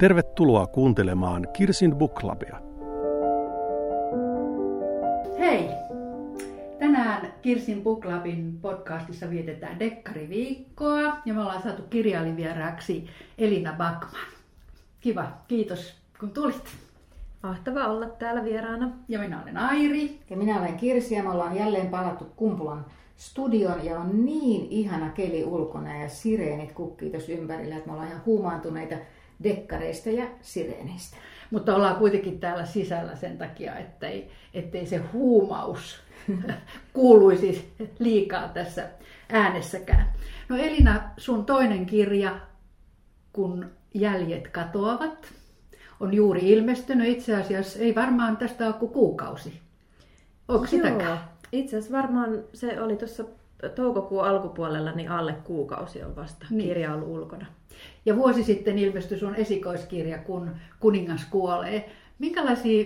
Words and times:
Tervetuloa 0.00 0.66
kuuntelemaan 0.66 1.48
Kirsin 1.52 1.96
Book 1.96 2.14
Clubia. 2.14 2.60
Hei! 5.38 5.70
Tänään 6.78 7.32
Kirsin 7.42 7.82
Book 7.82 8.00
Clubin 8.00 8.58
podcastissa 8.62 9.30
vietetään 9.30 9.78
dekkariviikkoa 9.78 11.00
ja 11.24 11.34
me 11.34 11.40
ollaan 11.40 11.62
saatu 11.62 11.82
kirjailijavieraaksi 11.82 13.06
Elina 13.38 13.72
Backman. 13.72 14.26
Kiva, 15.00 15.24
kiitos 15.48 15.94
kun 16.20 16.30
tulit. 16.30 16.64
Mahtava 17.42 17.86
olla 17.86 18.06
täällä 18.06 18.44
vieraana. 18.44 18.90
Ja 19.08 19.18
minä 19.18 19.42
olen 19.42 19.56
Airi. 19.56 20.18
Ja 20.30 20.36
minä 20.36 20.60
olen 20.60 20.76
Kirsi 20.76 21.14
ja 21.14 21.22
me 21.22 21.30
ollaan 21.30 21.56
jälleen 21.56 21.88
palattu 21.88 22.26
Kumpulan 22.36 22.84
studion 23.16 23.84
ja 23.84 23.98
on 23.98 24.24
niin 24.24 24.66
ihana 24.70 25.10
keli 25.10 25.44
ulkona 25.44 25.96
ja 25.96 26.08
sireenit 26.08 26.72
kukkii 26.72 27.10
tuossa 27.10 27.32
ympärillä, 27.32 27.76
että 27.76 27.86
me 27.86 27.92
ollaan 27.92 28.08
ihan 28.08 28.22
huumaantuneita 28.26 28.96
dekkareista 29.42 30.10
ja 30.10 30.26
sireenistä. 30.40 31.16
Mutta 31.50 31.76
ollaan 31.76 31.96
kuitenkin 31.96 32.40
täällä 32.40 32.64
sisällä 32.66 33.16
sen 33.16 33.38
takia, 33.38 33.78
ettei, 33.78 34.30
ettei 34.54 34.86
se 34.86 34.96
huumaus 34.96 36.00
kuuluisi 36.92 37.72
liikaa 37.98 38.48
tässä 38.48 38.88
äänessäkään. 39.28 40.12
No 40.48 40.56
Elina, 40.56 41.02
sun 41.16 41.46
toinen 41.46 41.86
kirja, 41.86 42.40
kun 43.32 43.70
jäljet 43.94 44.48
katoavat, 44.48 45.32
on 46.00 46.14
juuri 46.14 46.50
ilmestynyt. 46.50 47.08
Itse 47.08 47.36
asiassa 47.36 47.78
ei 47.78 47.94
varmaan 47.94 48.36
tästä 48.36 48.66
ole 48.66 48.74
kuin 48.74 48.92
kuukausi. 48.92 49.60
Onko 50.48 50.66
sitäkään? 50.66 51.18
Itse 51.52 51.76
asiassa 51.76 51.96
varmaan 51.96 52.42
se 52.54 52.80
oli 52.80 52.96
tuossa 52.96 53.24
toukokuun 53.74 54.24
alkupuolella, 54.24 54.92
niin 54.92 55.10
alle 55.10 55.32
kuukausi 55.32 56.02
on 56.02 56.16
vasta 56.16 56.46
niin. 56.50 56.68
kirja 56.68 56.94
ollut 56.94 57.08
ulkona. 57.08 57.46
Ja 58.06 58.16
vuosi 58.16 58.44
sitten 58.44 58.78
ilmestyi 58.78 59.18
sun 59.18 59.34
esikoiskirja, 59.34 60.18
kun 60.18 60.50
kuningas 60.80 61.26
kuolee. 61.30 61.90
Minkälaisia 62.18 62.84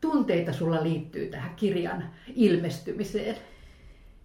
tunteita 0.00 0.52
sulla 0.52 0.82
liittyy 0.82 1.26
tähän 1.26 1.54
kirjan 1.56 2.04
ilmestymiseen? 2.34 3.36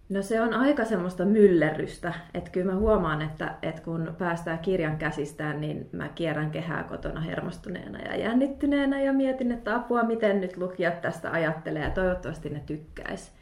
No 0.08 0.22
se 0.22 0.40
on 0.40 0.54
aika 0.54 0.84
semmoista 0.84 1.24
myllerrystä, 1.24 2.14
että 2.34 2.50
kyllä 2.50 2.72
mä 2.72 2.78
huomaan, 2.78 3.22
että, 3.22 3.54
että 3.62 3.82
kun 3.82 4.14
päästään 4.18 4.58
kirjan 4.58 4.98
käsistään, 4.98 5.60
niin 5.60 5.88
mä 5.92 6.08
kierrän 6.08 6.50
kehää 6.50 6.82
kotona 6.82 7.20
hermostuneena 7.20 7.98
ja 7.98 8.16
jännittyneenä 8.16 9.00
ja 9.00 9.12
mietin, 9.12 9.52
että 9.52 9.74
apua, 9.74 10.02
miten 10.02 10.40
nyt 10.40 10.56
lukijat 10.56 11.00
tästä 11.00 11.30
ajattelee 11.30 11.82
ja 11.82 11.90
toivottavasti 11.90 12.50
ne 12.50 12.62
tykkäis. 12.66 13.32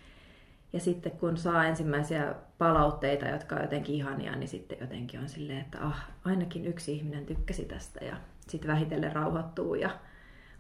Ja 0.72 0.80
sitten 0.80 1.12
kun 1.12 1.36
saa 1.36 1.66
ensimmäisiä 1.66 2.34
palautteita, 2.58 3.28
jotka 3.28 3.56
on 3.56 3.62
jotenkin 3.62 3.94
ihania, 3.94 4.36
niin 4.36 4.48
sitten 4.48 4.78
jotenkin 4.80 5.20
on 5.20 5.28
silleen, 5.28 5.60
että 5.60 5.78
ah, 5.80 6.08
ainakin 6.24 6.66
yksi 6.66 6.92
ihminen 6.92 7.26
tykkäsi 7.26 7.64
tästä 7.64 8.04
ja 8.04 8.16
sitten 8.48 8.70
vähitellen 8.70 9.12
rauhoittuu 9.12 9.74
ja 9.74 9.90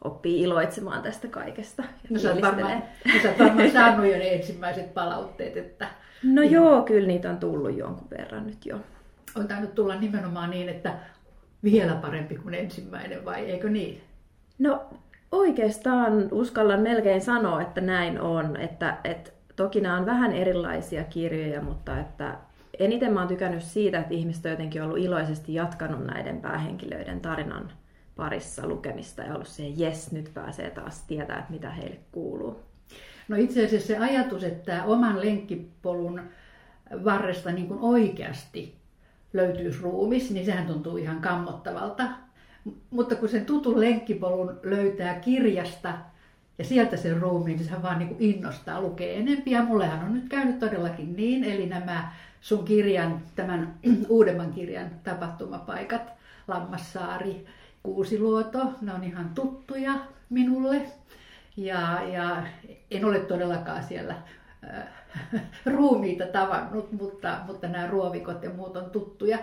oppii 0.04 0.42
iloitsemaan 0.42 1.02
tästä 1.02 1.28
kaikesta. 1.28 1.82
no 2.10 2.18
sä 2.18 2.32
oot 2.32 2.42
varmaan, 2.42 2.82
no, 3.06 3.22
sä 3.22 3.34
varmaan 3.38 3.70
saanut 3.70 4.06
jo 4.06 4.18
ne 4.18 4.34
ensimmäiset 4.34 4.94
palautteet, 4.94 5.56
että... 5.56 5.88
No 6.22 6.40
niin. 6.40 6.52
joo, 6.52 6.82
kyllä 6.82 7.06
niitä 7.06 7.30
on 7.30 7.38
tullut 7.38 7.76
jonkun 7.76 8.10
verran 8.10 8.46
nyt 8.46 8.66
jo. 8.66 8.80
On 9.36 9.48
tainnut 9.48 9.74
tulla 9.74 9.94
nimenomaan 9.94 10.50
niin, 10.50 10.68
että 10.68 10.94
vielä 11.64 11.94
parempi 11.94 12.36
kuin 12.36 12.54
ensimmäinen, 12.54 13.24
vai 13.24 13.50
eikö 13.50 13.68
niin? 13.68 14.02
No 14.58 14.84
oikeastaan 15.32 16.28
uskallan 16.32 16.80
melkein 16.80 17.20
sanoa, 17.20 17.62
että 17.62 17.80
näin 17.80 18.20
on. 18.20 18.56
Että, 18.56 18.96
että 19.04 19.30
toki 19.64 19.80
nämä 19.80 19.96
on 19.96 20.06
vähän 20.06 20.32
erilaisia 20.32 21.04
kirjoja, 21.04 21.62
mutta 21.62 22.00
että 22.00 22.38
eniten 22.78 23.12
mä 23.12 23.20
oon 23.20 23.28
tykännyt 23.28 23.62
siitä, 23.62 24.00
että 24.00 24.14
ihmiset 24.14 24.44
on 24.44 24.50
jotenkin 24.50 24.82
ollut 24.82 24.98
iloisesti 24.98 25.54
jatkanut 25.54 26.06
näiden 26.06 26.40
päähenkilöiden 26.40 27.20
tarinan 27.20 27.72
parissa 28.16 28.66
lukemista 28.66 29.22
ja 29.22 29.34
ollut 29.34 29.48
se, 29.48 29.68
jes, 29.76 30.12
nyt 30.12 30.30
pääsee 30.34 30.70
taas 30.70 31.02
tietää, 31.02 31.38
että 31.38 31.52
mitä 31.52 31.70
heille 31.70 31.96
kuuluu. 32.12 32.60
No 33.28 33.36
itse 33.36 33.64
asiassa 33.64 33.86
se 33.86 33.98
ajatus, 33.98 34.44
että 34.44 34.84
oman 34.84 35.20
lenkkipolun 35.20 36.20
varresta 37.04 37.52
niin 37.52 37.68
kuin 37.68 37.80
oikeasti 37.80 38.76
löytyisi 39.32 39.82
ruumis, 39.82 40.30
niin 40.30 40.46
sehän 40.46 40.66
tuntuu 40.66 40.96
ihan 40.96 41.20
kammottavalta. 41.20 42.04
Mutta 42.90 43.14
kun 43.14 43.28
sen 43.28 43.46
tutun 43.46 43.80
lenkkipolun 43.80 44.60
löytää 44.62 45.14
kirjasta 45.14 45.94
ja 46.60 46.64
sieltä 46.64 46.96
sen 46.96 47.20
ruumiin, 47.20 47.56
niin 47.56 47.64
sehän 47.64 47.82
vaan 47.82 47.98
niin 47.98 48.16
innostaa 48.18 48.80
lukea 48.80 49.12
enempi. 49.12 49.50
Ja 49.50 49.62
mullehan 49.62 50.04
on 50.04 50.14
nyt 50.14 50.28
käynyt 50.28 50.58
todellakin 50.58 51.16
niin, 51.16 51.44
eli 51.44 51.66
nämä 51.66 52.12
sun 52.40 52.64
kirjan, 52.64 53.22
tämän 53.36 53.74
uudemman 54.08 54.52
kirjan 54.52 54.90
tapahtumapaikat, 55.04 56.12
Lammassaari, 56.48 57.46
Kuusiluoto, 57.82 58.58
ne 58.80 58.94
on 58.94 59.04
ihan 59.04 59.30
tuttuja 59.34 59.92
minulle. 60.30 60.82
Ja, 61.56 62.02
ja 62.12 62.42
en 62.90 63.04
ole 63.04 63.18
todellakaan 63.18 63.84
siellä 63.84 64.14
äh, 64.64 65.42
ruumiita 65.76 66.26
tavannut, 66.26 66.92
mutta, 66.92 67.38
mutta 67.46 67.68
nämä 67.68 67.86
ruovikot 67.86 68.42
ja 68.42 68.50
muut 68.50 68.76
on 68.76 68.90
tuttuja. 68.90 69.38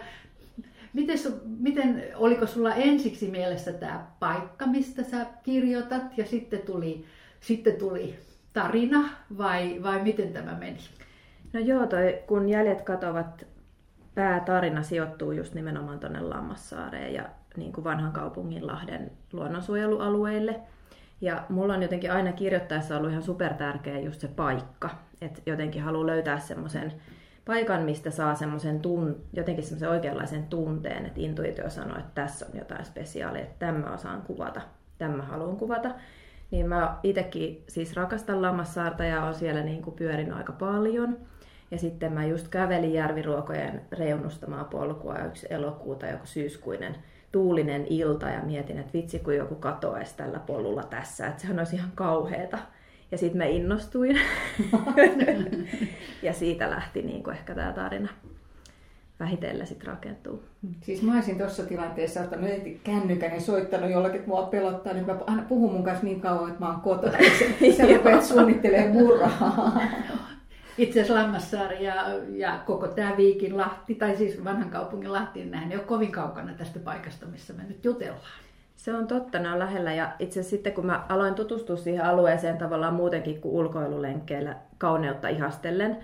Miten, 0.98 1.18
miten, 1.60 2.04
oliko 2.16 2.48
sulla 2.48 2.74
ensiksi 2.74 3.32
mielessä 3.32 3.74
tämä 3.74 4.08
paikka, 4.20 4.66
mistä 4.66 5.04
sä 5.04 5.26
kirjoitat, 5.44 6.18
ja 6.18 6.26
sitten 6.26 6.60
tuli, 6.62 7.06
sitten 7.40 7.76
tuli 7.76 8.16
tarina, 8.54 9.10
vai, 9.38 9.84
vai 9.84 10.04
miten 10.04 10.34
tämä 10.34 10.52
meni? 10.60 10.78
No 11.54 11.60
joo, 11.60 11.88
toi, 11.88 12.20
kun 12.28 12.50
jäljet 12.50 12.82
katovat, 12.82 13.48
päätarina 14.16 14.84
sijoittuu 14.84 15.32
just 15.32 15.54
nimenomaan 15.54 16.00
tuonne 16.00 16.22
Lammassaareen, 16.22 17.14
ja 17.14 17.30
niin 17.58 17.74
kuin 17.74 17.84
vanhan 17.84 18.12
kaupungin 18.12 18.68
Lahden 18.68 19.12
luonnonsuojelualueille. 19.34 20.60
Ja 21.22 21.44
mulla 21.50 21.74
on 21.74 21.82
jotenkin 21.82 22.12
aina 22.12 22.32
kirjoittaessa 22.32 22.98
ollut 22.98 23.12
ihan 23.12 23.24
super 23.24 23.54
tärkeä 23.54 24.00
just 24.00 24.22
se 24.22 24.28
paikka. 24.28 24.90
Että 25.22 25.42
jotenkin 25.46 25.82
haluaa 25.82 26.08
löytää 26.08 26.40
semmoisen 26.40 26.94
paikan, 27.48 27.84
mistä 27.84 28.12
saa 28.12 28.36
semmoisen 28.36 28.80
tun, 28.80 29.16
jotenkin 29.34 29.64
semmoisen 29.64 29.90
oikeanlaisen 29.90 30.44
tunteen, 30.44 31.06
että 31.06 31.20
intuitio 31.22 31.70
sanoo, 31.70 31.98
että 31.98 32.22
tässä 32.22 32.46
on 32.46 32.60
jotain 32.60 32.86
spesiaalia, 32.86 33.42
että 33.42 33.66
tämä 33.66 33.94
osaan 33.94 34.22
kuvata, 34.22 34.62
tämä 34.98 35.24
haluan 35.24 35.58
kuvata. 35.58 35.92
Niin 36.52 36.70
mä 36.70 36.98
itsekin 37.04 37.64
siis 37.68 37.96
rakastan 37.96 38.42
Lammassaarta 38.42 39.04
ja 39.04 39.24
on 39.24 39.34
siellä 39.34 39.62
niin 39.62 39.82
kuin 39.82 39.96
pyörinyt 39.96 40.38
aika 40.38 40.54
paljon. 40.54 41.18
Ja 41.72 41.78
sitten 41.78 42.14
mä 42.14 42.26
just 42.26 42.48
kävelin 42.48 42.94
järviruokojen 42.94 43.82
reunustamaa 43.92 44.64
polkua 44.64 45.20
yksi 45.20 45.48
elokuuta, 45.50 46.08
joku 46.08 46.26
syyskuinen 46.26 46.96
tuulinen 47.32 47.86
ilta 47.90 48.30
ja 48.30 48.42
mietin, 48.42 48.80
että 48.80 48.94
vitsi 48.94 49.20
kun 49.20 49.36
joku 49.36 49.56
katoaisi 49.56 50.18
tällä 50.18 50.40
polulla 50.40 50.84
tässä, 50.84 51.28
että 51.28 51.42
sehän 51.42 51.60
olisi 51.60 51.76
ihan 51.76 51.92
kauheeta. 51.96 52.58
Ja 53.12 53.18
sitten 53.18 53.38
mä 53.38 53.46
innostuin. 53.46 54.20
ja 56.24 56.34
siitä 56.34 56.70
lähti 56.70 57.02
niin 57.02 57.24
kuin 57.24 57.36
ehkä 57.36 57.56
tämä 57.56 57.74
tarina 57.74 58.10
vähitellen 59.20 59.68
sitten 59.68 59.88
rakentuu. 59.88 60.44
Siis 60.82 61.02
mä 61.02 61.16
olisin 61.16 61.38
tuossa 61.38 61.64
tilanteessa 61.64 62.22
ottanut 62.22 62.50
kännykän 62.84 63.34
ja 63.34 63.42
soittanut 63.42 63.92
jollakin, 63.92 64.16
että 64.16 64.30
mua 64.30 64.44
pelottaa, 64.44 64.94
niin 64.94 65.06
mä 65.06 65.18
aina 65.28 65.44
puhun 65.50 65.74
mun 65.74 65.84
kanssa 65.84 66.06
niin 66.06 66.22
kauan, 66.22 66.50
että 66.50 66.60
mä 66.60 66.72
oon 66.72 66.82
kotona. 66.82 67.18
Sä 67.78 67.98
rupeat 67.98 68.24
suunnittelemaan 68.24 68.92
murhaa. 68.92 69.82
Itse 70.78 71.02
asiassa 71.02 71.22
Lammassaari 71.22 71.86
ja, 71.86 72.06
ja 72.30 72.60
koko 72.66 72.88
tämä 72.88 73.18
Viikin 73.18 73.58
Lahti, 73.58 73.96
tai 73.96 74.18
siis 74.18 74.44
vanhan 74.44 74.70
kaupungin 74.70 75.14
Lahti, 75.14 75.40
niin 75.40 75.52
nehän 75.52 75.72
ei 75.72 75.78
ole 75.78 75.86
kovin 75.86 76.12
kaukana 76.12 76.54
tästä 76.54 76.80
paikasta, 76.80 77.26
missä 77.26 77.54
me 77.54 77.64
nyt 77.64 77.86
jutellaan. 77.86 78.22
Se 78.78 78.94
on 78.94 79.08
totta, 79.08 79.40
ne 79.40 79.52
on 79.52 79.60
lähellä. 79.60 79.94
Ja 79.94 80.12
itse 80.20 80.44
sitten 80.44 80.74
kun 80.74 80.86
mä 80.86 81.06
aloin 81.10 81.36
tutustua 81.36 81.76
siihen 81.76 82.06
alueeseen 82.06 82.58
tavallaan 82.58 82.94
muutenkin 82.94 83.42
kuin 83.42 83.56
ulkoilulenkkeillä 83.56 84.56
kauniutta 84.78 85.28
ihastellen, 85.28 85.98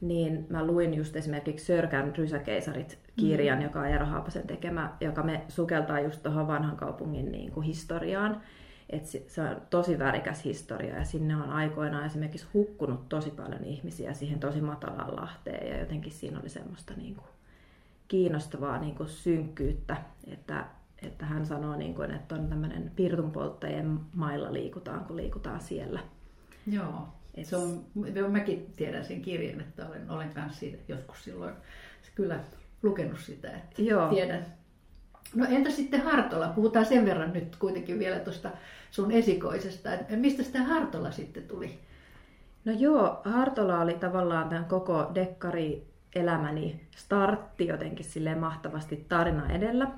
niin 0.00 0.46
mä 0.50 0.66
luin 0.66 0.94
just 0.94 1.16
esimerkiksi 1.16 1.66
Sörkän 1.66 2.16
Rysäkeisarit 2.16 2.98
kirjan, 3.16 3.58
mm. 3.58 3.64
joka 3.64 3.80
on 3.80 3.86
Eero 3.86 4.06
Haapasen 4.06 4.46
tekemä, 4.46 4.92
joka 5.00 5.22
me 5.22 5.44
sukeltaa 5.48 6.00
just 6.00 6.22
tuohon 6.22 6.46
vanhan 6.46 6.76
kaupungin 6.76 7.32
niin 7.32 7.52
kuin 7.52 7.66
historiaan. 7.66 8.40
Et 8.90 9.06
se 9.06 9.40
on 9.42 9.62
tosi 9.70 9.98
värikäs 9.98 10.44
historia 10.44 10.98
ja 10.98 11.04
sinne 11.04 11.36
on 11.36 11.50
aikoinaan 11.50 12.06
esimerkiksi 12.06 12.46
hukkunut 12.54 13.08
tosi 13.08 13.30
paljon 13.30 13.64
ihmisiä 13.64 14.14
siihen 14.14 14.40
tosi 14.40 14.60
matalaan 14.60 15.16
lahteen 15.16 15.68
ja 15.68 15.78
jotenkin 15.78 16.12
siinä 16.12 16.40
oli 16.40 16.48
semmoista 16.48 16.94
niin 16.94 17.14
kuin 17.14 17.26
kiinnostavaa 18.08 18.78
niin 18.78 18.94
kuin 18.94 19.08
synkkyyttä, 19.08 19.96
että, 20.32 20.64
että 21.02 21.26
hän 21.26 21.46
sanoo, 21.46 21.76
niin 21.76 21.94
kuin, 21.94 22.10
että 22.10 22.34
on 22.34 22.48
tämmöinen 22.48 22.92
pirtunpolttajien 22.96 24.00
mailla 24.14 24.52
liikutaan, 24.52 25.04
kun 25.04 25.16
liikutaan 25.16 25.60
siellä. 25.60 26.00
Joo, 26.66 27.08
Et... 27.34 27.46
se 27.46 27.56
on, 27.56 27.84
mäkin 28.28 28.72
tiedän 28.76 29.04
sen 29.04 29.22
kirjan, 29.22 29.60
että 29.60 29.86
olen, 29.86 30.10
olen 30.10 30.30
kanssa 30.30 30.60
siitä 30.60 30.78
joskus 30.88 31.24
silloin 31.24 31.54
kyllä 32.14 32.40
lukenut 32.82 33.20
sitä, 33.20 33.50
että 33.50 33.82
Joo. 33.82 34.08
tiedän 34.08 34.46
No 35.34 35.46
entä 35.48 35.70
sitten 35.70 36.00
Hartola? 36.00 36.48
Puhutaan 36.48 36.84
sen 36.86 37.06
verran 37.06 37.32
nyt 37.32 37.56
kuitenkin 37.56 37.98
vielä 37.98 38.18
tuosta 38.18 38.50
sun 38.90 39.12
esikoisesta. 39.12 39.90
Mistä 40.16 40.42
sitä 40.42 40.62
Hartola 40.62 41.10
sitten 41.10 41.42
tuli? 41.42 41.78
No 42.64 42.72
joo, 42.72 43.20
Hartola 43.24 43.80
oli 43.80 43.94
tavallaan 43.94 44.48
tämän 44.48 44.64
koko 44.64 45.10
dekkari 45.14 45.86
elämäni 46.14 46.80
startti 46.96 47.66
jotenkin 47.66 48.04
sille 48.04 48.34
mahtavasti 48.34 49.06
tarina 49.08 49.52
edellä. 49.52 49.88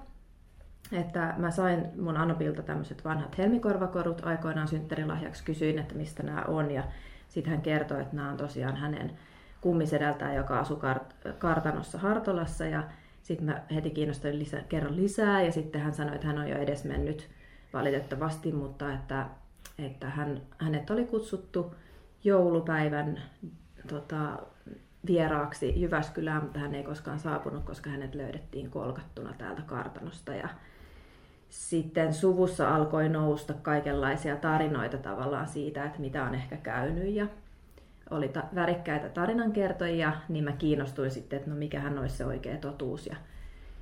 Että 0.93 1.35
mä 1.37 1.51
sain 1.51 1.87
mun 2.01 2.17
Anopilta 2.17 2.63
tämmöiset 2.63 3.05
vanhat 3.05 3.39
helmikorvakorut 3.39 4.27
aikoinaan 4.27 4.69
synttärilahjaksi. 4.69 5.45
Kysyin, 5.45 5.79
että 5.79 5.95
mistä 5.95 6.23
nämä 6.23 6.45
on 6.49 6.71
ja 6.71 6.83
sitten 7.29 7.51
hän 7.51 7.63
kertoi, 7.63 8.01
että 8.01 8.17
nämä 8.17 8.31
on 8.31 8.37
tosiaan 8.37 8.77
hänen 8.77 9.19
kummisedältään, 9.61 10.35
joka 10.35 10.59
asui 10.59 10.77
kart- 10.77 11.33
kartanossa 11.39 11.99
Hartolassa 11.99 12.67
ja 12.67 12.83
sitten 13.23 13.47
mä 13.47 13.63
heti 13.75 13.91
kiinnostuin 13.91 14.39
lisä, 14.39 14.63
kerran 14.69 14.97
lisää 14.97 15.43
ja 15.43 15.53
sitten 15.53 15.81
hän 15.81 15.95
sanoi, 15.95 16.15
että 16.15 16.27
hän 16.27 16.39
on 16.39 16.49
jo 16.49 16.59
edes 16.59 16.85
mennyt 16.85 17.29
valitettavasti, 17.73 18.53
mutta 18.53 18.93
että, 18.93 19.27
että 19.79 20.11
hän, 20.11 20.43
hänet 20.59 20.91
oli 20.91 21.05
kutsuttu 21.05 21.75
joulupäivän 22.25 23.23
tota, 23.89 24.39
vieraaksi 25.07 25.81
Jyväskylään, 25.81 26.43
mutta 26.43 26.59
hän 26.59 26.75
ei 26.75 26.83
koskaan 26.83 27.19
saapunut, 27.19 27.65
koska 27.65 27.91
hänet 27.91 28.15
löydettiin 28.15 28.71
kolkattuna 28.71 29.35
täältä 29.39 29.63
kartanosta. 29.63 30.35
Ja 30.35 30.49
sitten 31.49 32.15
suvussa 32.15 32.75
alkoi 32.75 33.09
nousta 33.09 33.55
kaikenlaisia 33.55 34.37
tarinoita 34.37 34.99
tavallaan 34.99 35.49
siitä, 35.49 35.85
että 35.85 36.01
mitä 36.01 36.25
on 36.25 36.35
ehkä 36.35 36.57
käynyt. 36.57 37.15
Ja 37.15 37.27
oli 38.11 38.29
ta- 38.29 38.49
värikkäitä 38.55 39.09
tarinankertojia, 39.09 40.13
niin 40.29 40.45
mä 40.45 40.53
kiinnostuin 40.53 41.11
sitten, 41.11 41.37
että 41.37 41.51
no 41.51 41.57
mikähän 41.57 41.99
olisi 41.99 42.17
se 42.17 42.25
oikea 42.25 42.57
totuus. 42.57 43.07
Ja 43.07 43.17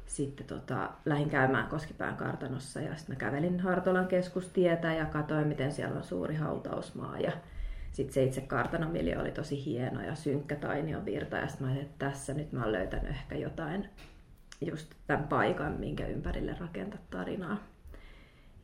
sitten 0.06 0.46
tota, 0.46 0.90
lähdin 1.04 1.30
käymään 1.30 1.68
Koskipään 1.68 2.16
kartanossa 2.16 2.80
ja 2.80 2.96
sitten 2.96 3.16
mä 3.16 3.18
kävelin 3.18 3.60
Hartolan 3.60 4.08
keskustietä 4.08 4.92
ja 4.92 5.04
katsoin, 5.04 5.48
miten 5.48 5.72
siellä 5.72 5.96
on 5.96 6.04
suuri 6.04 6.34
hautausmaa. 6.34 7.18
Ja 7.18 7.32
sitten 7.96 8.14
se 8.14 8.24
itse 8.24 8.40
kartanomilja 8.40 9.20
oli 9.20 9.30
tosi 9.30 9.64
hieno 9.64 10.02
ja 10.02 10.14
synkkä 10.14 10.56
tainion 10.56 11.04
virta. 11.04 11.36
Ja 11.36 11.48
sitten 11.48 11.66
mä 11.66 11.72
ajattelin, 11.72 11.90
että 11.92 12.06
tässä 12.06 12.34
nyt 12.34 12.52
mä 12.52 12.62
oon 12.62 12.72
löytänyt 12.72 13.10
ehkä 13.10 13.34
jotain, 13.36 13.88
just 14.60 14.94
tämän 15.06 15.28
paikan, 15.28 15.72
minkä 15.72 16.06
ympärille 16.06 16.56
rakentaa 16.60 17.00
tarinaa. 17.10 17.58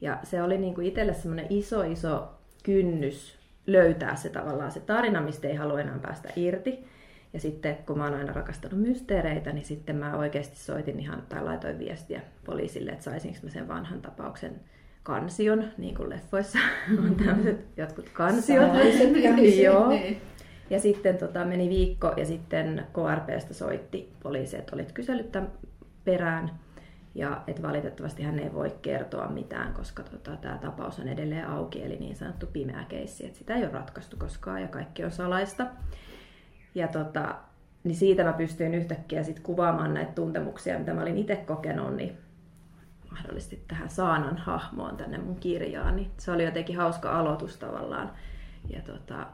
Ja 0.00 0.18
se 0.22 0.42
oli 0.42 0.58
niin 0.58 0.74
kuin 0.74 0.86
itselle 0.86 1.14
semmoinen 1.14 1.46
iso, 1.50 1.82
iso 1.82 2.34
kynnys 2.62 3.38
löytää 3.66 4.16
se 4.16 4.28
tavallaan 4.28 4.72
se 4.72 4.80
tarina, 4.80 5.20
mistä 5.20 5.48
ei 5.48 5.54
halua 5.54 5.80
enää 5.80 5.98
päästä 5.98 6.28
irti. 6.36 6.84
Ja 7.32 7.40
sitten 7.40 7.76
kun 7.76 7.98
mä 7.98 8.04
oon 8.04 8.14
aina 8.14 8.32
rakastanut 8.32 8.80
mysteereitä, 8.80 9.52
niin 9.52 9.64
sitten 9.64 9.96
mä 9.96 10.16
oikeasti 10.16 10.56
soitin 10.56 11.00
ihan 11.00 11.22
tai 11.28 11.44
laitoin 11.44 11.78
viestiä 11.78 12.20
poliisille, 12.44 12.90
että 12.90 13.04
saisinko 13.04 13.38
mä 13.42 13.50
sen 13.50 13.68
vanhan 13.68 14.02
tapauksen 14.02 14.60
kansion, 15.02 15.64
niin 15.78 15.94
kuin 15.94 16.10
leffoissa 16.10 16.58
on 17.04 17.14
tämmöiset 17.14 17.66
jotkut 17.76 18.08
kansiot. 18.08 18.70
Joo. 19.64 19.88
Niin. 19.88 20.20
Ja 20.70 20.80
sitten 20.80 21.18
tota, 21.18 21.44
meni 21.44 21.68
viikko 21.68 22.12
ja 22.16 22.26
sitten 22.26 22.86
KRPstä 22.92 23.54
soitti 23.54 24.12
poliisi, 24.22 24.56
että 24.56 24.76
olit 24.76 24.92
kysellyt 24.92 25.32
tämän 25.32 25.52
perään. 26.04 26.50
Ja 27.14 27.42
että 27.46 27.62
valitettavasti 27.62 28.22
hän 28.22 28.38
ei 28.38 28.52
voi 28.52 28.74
kertoa 28.82 29.28
mitään, 29.28 29.72
koska 29.72 30.02
tota, 30.02 30.36
tämä 30.36 30.58
tapaus 30.58 30.98
on 30.98 31.08
edelleen 31.08 31.48
auki, 31.48 31.84
eli 31.84 31.96
niin 31.96 32.16
sanottu 32.16 32.46
pimeä 32.46 32.84
keissi, 32.88 33.26
että 33.26 33.38
sitä 33.38 33.54
ei 33.54 33.62
ole 33.62 33.72
ratkaistu 33.72 34.16
koskaan 34.16 34.62
ja 34.62 34.68
kaikki 34.68 35.04
on 35.04 35.10
salaista. 35.10 35.66
Ja 36.74 36.88
tota, 36.88 37.34
niin 37.84 37.94
siitä 37.94 38.24
mä 38.24 38.32
pystyin 38.32 38.74
yhtäkkiä 38.74 39.22
sit 39.22 39.40
kuvaamaan 39.40 39.94
näitä 39.94 40.12
tuntemuksia, 40.12 40.78
mitä 40.78 40.94
mä 40.94 41.02
olin 41.02 41.18
itse 41.18 41.36
kokenut, 41.36 41.96
niin 41.96 42.18
mahdollisesti 43.12 43.62
tähän 43.68 43.90
Saanan 43.90 44.38
hahmoon 44.38 44.96
tänne 44.96 45.18
mun 45.18 45.36
kirjaan. 45.36 45.96
Niin 45.96 46.10
se 46.18 46.30
oli 46.30 46.44
jotenkin 46.44 46.76
hauska 46.76 47.18
aloitus 47.18 47.56
tavallaan. 47.56 48.10
Ja 48.70 48.80
tota, 48.80 49.26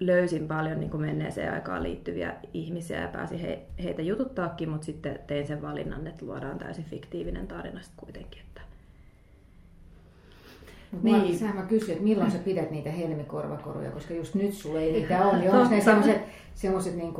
löysin 0.00 0.48
paljon 0.48 0.80
niin 0.80 0.90
kuin 0.90 1.00
menneeseen 1.00 1.52
aikaan 1.52 1.82
liittyviä 1.82 2.34
ihmisiä 2.54 3.00
ja 3.00 3.08
pääsin 3.08 3.38
he, 3.38 3.62
heitä 3.82 4.02
jututtaakin, 4.02 4.68
mutta 4.68 4.84
sitten 4.84 5.18
tein 5.26 5.46
sen 5.46 5.62
valinnan, 5.62 6.06
että 6.06 6.26
luodaan 6.26 6.58
täysin 6.58 6.84
fiktiivinen 6.84 7.46
tarina 7.46 7.80
kuitenkin. 7.96 8.40
Että... 8.40 8.60
niin. 11.02 11.38
Sehän 11.38 11.56
mä 11.56 11.62
kysyin, 11.62 11.92
että 11.92 12.04
milloin 12.04 12.30
sä 12.30 12.38
pidät 12.38 12.70
niitä 12.70 12.90
helmikorvakoruja, 12.90 13.90
koska 13.90 14.14
just 14.14 14.34
nyt 14.34 14.54
sulla 14.54 14.80
ei 14.80 14.92
niitä 14.92 15.26
ole. 15.26 15.38
Niin 15.38 15.50
onko 15.50 15.74
ne 15.74 15.80
sellaiset, 15.80 16.22
sellaiset 16.54 16.96
niin 16.96 17.14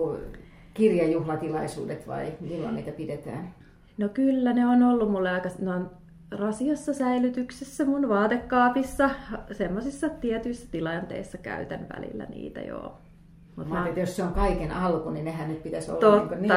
kirjajuhlatilaisuudet 0.74 2.08
vai 2.08 2.32
milloin 2.40 2.74
niitä 2.74 2.90
pidetään? 2.90 3.54
No 3.98 4.08
kyllä, 4.08 4.52
ne 4.52 4.66
on 4.66 4.82
ollut 4.82 5.10
mulle 5.10 5.30
aika, 5.30 5.48
ne 5.58 5.70
on 5.70 5.90
rasiassa 6.38 6.94
säilytyksessä 6.94 7.84
mun 7.84 8.08
vaatekaapissa. 8.08 9.10
Semmoisissa 9.52 10.08
tietyissä 10.08 10.68
tilanteissa 10.70 11.38
käytän 11.38 11.86
välillä 11.96 12.24
niitä, 12.24 12.60
joo. 12.60 12.98
Mut 13.56 13.68
mä, 13.68 13.74
mä... 13.74 13.88
että 13.88 14.00
jos 14.00 14.16
se 14.16 14.22
on 14.22 14.32
kaiken 14.32 14.72
alku, 14.72 15.10
niin 15.10 15.24
nehän 15.24 15.48
nyt 15.48 15.62
pitäisi 15.62 15.90
olla 15.90 16.00
Totta. 16.00 16.34
niin 16.34 16.52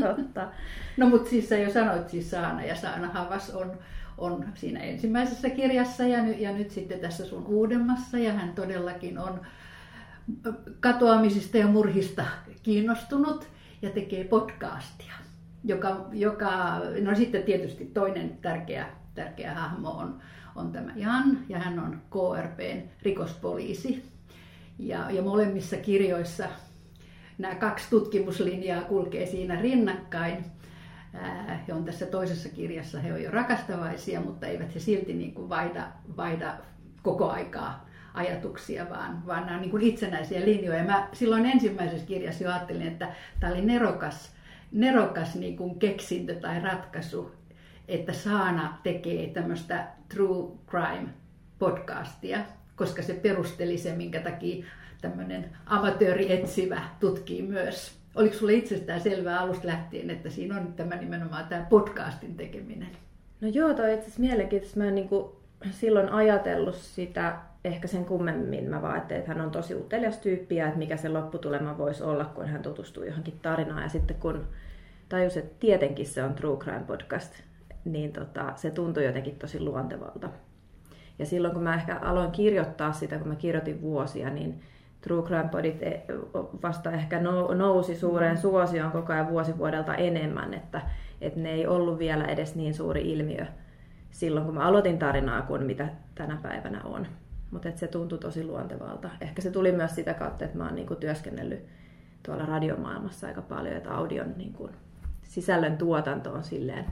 Totta. 0.02 0.48
No 0.96 1.08
mutta 1.08 1.30
siis 1.30 1.48
sä 1.48 1.56
jo 1.56 1.72
sanoit 1.72 2.08
siis 2.08 2.30
Saana 2.30 2.64
ja 2.64 2.76
Saana 2.76 3.08
Havas 3.08 3.50
on, 3.50 3.78
on 4.18 4.44
siinä 4.54 4.80
ensimmäisessä 4.80 5.50
kirjassa 5.50 6.04
ja, 6.04 6.22
ny, 6.22 6.32
ja 6.32 6.52
nyt 6.52 6.70
sitten 6.70 7.00
tässä 7.00 7.24
sun 7.24 7.46
uudemmassa 7.46 8.18
ja 8.18 8.32
hän 8.32 8.52
todellakin 8.52 9.18
on 9.18 9.40
katoamisista 10.80 11.58
ja 11.58 11.66
murhista 11.66 12.24
kiinnostunut 12.62 13.48
ja 13.82 13.90
tekee 13.90 14.24
podcastia 14.24 15.12
joka, 15.66 16.06
joka, 16.12 16.80
no 17.02 17.14
sitten 17.14 17.42
tietysti 17.42 17.84
toinen 17.84 18.38
tärkeä, 18.42 18.86
tärkeä 19.14 19.54
hahmo 19.54 19.90
on, 19.90 20.18
on 20.56 20.72
tämä 20.72 20.92
Jan, 20.96 21.38
ja 21.48 21.58
hän 21.58 21.78
on 21.78 22.02
KRPn 22.10 22.88
rikospoliisi. 23.02 24.04
Ja, 24.78 25.10
ja 25.10 25.22
molemmissa 25.22 25.76
kirjoissa 25.76 26.48
nämä 27.38 27.54
kaksi 27.54 27.90
tutkimuslinjaa 27.90 28.82
kulkee 28.82 29.26
siinä 29.26 29.60
rinnakkain. 29.60 30.44
He 31.68 31.72
on 31.72 31.84
tässä 31.84 32.06
toisessa 32.06 32.48
kirjassa, 32.48 33.00
he 33.00 33.12
on 33.12 33.22
jo 33.22 33.30
rakastavaisia, 33.30 34.20
mutta 34.20 34.46
eivät 34.46 34.74
he 34.74 34.80
silti 34.80 35.12
niin 35.12 35.34
kuin 35.34 35.48
vaihda, 35.48 35.88
vaihda 36.16 36.54
koko 37.02 37.30
aikaa 37.30 37.86
ajatuksia, 38.14 38.90
vaan, 38.90 39.26
vaan 39.26 39.46
nämä 39.46 39.54
on 39.54 39.60
niin 39.60 39.70
kuin 39.70 39.82
itsenäisiä 39.82 40.40
linjoja. 40.40 40.84
Mä 40.84 41.08
silloin 41.12 41.46
ensimmäisessä 41.46 42.06
kirjassa 42.06 42.44
jo 42.44 42.50
ajattelin, 42.50 42.86
että 42.86 43.08
tämä 43.40 43.52
oli 43.52 43.62
nerokas 43.62 44.35
nerokas 44.72 45.34
niin 45.34 45.56
kuin 45.56 45.78
keksintö 45.78 46.34
tai 46.34 46.60
ratkaisu, 46.60 47.32
että 47.88 48.12
Saana 48.12 48.78
tekee 48.82 49.26
tämmöistä 49.26 49.86
true 50.08 50.52
crime 50.68 51.08
podcastia, 51.58 52.38
koska 52.76 53.02
se 53.02 53.14
perusteli 53.14 53.78
se, 53.78 53.96
minkä 53.96 54.20
takia 54.20 54.64
tämmöinen 55.00 55.50
amatööri 55.66 56.32
etsivä 56.32 56.82
tutkii 57.00 57.42
myös. 57.42 57.96
Oliko 58.14 58.34
sulle 58.34 58.52
itsestään 58.52 59.00
selvää 59.00 59.40
alusta 59.40 59.66
lähtien, 59.66 60.10
että 60.10 60.30
siinä 60.30 60.56
on 60.56 60.72
tämä 60.72 60.96
nimenomaan 60.96 61.46
tämä 61.46 61.66
podcastin 61.68 62.36
tekeminen? 62.36 62.88
No 63.40 63.48
joo, 63.48 63.74
toi 63.74 63.94
itse 63.94 64.02
asiassa 64.02 64.20
mielenkiintoista. 64.20 64.78
Mä 64.78 64.88
en 64.88 64.94
niin 64.94 65.08
kuin 65.08 65.32
silloin 65.70 66.08
ajatellut 66.08 66.74
sitä 66.74 67.38
ehkä 67.66 67.88
sen 67.88 68.04
kummemmin. 68.04 68.64
Mä 68.64 68.82
vaan 68.82 68.96
että 68.96 69.22
hän 69.26 69.40
on 69.40 69.50
tosi 69.50 69.74
utelias 69.74 70.18
tyyppi 70.18 70.56
ja 70.56 70.66
että 70.66 70.78
mikä 70.78 70.96
se 70.96 71.08
lopputulema 71.08 71.78
voisi 71.78 72.02
olla, 72.02 72.24
kun 72.24 72.46
hän 72.46 72.62
tutustuu 72.62 73.02
johonkin 73.02 73.38
tarinaan. 73.42 73.82
Ja 73.82 73.88
sitten 73.88 74.16
kun 74.16 74.46
tajus, 75.08 75.36
että 75.36 75.56
tietenkin 75.60 76.06
se 76.06 76.22
on 76.22 76.34
True 76.34 76.56
Crime 76.56 76.84
podcast, 76.86 77.34
niin 77.84 78.12
tota, 78.12 78.52
se 78.56 78.70
tuntui 78.70 79.04
jotenkin 79.04 79.38
tosi 79.38 79.60
luontevalta. 79.60 80.28
Ja 81.18 81.26
silloin 81.26 81.54
kun 81.54 81.62
mä 81.62 81.74
ehkä 81.74 81.96
aloin 81.96 82.30
kirjoittaa 82.30 82.92
sitä, 82.92 83.18
kun 83.18 83.28
mä 83.28 83.34
kirjoitin 83.34 83.82
vuosia, 83.82 84.30
niin 84.30 84.60
True 85.00 85.22
Crime 85.22 85.48
Podit 85.48 85.82
e, 85.82 86.04
vasta 86.62 86.92
ehkä 86.92 87.20
nousi 87.56 87.96
suureen 87.96 88.38
suosioon 88.38 88.92
koko 88.92 89.12
ajan 89.12 89.30
vuosi 89.30 89.58
vuodelta 89.58 89.94
enemmän, 89.94 90.54
että, 90.54 90.80
että 91.20 91.40
ne 91.40 91.52
ei 91.52 91.66
ollut 91.66 91.98
vielä 91.98 92.24
edes 92.24 92.56
niin 92.56 92.74
suuri 92.74 93.12
ilmiö 93.12 93.46
silloin, 94.10 94.46
kun 94.46 94.54
mä 94.54 94.60
aloitin 94.60 94.98
tarinaa, 94.98 95.42
kuin 95.42 95.62
mitä 95.62 95.88
tänä 96.14 96.38
päivänä 96.42 96.80
on. 96.84 97.06
Mutta 97.50 97.68
se 97.74 97.88
tuntui 97.88 98.18
tosi 98.18 98.44
luontevalta. 98.44 99.10
Ehkä 99.20 99.42
se 99.42 99.50
tuli 99.50 99.72
myös 99.72 99.94
sitä 99.94 100.14
kautta, 100.14 100.44
että 100.44 100.58
mä 100.58 100.64
oon 100.64 100.74
niinku 100.74 100.94
työskennellyt 100.94 101.66
tuolla 102.22 102.46
radiomaailmassa 102.46 103.26
aika 103.26 103.42
paljon, 103.42 103.76
että 103.76 103.94
audion 103.94 104.34
niinku 104.36 104.70
sisällön 105.22 105.78
tuotanto 105.78 106.32
on 106.32 106.44
silleen 106.44 106.84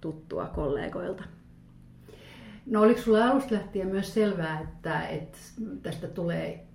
tuttua 0.00 0.46
kollegoilta. 0.46 1.24
No 2.66 2.80
oliko 2.80 3.00
sulla 3.00 3.24
alusta 3.24 3.54
lähtien 3.54 3.88
myös 3.88 4.14
selvää, 4.14 4.60
että, 4.60 5.06
että 5.06 5.38
tästä 5.82 6.08
tulee 6.08 6.66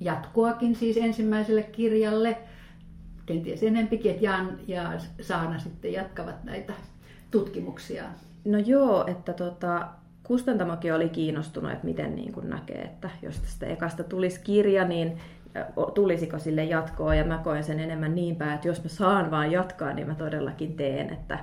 jatkoakin 0.00 0.74
siis 0.74 0.96
ensimmäiselle 0.96 1.62
kirjalle, 1.62 2.38
kenties 3.26 3.62
enempikin, 3.62 4.10
että 4.10 4.24
Jan 4.24 4.58
ja 4.66 4.92
Saana 5.20 5.58
sitten 5.58 5.92
jatkavat 5.92 6.44
näitä 6.44 6.72
tutkimuksia? 7.30 8.04
No 8.44 8.58
joo, 8.58 9.06
että 9.06 9.32
tota, 9.32 9.88
kustantamokin 10.30 10.94
oli 10.94 11.08
kiinnostunut, 11.08 11.72
että 11.72 11.84
miten 11.84 12.14
niin 12.14 12.32
kuin 12.32 12.50
näkee, 12.50 12.82
että 12.82 13.10
jos 13.22 13.40
tästä 13.40 13.66
ekasta 13.66 14.04
tulisi 14.04 14.40
kirja, 14.44 14.84
niin 14.84 15.18
tulisiko 15.94 16.38
sille 16.38 16.64
jatkoa 16.64 17.14
ja 17.14 17.24
mä 17.24 17.38
koen 17.38 17.64
sen 17.64 17.80
enemmän 17.80 18.14
niin 18.14 18.36
päin, 18.36 18.54
että 18.54 18.68
jos 18.68 18.82
mä 18.82 18.88
saan 18.88 19.30
vaan 19.30 19.52
jatkaa, 19.52 19.92
niin 19.92 20.06
mä 20.06 20.14
todellakin 20.14 20.76
teen, 20.76 21.12
että, 21.12 21.38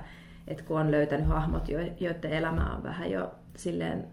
että 0.46 0.62
kun 0.62 0.80
on 0.80 0.90
löytänyt 0.90 1.26
hahmot, 1.26 1.68
joiden 2.00 2.32
elämä 2.32 2.74
on 2.76 2.82
vähän 2.82 3.10
jo 3.10 3.30
silleen 3.56 4.04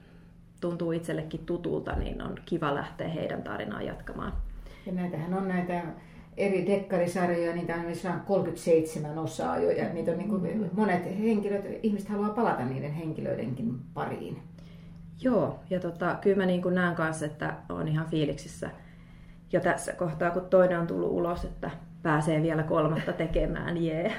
tuntuu 0.62 0.92
itsellekin 0.92 1.46
tutulta, 1.46 1.96
niin 1.96 2.22
on 2.22 2.36
kiva 2.46 2.76
lähteä 2.76 3.08
heidän 3.08 3.44
tarinaa 3.44 3.82
jatkamaan. 3.82 4.34
Ja 4.86 4.92
näitähän 4.92 5.34
on 5.34 5.48
näitä 5.48 5.84
eri 6.38 6.68
dekkarisarjoja, 6.68 7.56
niitä 7.56 7.76
on 7.76 7.86
esimerkiksi 7.90 8.28
37 8.28 9.18
osaa 9.18 9.58
jo, 9.58 9.72
ja 9.72 9.94
niitä 9.94 10.12
on 10.12 10.18
niin 10.18 10.30
kuin, 10.30 10.70
monet 10.74 11.20
henkilöt, 11.20 11.66
ihmiset 11.84 12.10
haluaa 12.10 12.30
palata 12.30 12.66
niiden 12.66 12.94
henkilöidenkin 12.94 13.80
pariin. 13.94 14.38
Joo, 15.22 15.60
ja 15.70 15.80
tota, 15.80 16.18
kyllä 16.22 16.38
mä 16.38 16.46
niin 16.46 16.62
kuin 16.62 16.76
näen 16.76 16.96
kanssa, 16.96 17.26
että 17.26 17.54
on 17.70 17.88
ihan 17.88 18.08
fiiliksissä 18.08 18.70
jo 19.52 19.60
tässä 19.60 19.94
kohtaa, 19.94 20.32
kun 20.32 20.46
toinen 20.50 20.80
on 20.80 20.88
tullut 20.88 21.12
ulos, 21.12 21.44
että 21.44 21.72
pääsee 22.04 22.44
vielä 22.44 22.64
kolmatta 22.64 23.14
tekemään, 23.24 23.84
jee. 23.84 24.14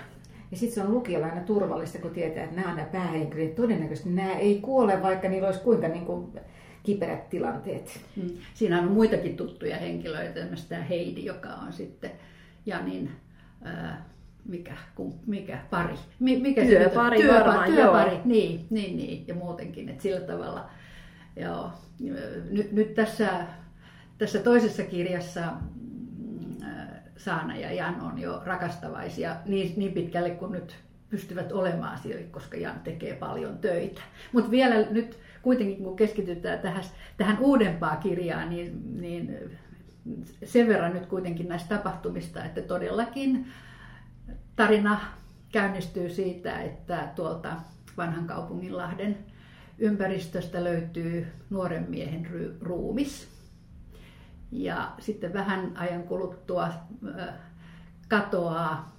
Ja 0.50 0.56
sitten 0.56 0.74
se 0.74 0.82
on 0.82 0.94
lukijalle 0.94 1.30
aina 1.30 1.40
turvallista, 1.40 1.98
kun 1.98 2.10
tietää, 2.10 2.44
että 2.44 2.56
nämä 2.56 2.70
on 2.70 2.76
nämä 2.76 2.88
päähenkilöt. 2.88 3.54
Todennäköisesti 3.54 4.10
nämä 4.10 4.32
ei 4.32 4.60
kuole, 4.60 5.02
vaikka 5.02 5.28
niillä 5.28 5.46
olisi 5.48 5.60
kuinka 5.60 5.88
niin 5.88 6.06
kuin 6.06 6.32
kiperät 6.82 7.28
tilanteet. 7.28 8.00
Mm. 8.16 8.28
Siinä 8.54 8.78
on 8.78 8.92
muitakin 8.92 9.36
tuttuja 9.36 9.76
henkilöitä, 9.76 10.40
esimerkiksi 10.40 10.68
tämä 10.68 10.82
Heidi, 10.82 11.24
joka 11.24 11.48
on 11.48 11.72
sitten 11.72 12.10
Janin 12.66 13.10
ää, 13.64 14.04
mikä, 14.44 14.76
kum, 14.94 15.12
mikä 15.26 15.58
pari. 15.70 15.94
Mikä 16.20 16.64
työpari 16.64 17.18
työpari, 17.18 17.44
varmaan, 17.44 17.72
työpari, 17.72 18.10
joo. 18.10 18.20
Niin, 18.24 18.66
niin, 18.70 18.96
niin, 18.96 19.24
ja 19.28 19.34
muutenkin, 19.34 19.88
että 19.88 20.02
sillä 20.02 20.20
tavalla. 20.20 20.70
Joo. 21.36 21.70
Nyt, 22.50 22.72
nyt 22.72 22.94
tässä, 22.94 23.46
tässä 24.18 24.38
toisessa 24.38 24.82
kirjassa 24.82 25.52
Saana 27.16 27.56
ja 27.56 27.72
Jan 27.72 28.00
on 28.00 28.18
jo 28.18 28.42
rakastavaisia 28.44 29.36
niin, 29.46 29.72
niin 29.76 29.92
pitkälle 29.92 30.30
kuin 30.30 30.52
nyt 30.52 30.76
pystyvät 31.08 31.52
olemaan 31.52 31.98
siellä, 31.98 32.22
koska 32.30 32.56
Jan 32.56 32.80
tekee 32.80 33.14
paljon 33.14 33.58
töitä. 33.58 34.00
Mutta 34.32 34.50
vielä 34.50 34.74
nyt 34.90 35.18
kuitenkin 35.42 35.84
kun 35.84 35.96
keskitytään 35.96 36.58
tähän, 36.58 36.84
tähän 37.16 37.38
uudempaan 37.40 37.98
kirjaan, 37.98 38.50
niin, 38.50 39.00
niin 39.00 39.38
sen 40.44 40.68
verran 40.68 40.92
nyt 40.92 41.06
kuitenkin 41.06 41.48
näistä 41.48 41.76
tapahtumista, 41.76 42.44
että 42.44 42.62
todellakin 42.62 43.46
tarina 44.56 45.00
käynnistyy 45.52 46.10
siitä, 46.10 46.60
että 46.60 47.08
tuolta 47.16 47.56
vanhan 47.96 48.26
kaupunginlahden 48.26 49.16
ympäristöstä 49.78 50.64
löytyy 50.64 51.26
nuoren 51.50 51.86
miehen 51.88 52.28
ruumis. 52.60 53.28
Ja 54.52 54.92
sitten 54.98 55.32
vähän 55.32 55.72
ajan 55.76 56.02
kuluttua 56.02 56.68
katoaa, 58.08 58.96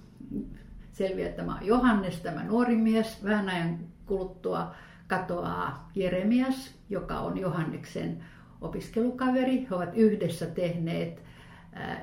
selviää, 0.92 1.32
tämä 1.32 1.58
Johannes, 1.62 2.20
tämä 2.20 2.44
nuori 2.44 2.76
mies. 2.76 3.24
Vähän 3.24 3.48
ajan 3.48 3.78
kuluttua 4.06 4.74
katoaa 5.06 5.90
Jeremias, 5.94 6.74
joka 6.90 7.20
on 7.20 7.38
Johanneksen 7.38 8.24
opiskelukaveri. 8.60 9.66
He 9.70 9.74
ovat 9.74 9.90
yhdessä 9.94 10.46
tehneet 10.46 11.22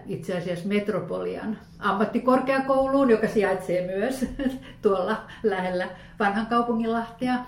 itse 0.06 0.38
asiassa 0.38 0.68
Metropolian 0.68 1.58
ammattikorkeakouluun, 1.80 3.10
joka 3.10 3.28
sijaitsee 3.28 3.88
myös 3.88 4.26
tuolla 4.82 5.24
lähellä 5.44 5.88
vanhan 6.20 6.48
kaupunginlahtea, 6.48 7.46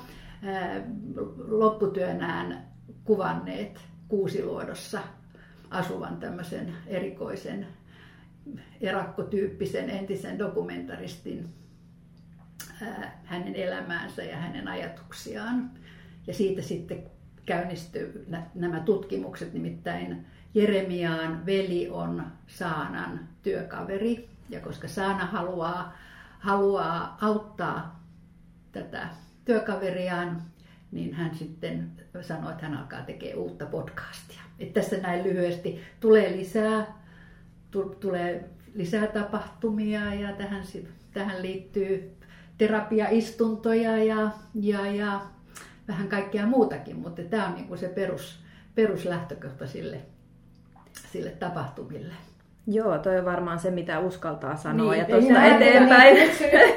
lopputyönään 1.47 2.67
kuvanneet 3.03 3.79
Kuusiluodossa 4.07 5.01
asuvan 5.69 6.17
tämmöisen 6.17 6.73
erikoisen 6.87 7.67
erakkotyyppisen 8.81 9.89
entisen 9.89 10.39
dokumentaristin 10.39 11.53
hänen 13.23 13.55
elämäänsä 13.55 14.23
ja 14.23 14.37
hänen 14.37 14.67
ajatuksiaan. 14.67 15.71
Ja 16.27 16.33
siitä 16.33 16.61
sitten 16.61 17.03
käynnistyy 17.45 18.25
nämä 18.55 18.79
tutkimukset, 18.79 19.53
nimittäin 19.53 20.25
Jeremiaan 20.53 21.45
veli 21.45 21.89
on 21.89 22.23
Saanan 22.47 23.19
työkaveri. 23.43 24.29
Ja 24.49 24.59
koska 24.59 24.87
Saana 24.87 25.25
haluaa, 25.25 25.97
haluaa 26.39 27.17
auttaa 27.21 28.03
tätä 28.71 29.07
työkaveriaan, 29.47 30.41
niin 30.91 31.13
hän 31.13 31.35
sitten 31.35 31.91
sanoi, 32.21 32.51
että 32.51 32.67
hän 32.67 32.77
alkaa 32.77 33.01
tekemään 33.01 33.37
uutta 33.37 33.65
podcastia. 33.65 34.41
Että 34.59 34.81
tässä 34.81 34.97
näin 34.97 35.23
lyhyesti 35.23 35.81
tulee 35.99 36.31
lisää, 36.31 36.85
tulee 37.99 38.49
lisää 38.73 39.07
tapahtumia 39.07 40.13
ja 40.13 40.31
tähän, 40.31 40.63
tähän 41.13 41.41
liittyy 41.41 42.17
terapiaistuntoja 42.57 44.03
ja, 44.03 44.29
ja, 44.55 44.91
ja 44.91 45.21
vähän 45.87 46.07
kaikkea 46.07 46.45
muutakin, 46.45 46.95
mutta 46.95 47.21
tämä 47.21 47.47
on 47.47 47.55
niin 47.55 47.77
se 47.77 47.87
perus, 47.87 48.39
peruslähtökohta 48.75 49.67
sille, 49.67 50.01
sille 51.11 51.29
tapahtumille. 51.29 52.13
Joo, 52.69 52.97
toi 52.97 53.19
on 53.19 53.25
varmaan 53.25 53.59
se, 53.59 53.71
mitä 53.71 53.99
uskaltaa 53.99 54.55
sanoa 54.55 54.91
niin, 54.91 54.99
ja 54.99 55.05
tuosta 55.05 55.45
eteenpäin. 55.45 56.17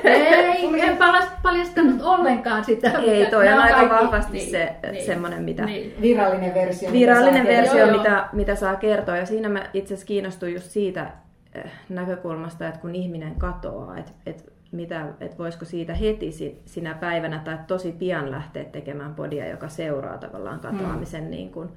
Ei, 0.04 0.80
en 0.80 0.98
paljastanut 1.42 2.02
ollenkaan 2.02 2.64
sitä. 2.64 2.90
Ei, 2.90 3.26
toi 3.26 3.48
on 3.48 3.58
aika 3.58 3.76
kaikki. 3.76 3.94
vahvasti 3.94 4.38
niin, 4.38 4.50
se 4.50 4.74
niin, 4.92 5.06
semmoinen, 5.06 5.42
mitä... 5.42 5.64
Niin. 5.64 5.94
Virallinen 6.02 6.54
versio. 6.54 6.92
Virallinen 6.92 7.42
mitä 7.42 7.56
versio, 7.56 7.86
joo, 7.86 7.98
mitä, 7.98 8.28
mitä 8.32 8.54
saa 8.54 8.76
kertoa. 8.76 9.16
Ja 9.16 9.26
siinä 9.26 9.48
mä 9.48 9.66
itse 9.74 9.94
asiassa 9.94 10.06
kiinnostuin 10.06 10.54
just 10.54 10.70
siitä 10.70 11.10
eh, 11.54 11.70
näkökulmasta, 11.88 12.68
että 12.68 12.80
kun 12.80 12.94
ihminen 12.94 13.34
katoaa, 13.34 13.98
että, 13.98 14.12
että 14.26 14.42
mitä, 14.72 15.06
että 15.20 15.38
voisiko 15.38 15.64
siitä 15.64 15.94
heti 15.94 16.30
sinä 16.64 16.94
päivänä 16.94 17.38
tai 17.44 17.58
tosi 17.66 17.92
pian 17.92 18.30
lähteä 18.30 18.64
tekemään 18.64 19.14
podia, 19.14 19.48
joka 19.48 19.68
seuraa 19.68 20.18
tavallaan 20.18 20.60
katoamisen 20.60 21.22
hmm. 21.22 21.30
niin 21.30 21.50
kuin, 21.50 21.68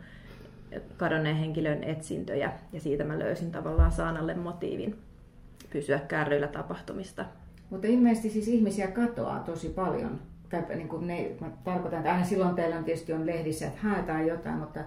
kadonneen 0.97 1.35
henkilön 1.35 1.83
etsintöjä. 1.83 2.53
Ja 2.73 2.79
siitä 2.79 3.03
mä 3.03 3.19
löysin 3.19 3.51
tavallaan 3.51 3.91
Saanalle 3.91 4.33
motiivin 4.33 4.95
pysyä 5.69 5.99
kärryillä 5.99 6.47
tapahtumista. 6.47 7.25
Mutta 7.69 7.87
ilmeisesti 7.87 8.29
siis 8.29 8.47
ihmisiä 8.47 8.87
katoaa 8.87 9.39
tosi 9.39 9.69
paljon. 9.69 10.19
Niin 10.75 10.89
kuin 10.89 11.07
ne, 11.07 11.31
mä 11.39 11.49
tarkoitan, 11.63 11.99
että 11.99 12.11
aina 12.11 12.25
silloin 12.25 12.55
teillä 12.55 12.83
tietysti 12.83 13.13
on 13.13 13.25
lehdissä, 13.25 13.67
että 13.67 13.81
haetaan 13.81 14.27
jotain, 14.27 14.57
mutta 14.57 14.79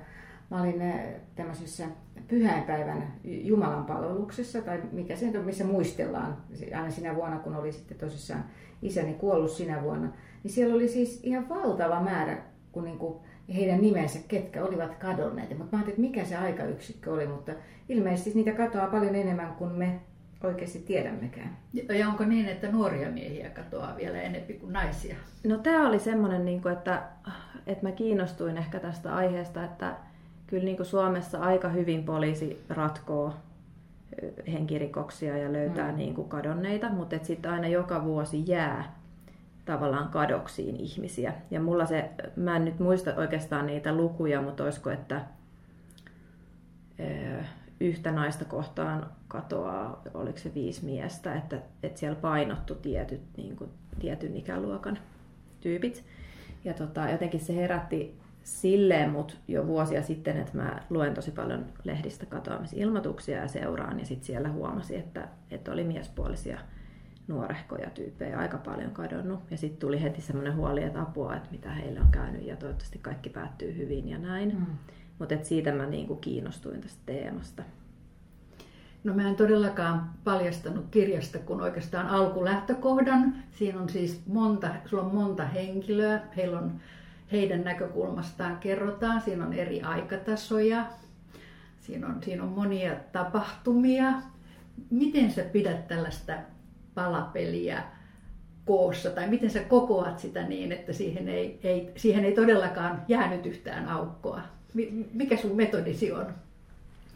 mä 0.50 0.62
olin 0.62 0.83
eh, 0.83 1.14
tämmöisessä 1.35 1.85
pyhäinpäivän 2.28 3.12
Jumalan 3.25 3.85
palveluksessa, 3.85 4.62
tai 4.62 4.83
mikä 4.93 5.16
se 5.16 5.38
on, 5.38 5.45
missä 5.45 5.64
muistellaan 5.64 6.37
aina 6.75 6.90
sinä 6.90 7.14
vuonna, 7.14 7.38
kun 7.38 7.57
oli 7.57 7.73
sitten 7.73 7.99
tosissaan 7.99 8.45
isäni 8.83 9.14
kuollut 9.14 9.50
sinä 9.50 9.83
vuonna, 9.83 10.12
niin 10.43 10.52
siellä 10.52 10.75
oli 10.75 10.88
siis 10.88 11.21
ihan 11.23 11.49
valtava 11.49 12.00
määrä, 12.00 12.38
kun 12.73 12.85
niin 12.85 12.99
kuin 12.99 13.19
heidän 13.55 13.81
nimensä, 13.81 14.19
ketkä 14.29 14.65
olivat 14.65 14.95
kadonneet. 14.95 15.59
Mutta 15.59 15.76
mä 15.76 15.83
ajattelin, 15.83 15.88
että 15.88 16.00
mikä 16.00 16.25
se 16.25 16.37
aikayksikkö 16.37 17.12
oli, 17.12 17.26
mutta 17.26 17.53
ilmeisesti 17.88 18.33
niitä 18.35 18.53
katoaa 18.53 18.87
paljon 18.87 19.15
enemmän 19.15 19.55
kuin 19.55 19.73
me 19.73 20.00
oikeasti 20.45 20.79
tiedämmekään. 20.79 21.57
Ja 21.73 22.09
onko 22.09 22.25
niin, 22.25 22.49
että 22.49 22.73
nuoria 22.73 23.11
miehiä 23.11 23.50
katoaa 23.50 23.97
vielä 23.97 24.23
enemmän 24.23 24.61
kuin 24.61 24.73
naisia? 24.73 25.17
No 25.45 25.59
tämä 25.59 25.88
oli 25.88 25.99
semmoinen, 25.99 26.45
niin 26.45 26.69
että, 26.73 27.03
että 27.67 27.87
mä 27.87 27.93
kiinnostuin 27.93 28.57
ehkä 28.57 28.81
tästä 28.81 29.15
aiheesta, 29.15 29.65
että 29.65 29.97
kyllä 30.47 30.65
niin 30.65 30.76
kuin 30.76 30.87
Suomessa 30.87 31.38
aika 31.38 31.69
hyvin 31.69 32.05
poliisi 32.05 32.65
ratkoo 32.69 33.35
henkirikoksia 34.53 35.38
ja 35.38 35.53
löytää 35.53 35.91
mm. 35.91 35.99
niin 35.99 36.15
kuin 36.15 36.29
kadonneita, 36.29 36.88
mutta 36.88 37.17
sitten 37.23 37.50
aina 37.50 37.69
joka 37.69 38.05
vuosi 38.05 38.45
jää 38.47 38.96
tavallaan 39.66 40.08
kadoksiin 40.08 40.76
ihmisiä. 40.76 41.32
Ja 41.50 41.61
mulla 41.61 41.87
se, 41.87 42.11
mä 42.37 42.56
en 42.56 42.64
nyt 42.64 42.78
muista 42.78 43.14
oikeastaan 43.14 43.66
niitä 43.66 43.94
lukuja, 43.94 44.42
mutta 44.42 44.64
olisiko, 44.64 44.90
että 44.90 45.20
yhtä 47.80 48.12
naista 48.12 48.44
kohtaan 48.44 49.11
katoaa, 49.28 50.02
oliko 50.14 50.38
se 50.38 50.54
viisi 50.54 50.85
miestä, 50.85 51.35
että, 51.35 51.58
että 51.82 52.00
siellä 52.00 52.20
painottu 52.20 52.75
tietyt, 52.75 53.20
niin 53.37 53.56
kuin, 53.56 53.70
tietyn 53.99 54.37
ikäluokan 54.37 54.99
tyypit. 55.61 56.04
Ja 56.64 56.75
tota, 56.75 57.08
jotenkin 57.11 57.40
se 57.40 57.56
herätti 57.56 58.16
silleen 58.42 59.11
mut 59.11 59.38
jo 59.49 59.66
vuosia 59.66 60.02
sitten, 60.02 60.37
että 60.37 60.56
mä 60.56 60.82
luen 60.90 61.14
tosi 61.14 61.30
paljon 61.30 61.66
lehdistä 61.85 62.26
katoamisilmoituksia 62.26 63.38
ja 63.38 63.49
seuraan, 63.49 64.00
ja 64.00 64.06
sitten 64.06 64.26
siellä 64.26 64.49
huomasi, 64.49 64.96
että, 64.96 65.28
että 65.50 65.73
oli 65.73 65.85
miespuolisia 65.85 66.58
nuorehkoja 67.28 67.90
tyyppejä 67.90 68.38
aika 68.38 68.59
paljon 68.59 68.90
kadonnut. 68.90 69.40
Ja 69.50 69.56
sitten 69.56 69.80
tuli 69.80 70.02
heti 70.02 70.21
semmoinen 70.21 70.56
huoli, 70.56 70.83
että 70.83 71.02
apua, 71.02 71.37
että 71.37 71.50
mitä 71.50 71.71
heille 71.71 72.00
on 72.00 72.11
käynyt, 72.11 72.47
ja 72.47 72.56
toivottavasti 72.56 72.99
kaikki 72.99 73.30
päättyy 73.30 73.76
hyvin 73.76 74.09
ja 74.09 74.18
näin. 74.18 74.54
Mm. 74.54 74.66
Mutta 75.18 75.35
siitä 75.42 75.73
mä 75.73 75.87
niinku 75.87 76.16
kiinnostuin 76.16 76.80
tästä 76.80 77.02
teemasta. 77.06 77.62
No 79.04 79.14
mä 79.14 79.28
en 79.28 79.37
todellakaan 79.37 80.11
paljastanut 80.25 80.87
kirjasta 80.90 81.38
kun 81.38 81.61
oikeastaan 81.61 82.06
alkulähtökohdan. 82.06 83.35
Siinä 83.50 83.80
on 83.80 83.88
siis 83.88 84.23
monta, 84.26 84.68
sulla 84.87 85.02
on 85.02 85.14
monta 85.14 85.45
henkilöä. 85.45 86.21
Heillä 86.37 86.59
on 86.59 86.80
heidän 87.33 87.64
näkökulmastaan 87.64 88.56
kerrotaan. 88.59 89.21
Siinä 89.21 89.47
on 89.47 89.52
eri 89.52 89.83
aikatasoja, 89.83 90.87
siinä 91.80 92.06
on, 92.06 92.23
siinä 92.23 92.42
on 92.42 92.49
monia 92.49 92.95
tapahtumia. 93.12 94.12
Miten 94.90 95.33
sä 95.33 95.42
pidät 95.42 95.88
tällaista 95.88 96.33
palapeliä 96.97 97.83
koossa, 98.65 99.11
tai 99.11 99.29
miten 99.29 99.50
sä 99.50 99.61
kokoat 99.61 100.19
sitä 100.19 100.43
niin, 100.43 100.73
että 100.73 100.93
siihen 100.93 101.29
ei, 101.29 101.61
ei, 101.62 101.93
siihen 101.97 102.25
ei 102.25 102.33
todellakaan 102.33 103.03
jäänyt 103.09 103.47
yhtään 103.47 103.88
aukkoa? 103.88 104.41
Mikä 105.12 105.37
sun 105.37 105.57
metodisi 105.57 106.12
on? 106.12 106.26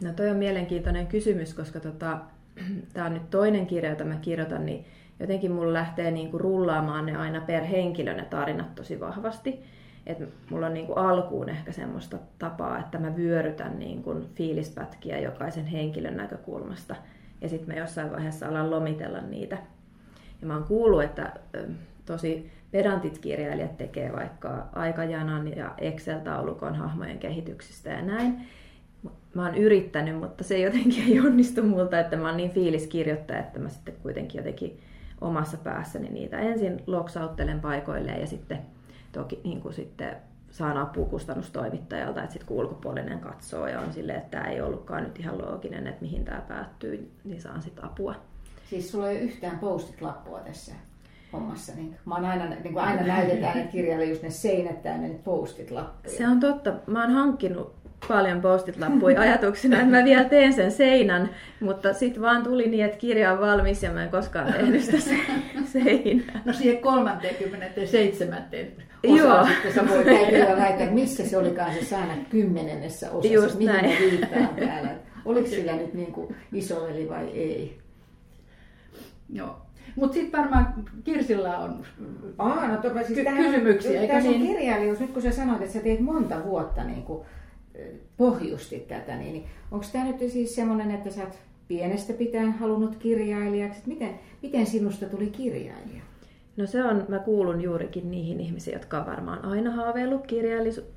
No 0.03 0.13
toi 0.13 0.31
on 0.31 0.37
mielenkiintoinen 0.37 1.07
kysymys, 1.07 1.55
koska 1.55 1.81
tota, 1.81 2.19
tämä 2.93 3.07
on 3.07 3.15
nyt 3.15 3.31
toinen 3.31 3.67
kirja, 3.67 3.91
jota 3.91 4.05
mä 4.05 4.17
kirjoitan, 4.17 4.67
niin 4.67 4.85
jotenkin 5.21 5.53
mulla 5.53 5.73
lähtee 5.73 6.11
niin 6.11 6.31
kuin 6.31 6.41
rullaamaan 6.41 7.07
ne 7.07 7.17
aina 7.17 7.41
per 7.41 7.65
henkilö 7.65 8.15
ne 8.15 8.25
tarinat 8.25 8.75
tosi 8.75 9.01
vahvasti. 9.01 9.61
Et 10.07 10.19
mulla 10.51 10.67
on 10.67 10.75
niin 10.75 10.87
kuin 10.87 10.99
alkuun 10.99 11.49
ehkä 11.49 11.73
semmoista 11.73 12.19
tapaa, 12.39 12.79
että 12.79 12.99
mä 12.99 13.17
vyörytän 13.17 13.79
niin 13.79 14.03
kuin 14.03 14.29
fiilispätkiä 14.35 15.19
jokaisen 15.19 15.67
henkilön 15.67 16.17
näkökulmasta. 16.17 16.97
Ja 17.41 17.49
sitten 17.49 17.75
mä 17.75 17.81
jossain 17.81 18.11
vaiheessa 18.13 18.49
alan 18.49 18.71
lomitella 18.71 19.21
niitä. 19.21 19.59
Ja 20.41 20.47
mä 20.47 20.55
oon 20.55 20.65
kuullut, 20.65 21.03
että 21.03 21.33
tosi 22.07 22.51
pedantit 22.71 23.19
kirjailijat 23.19 23.77
tekee 23.77 24.13
vaikka 24.13 24.67
aikajanan 24.73 25.57
ja 25.57 25.75
Excel-taulukon 25.79 26.75
hahmojen 26.75 27.19
kehityksistä 27.19 27.91
ja 27.91 28.03
näin. 28.03 28.41
Mä 29.35 29.47
oon 29.47 29.55
yrittänyt, 29.55 30.17
mutta 30.17 30.45
se 30.45 30.59
jotenkin 30.59 31.05
ei 31.09 31.21
onnistu 31.21 31.63
multa, 31.63 32.01
että 32.01 32.17
mä 32.17 32.29
oon 32.29 32.37
niin 32.37 32.51
fiiliskirjoittaja, 32.51 33.41
että 33.41 33.59
mä 33.59 33.69
sitten 33.69 33.95
kuitenkin 34.03 34.39
jotenkin 34.39 34.81
omassa 35.21 35.57
päässäni 35.57 36.09
niitä 36.09 36.39
ensin 36.39 36.83
loksauttelen 36.87 37.61
paikoilleen 37.61 38.21
ja 38.21 38.27
sitten 38.27 38.59
toki 39.13 39.41
niin 39.45 39.61
kuin 39.61 39.75
sitten 39.75 40.17
saan 40.51 40.77
apua 40.77 41.07
kustannustoimittajalta, 41.07 42.23
että 42.23 42.33
sitten 42.33 42.57
ulkopuolinen 42.57 43.21
katsoo 43.21 43.67
ja 43.67 43.81
on 43.81 43.93
silleen, 43.93 44.19
että 44.19 44.39
tämä 44.39 44.51
ei 44.51 44.61
ollutkaan 44.61 45.03
nyt 45.05 45.19
ihan 45.19 45.39
looginen, 45.39 45.87
että 45.87 46.03
mihin 46.03 46.25
tämä 46.25 46.41
päättyy, 46.49 47.11
niin 47.25 47.41
saan 47.41 47.63
sitten 47.63 47.85
apua. 47.85 48.15
Siis 48.71 48.93
sulla 48.93 49.11
ei 49.11 49.17
ole 49.17 49.25
yhtään 49.25 49.59
postit-lappua 49.59 50.39
tässä 50.39 50.73
hommassa. 51.33 51.73
Niin 51.75 51.97
mä 52.05 52.15
oon 52.15 52.25
aina, 52.25 52.47
niin 52.47 52.63
kuin 52.63 52.79
aina 52.79 53.03
näytetään, 53.03 53.59
että 53.59 53.73
kirjalle 53.73 54.05
just 54.05 54.23
ne 54.23 54.31
seinät 54.31 54.83
täynnä 54.83 55.09
ne 55.09 55.15
postit-lappuja. 55.25 56.17
Se 56.17 56.29
on 56.29 56.41
totta. 56.41 56.73
Mä 56.87 57.03
oon 57.03 57.13
hankkinut 57.13 57.80
paljon 58.09 58.41
postit-lappuja 58.41 59.21
ajatuksena, 59.31 59.77
että 59.77 59.91
mä 59.91 60.05
vielä 60.05 60.25
teen 60.25 60.53
sen 60.53 60.73
seinän, 60.73 61.31
mutta 61.61 61.93
sitten 61.93 62.23
vaan 62.23 62.43
tuli 62.43 62.69
niin, 62.69 62.85
että 62.85 62.99
kirja 62.99 63.33
on 63.33 63.41
valmis 63.41 63.83
ja 63.83 63.91
mä 63.93 64.03
en 64.05 64.11
koskaan 64.11 64.53
tehnyt 64.53 64.83
sitä 64.85 64.99
seinää. 65.73 66.41
No 66.45 66.53
siihen 66.53 66.79
37. 66.79 68.45
Joo. 69.03 69.47
sitten 69.47 69.73
sä 69.75 69.89
voit 69.89 70.05
käydä 70.05 70.57
väittää, 70.57 70.91
missä 70.91 71.29
se 71.29 71.37
olikaan 71.37 71.75
se 71.75 71.85
sana 71.85 72.13
kymmenennessä 72.31 73.11
osassa, 73.11 73.35
Just 73.35 73.59
mihin 73.59 73.73
näin. 73.75 73.99
viittaan 74.01 74.49
täällä. 74.49 74.91
Oliko 75.25 75.49
sillä 75.49 75.73
nyt 75.77 75.95
niin 75.95 76.13
kuin 76.13 76.37
isoveli 76.53 77.09
vai 77.09 77.27
ei? 77.29 77.79
Joo. 79.33 79.57
Mutta 79.97 80.15
sitten 80.15 80.41
varmaan 80.41 80.75
Kirsillä 81.05 81.59
on 81.59 81.85
Aa, 82.39 82.69
no 82.69 82.81
siis 83.07 83.19
ky- 83.19 83.37
kysymyksiä. 83.37 84.07
Tämä 84.07 84.21
niin? 84.21 84.47
kirjailijuus, 84.47 85.01
nyt 85.01 85.11
kun 85.11 85.23
sä 85.23 85.31
sanoit, 85.31 85.63
että 85.63 85.73
sä 85.73 85.81
teet 85.81 86.01
monta 86.01 86.45
vuotta 86.45 86.85
niin 86.85 87.03
kuin, 87.03 87.27
pohjustit 88.17 88.89
tätä, 88.89 89.17
niin, 89.17 89.33
niin 89.33 89.45
onko 89.71 89.87
tämä 89.93 90.05
nyt 90.05 90.19
siis 90.31 90.55
semmoinen, 90.55 90.91
että 90.91 91.11
sä 91.11 91.23
oot 91.23 91.39
pienestä 91.69 92.13
pitäen 92.13 92.53
halunnut 92.53 92.97
kirjailijaksi? 92.97 93.81
Miten, 93.87 94.19
miten 94.43 94.67
sinusta 94.67 95.07
tuli 95.07 95.27
kirjailija? 95.27 96.03
No 96.57 96.67
se 96.67 96.85
on, 96.85 97.05
mä 97.09 97.19
kuulun 97.19 97.61
juurikin 97.61 98.11
niihin 98.11 98.41
ihmisiin, 98.41 98.75
jotka 98.75 98.99
on 98.99 99.07
varmaan 99.07 99.45
aina 99.45 99.71
haaveillut 99.71 100.27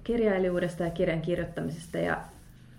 kirjailijuudesta 0.03 0.83
ja 0.83 0.89
kirjan 0.89 1.21
kirjoittamisesta. 1.21 1.97
Ja 1.97 2.21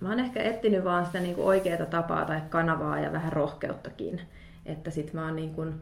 mä 0.00 0.08
oon 0.08 0.20
ehkä 0.20 0.42
etsinyt 0.42 0.84
vaan 0.84 1.06
sitä 1.06 1.20
niin 1.20 1.36
oikeaa 1.38 1.86
tapaa 1.86 2.24
tai 2.24 2.40
kanavaa 2.50 3.00
ja 3.00 3.12
vähän 3.12 3.32
rohkeuttakin. 3.32 4.20
Että 4.66 4.90
sit 4.90 5.12
mä 5.12 5.24
oon 5.24 5.36
niin 5.36 5.54
kuin, 5.54 5.74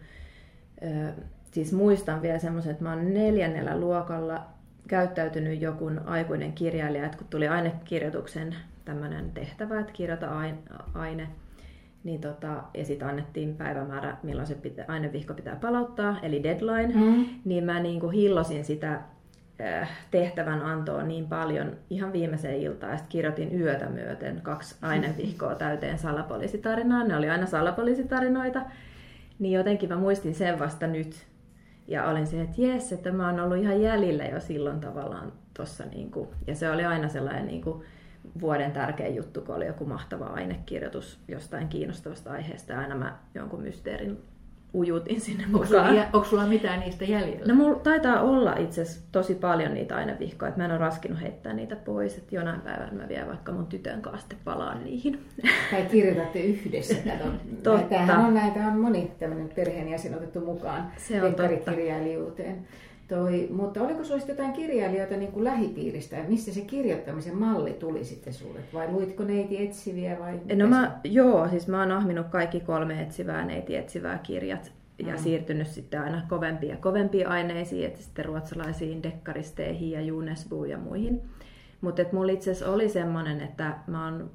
siis 1.50 1.72
muistan 1.72 2.22
vielä 2.22 2.38
semmoisen, 2.38 2.72
että 2.72 2.84
mä 2.84 2.92
oon 2.92 3.14
neljännellä 3.14 3.80
luokalla 3.80 4.42
käyttäytynyt 4.88 5.60
joku 5.60 5.90
aikuinen 6.04 6.52
kirjailija, 6.52 7.04
että 7.04 7.18
kun 7.18 7.26
tuli 7.30 7.48
ainekirjoituksen 7.48 8.56
tämmöinen 8.84 9.30
tehtävä, 9.32 9.80
että 9.80 9.92
kirjoita 9.92 10.28
aine, 10.94 11.28
niin 12.04 12.20
tota, 12.20 12.62
ja 12.74 12.84
sitten 12.84 13.08
annettiin 13.08 13.56
päivämäärä, 13.56 14.16
milloin 14.22 14.46
se 14.46 14.54
pitä, 14.54 14.84
ainevihko 14.88 15.34
pitää 15.34 15.56
palauttaa, 15.56 16.16
eli 16.22 16.42
deadline, 16.42 16.94
mm. 16.94 17.26
niin 17.44 17.64
mä 17.64 17.80
niin 17.80 18.00
kuin 18.00 18.12
hillosin 18.12 18.64
sitä 18.64 19.00
äh, 19.60 19.90
tehtävän 20.10 20.62
antoa 20.62 21.02
niin 21.02 21.26
paljon 21.26 21.76
ihan 21.90 22.12
viimeiseen 22.12 22.60
iltaan, 22.60 22.92
että 22.94 23.06
kirjoitin 23.08 23.60
yötä 23.60 23.88
myöten 23.88 24.40
kaksi 24.42 24.74
ainevihkoa 24.82 25.54
täyteen 25.54 25.98
salapoliisitarinaa. 25.98 27.04
Ne 27.04 27.16
oli 27.16 27.30
aina 27.30 27.46
salapoliisitarinoita, 27.46 28.62
niin 29.38 29.52
jotenkin 29.52 29.88
mä 29.88 29.96
muistin 29.96 30.34
sen 30.34 30.58
vasta 30.58 30.86
nyt. 30.86 31.31
Ja 31.88 32.08
olin 32.08 32.26
se, 32.26 32.40
että 32.40 32.62
jes, 32.62 32.92
että 32.92 33.12
mä 33.12 33.30
oon 33.30 33.40
ollut 33.40 33.58
ihan 33.58 33.82
jäljillä 33.82 34.24
jo 34.24 34.40
silloin 34.40 34.80
tavallaan 34.80 35.32
tossa. 35.56 35.84
Niin 35.84 36.10
ja 36.46 36.54
se 36.54 36.70
oli 36.70 36.84
aina 36.84 37.08
sellainen 37.08 37.46
niin 37.46 37.62
kuin, 37.62 37.84
vuoden 38.40 38.72
tärkein 38.72 39.16
juttu, 39.16 39.40
kun 39.40 39.54
oli 39.54 39.66
joku 39.66 39.84
mahtava 39.84 40.24
ainekirjoitus 40.24 41.20
jostain 41.28 41.68
kiinnostavasta 41.68 42.32
aiheesta. 42.32 42.72
Ja 42.72 42.78
aina 42.78 42.94
mä 42.94 43.18
jonkun 43.34 43.62
mysteerin 43.62 44.18
ujutin 44.74 45.20
sinne 45.20 45.44
onko 45.46 45.58
mukaan. 45.58 45.88
Sulla, 45.88 46.06
onko 46.12 46.24
sulla 46.24 46.46
mitään 46.46 46.80
niistä 46.80 47.04
jäljellä? 47.04 47.46
No 47.46 47.54
mulla 47.54 47.78
taitaa 47.78 48.20
olla 48.20 48.56
itse 48.56 48.82
asiassa 48.82 49.00
tosi 49.12 49.34
paljon 49.34 49.74
niitä 49.74 49.96
ainevihkoja, 49.96 50.48
että 50.48 50.60
mä 50.60 50.64
en 50.64 50.70
ole 50.70 50.78
raskinut 50.78 51.20
heittää 51.20 51.52
niitä 51.52 51.76
pois, 51.76 52.18
että 52.18 52.34
jonain 52.34 52.60
päivänä 52.60 52.92
mä 52.92 53.08
vielä 53.08 53.26
vaikka 53.26 53.52
mun 53.52 53.66
tytön 53.66 54.02
kanssa 54.02 54.20
sitten 54.20 54.38
palaan 54.44 54.84
niihin. 54.84 55.20
Tai 55.70 55.82
kirjoitatte 55.82 56.40
yhdessä. 56.40 56.94
Totta. 57.62 57.88
Tämähän 57.88 58.26
on 58.26 58.34
näitä 58.34 58.66
on 58.66 58.80
moni 58.80 59.12
tämmöinen 59.18 59.48
perheenjäsen 59.48 60.14
otettu 60.14 60.40
mukaan 60.40 60.92
Se 60.96 61.22
on 61.22 61.34
totta. 61.34 61.72
Toi, 63.08 63.48
mutta 63.50 63.82
oliko 63.82 64.04
sinulla 64.04 64.24
jotain 64.28 64.52
kirjailijoita 64.52 65.16
niin 65.16 65.32
kuin 65.32 65.44
lähipiiristä 65.44 66.16
ja 66.16 66.24
mistä 66.28 66.52
se 66.52 66.60
kirjoittamisen 66.60 67.36
malli 67.36 67.72
tuli 67.72 68.04
sitten 68.04 68.32
sulle? 68.32 68.60
Vai 68.74 68.92
luitko 68.92 69.24
neiti 69.24 69.64
etsiviä 69.64 70.18
vai? 70.18 70.40
No 70.56 70.66
mä, 70.66 71.00
joo, 71.04 71.48
siis 71.48 71.68
mä 71.68 71.80
oon 71.80 71.92
ahminut 71.92 72.26
kaikki 72.26 72.60
kolme 72.60 73.02
etsivää 73.02 73.44
neiti 73.44 73.76
etsivää 73.76 74.18
kirjat 74.18 74.72
ja 74.98 75.12
mm. 75.12 75.18
siirtynyt 75.18 75.68
sitten 75.68 76.00
aina 76.00 76.22
kovempiin 76.28 76.70
ja 76.70 76.76
kovempiin 76.76 77.28
aineisiin, 77.28 77.86
että 77.86 78.02
sitten 78.02 78.24
ruotsalaisiin 78.24 79.02
dekkaristeihin 79.02 79.90
ja 79.90 80.00
Junesbuun 80.00 80.70
ja 80.70 80.78
muihin. 80.78 81.22
Mutta 81.80 82.02
mulla 82.12 82.32
itse 82.32 82.50
asiassa 82.50 82.72
oli 82.72 82.88
semmoinen, 82.88 83.40
että 83.40 83.76
mä 83.86 84.04
oon 84.04 84.30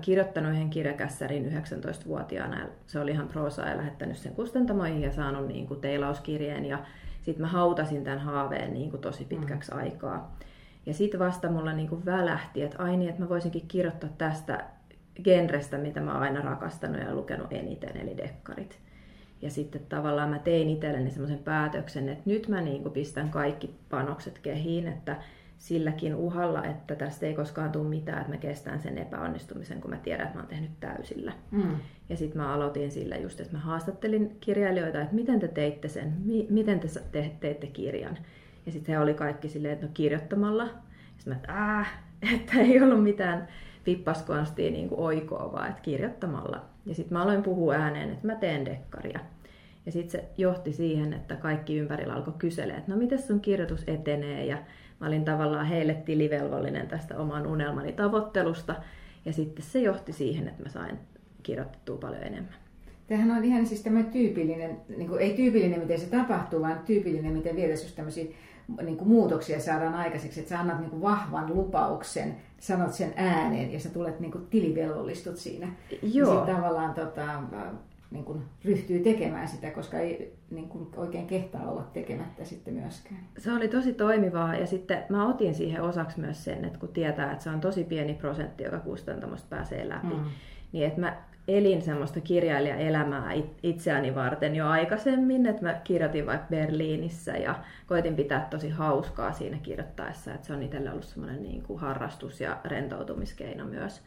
kirjoittanut 0.00 0.52
yhden 0.52 0.70
kirjakässärin 0.70 1.52
19-vuotiaana. 1.52 2.68
Se 2.86 3.00
oli 3.00 3.10
ihan 3.10 3.28
proosaa 3.28 3.68
ja 3.68 3.76
lähettänyt 3.76 4.16
sen 4.16 4.34
kustantamoihin 4.34 5.02
ja 5.02 5.12
saanut 5.12 5.48
niin 5.48 5.66
kuin 5.66 5.80
teilauskirjeen 5.80 6.64
ja 6.64 6.78
sitten 7.28 7.46
mä 7.46 7.52
hautasin 7.52 8.04
tämän 8.04 8.18
haaveen 8.18 8.74
niin 8.74 8.90
kuin 8.90 9.00
tosi 9.00 9.24
pitkäksi 9.24 9.72
mm. 9.72 9.78
aikaa. 9.78 10.36
Ja 10.86 10.94
sitten 10.94 11.20
vasta 11.20 11.50
mulla 11.50 11.72
niin 11.72 11.88
kuin 11.88 12.04
välähti, 12.04 12.62
että 12.62 12.82
ai 12.82 12.96
niin, 12.96 13.10
että 13.10 13.22
mä 13.22 13.28
voisinkin 13.28 13.68
kirjoittaa 13.68 14.10
tästä 14.18 14.64
genrestä, 15.24 15.78
mitä 15.78 16.00
mä 16.00 16.12
oon 16.12 16.22
aina 16.22 16.40
rakastanut 16.40 17.00
ja 17.00 17.14
lukenut 17.14 17.52
eniten, 17.52 17.96
eli 17.96 18.16
dekkarit. 18.16 18.78
Ja 19.42 19.50
sitten 19.50 19.80
tavallaan 19.88 20.30
mä 20.30 20.38
tein 20.38 20.70
itselleni 20.70 21.10
semmoisen 21.10 21.38
päätöksen, 21.38 22.08
että 22.08 22.22
nyt 22.26 22.48
mä 22.48 22.60
niin 22.60 22.82
kuin 22.82 22.92
pistän 22.92 23.30
kaikki 23.30 23.74
panokset 23.90 24.38
kehiin, 24.38 24.88
että 24.88 25.16
silläkin 25.58 26.14
uhalla, 26.14 26.64
että 26.64 26.94
tästä 26.94 27.26
ei 27.26 27.34
koskaan 27.34 27.72
tule 27.72 27.88
mitään, 27.88 28.18
että 28.18 28.32
mä 28.32 28.36
kestän 28.36 28.80
sen 28.80 28.98
epäonnistumisen, 28.98 29.80
kun 29.80 29.90
mä 29.90 29.96
tiedän, 29.96 30.26
että 30.26 30.38
mä 30.38 30.42
oon 30.42 30.48
tehnyt 30.48 30.70
täysillä. 30.80 31.32
Mm. 31.50 31.76
Ja 32.08 32.16
sitten 32.16 32.42
mä 32.42 32.54
aloitin 32.54 32.90
sillä 32.90 33.16
just, 33.16 33.40
että 33.40 33.52
mä 33.52 33.58
haastattelin 33.58 34.36
kirjailijoita, 34.40 35.00
että 35.00 35.14
miten 35.14 35.40
te 35.40 35.48
teitte 35.48 35.88
sen, 35.88 36.12
mi- 36.24 36.46
miten 36.50 36.80
te 36.80 36.88
te- 37.12 37.30
teitte 37.40 37.66
kirjan. 37.66 38.18
Ja 38.66 38.72
sitten 38.72 38.94
he 38.94 39.00
oli 39.00 39.14
kaikki 39.14 39.48
silleen, 39.48 39.74
että 39.74 39.86
no 39.86 39.92
kirjoittamalla. 39.94 40.68
Sitten 41.16 41.32
mä, 41.32 41.36
että 41.36 41.78
äh, 41.78 42.02
että 42.34 42.60
ei 42.60 42.82
ollut 42.82 43.02
mitään 43.02 43.48
pippaskonstia 43.84 44.70
niin 44.70 44.88
kuin 44.88 45.00
oikoa, 45.00 45.52
vaan 45.52 45.68
että 45.68 45.82
kirjoittamalla. 45.82 46.64
Ja 46.86 46.94
sitten 46.94 47.18
mä 47.18 47.22
aloin 47.22 47.42
puhua 47.42 47.74
ääneen, 47.74 48.10
että 48.10 48.26
mä 48.26 48.34
teen 48.34 48.66
dekkaria. 48.66 49.20
Ja 49.86 49.92
sitten 49.92 50.10
se 50.10 50.28
johti 50.36 50.72
siihen, 50.72 51.12
että 51.12 51.36
kaikki 51.36 51.78
ympärillä 51.78 52.14
alkoi 52.14 52.34
kyselemään, 52.38 52.78
että 52.78 52.92
no 52.92 52.98
miten 52.98 53.22
sun 53.22 53.40
kirjoitus 53.40 53.84
etenee 53.86 54.46
ja 54.46 54.58
mä 55.00 55.06
olin 55.06 55.24
tavallaan 55.24 55.66
heille 55.66 55.94
tilivelvollinen 55.94 56.88
tästä 56.88 57.18
oman 57.18 57.46
unelmani 57.46 57.92
tavoittelusta. 57.92 58.74
Ja 59.24 59.32
sitten 59.32 59.64
se 59.64 59.78
johti 59.78 60.12
siihen, 60.12 60.48
että 60.48 60.62
mä 60.62 60.68
sain 60.68 60.98
kirjoitettua 61.42 61.96
paljon 61.96 62.22
enemmän. 62.22 62.54
Tämähän 63.06 63.30
on 63.30 63.44
ihan 63.44 63.66
siis 63.66 63.82
tämä 63.82 64.02
tyypillinen, 64.02 64.76
niin 64.96 65.08
kuin, 65.08 65.20
ei 65.20 65.34
tyypillinen 65.34 65.80
miten 65.80 66.00
se 66.00 66.06
tapahtuu, 66.06 66.60
vaan 66.60 66.78
tyypillinen 66.86 67.32
miten 67.32 67.56
vielä 67.56 67.70
jos 67.70 67.92
tämmöisiä 67.94 68.24
niin 68.82 68.96
kuin 68.96 69.08
muutoksia 69.08 69.60
saadaan 69.60 69.94
aikaiseksi, 69.94 70.40
että 70.40 70.50
sä 70.50 70.60
annat 70.60 70.80
niin 70.80 70.90
kuin 70.90 71.02
vahvan 71.02 71.54
lupauksen, 71.54 72.36
sanot 72.58 72.92
sen 72.92 73.12
ääneen 73.16 73.72
ja 73.72 73.80
sä 73.80 73.88
tulet 73.88 74.20
niin 74.20 74.32
kuin 74.32 74.46
tilivelvollistut 74.46 75.36
siinä. 75.36 75.68
Joo. 76.02 76.30
Ja 76.30 76.36
sitten 76.36 76.56
tavallaan 76.56 76.94
tota, 76.94 77.42
niin 78.10 78.24
kuin 78.24 78.42
ryhtyy 78.64 79.00
tekemään 79.00 79.48
sitä, 79.48 79.70
koska 79.70 79.98
ei 79.98 80.36
niin 80.50 80.68
kuin 80.68 80.88
oikein 80.96 81.26
kehtaa 81.26 81.70
olla 81.70 81.82
tekemättä 81.82 82.44
sitten 82.44 82.74
myöskään. 82.74 83.20
Se 83.38 83.52
oli 83.52 83.68
tosi 83.68 83.92
toimivaa 83.92 84.56
ja 84.56 84.66
sitten 84.66 85.04
mä 85.08 85.28
otin 85.28 85.54
siihen 85.54 85.82
osaksi 85.82 86.20
myös 86.20 86.44
sen, 86.44 86.64
että 86.64 86.78
kun 86.78 86.88
tietää, 86.88 87.32
että 87.32 87.44
se 87.44 87.50
on 87.50 87.60
tosi 87.60 87.84
pieni 87.84 88.14
prosentti, 88.14 88.64
joka 88.64 88.78
kustantamosta 88.78 89.46
pääsee 89.50 89.88
läpi, 89.88 90.14
mm. 90.14 90.24
niin 90.72 90.86
että 90.86 91.00
mä 91.00 91.16
elin 91.48 91.82
semmoista 91.82 92.20
kirjailijaelämää 92.20 93.32
itseäni 93.62 94.14
varten 94.14 94.54
jo 94.54 94.66
aikaisemmin, 94.68 95.46
että 95.46 95.62
mä 95.62 95.74
kirjoitin 95.74 96.26
vaikka 96.26 96.46
Berliinissä 96.50 97.36
ja 97.36 97.54
koitin 97.86 98.16
pitää 98.16 98.46
tosi 98.50 98.70
hauskaa 98.70 99.32
siinä 99.32 99.58
kirjoittaessa, 99.62 100.34
että 100.34 100.46
se 100.46 100.52
on 100.52 100.62
itselle 100.62 100.90
ollut 100.90 101.04
semmoinen 101.04 101.42
niin 101.42 101.62
kuin 101.62 101.80
harrastus 101.80 102.40
ja 102.40 102.56
rentoutumiskeino 102.64 103.64
myös. 103.64 104.02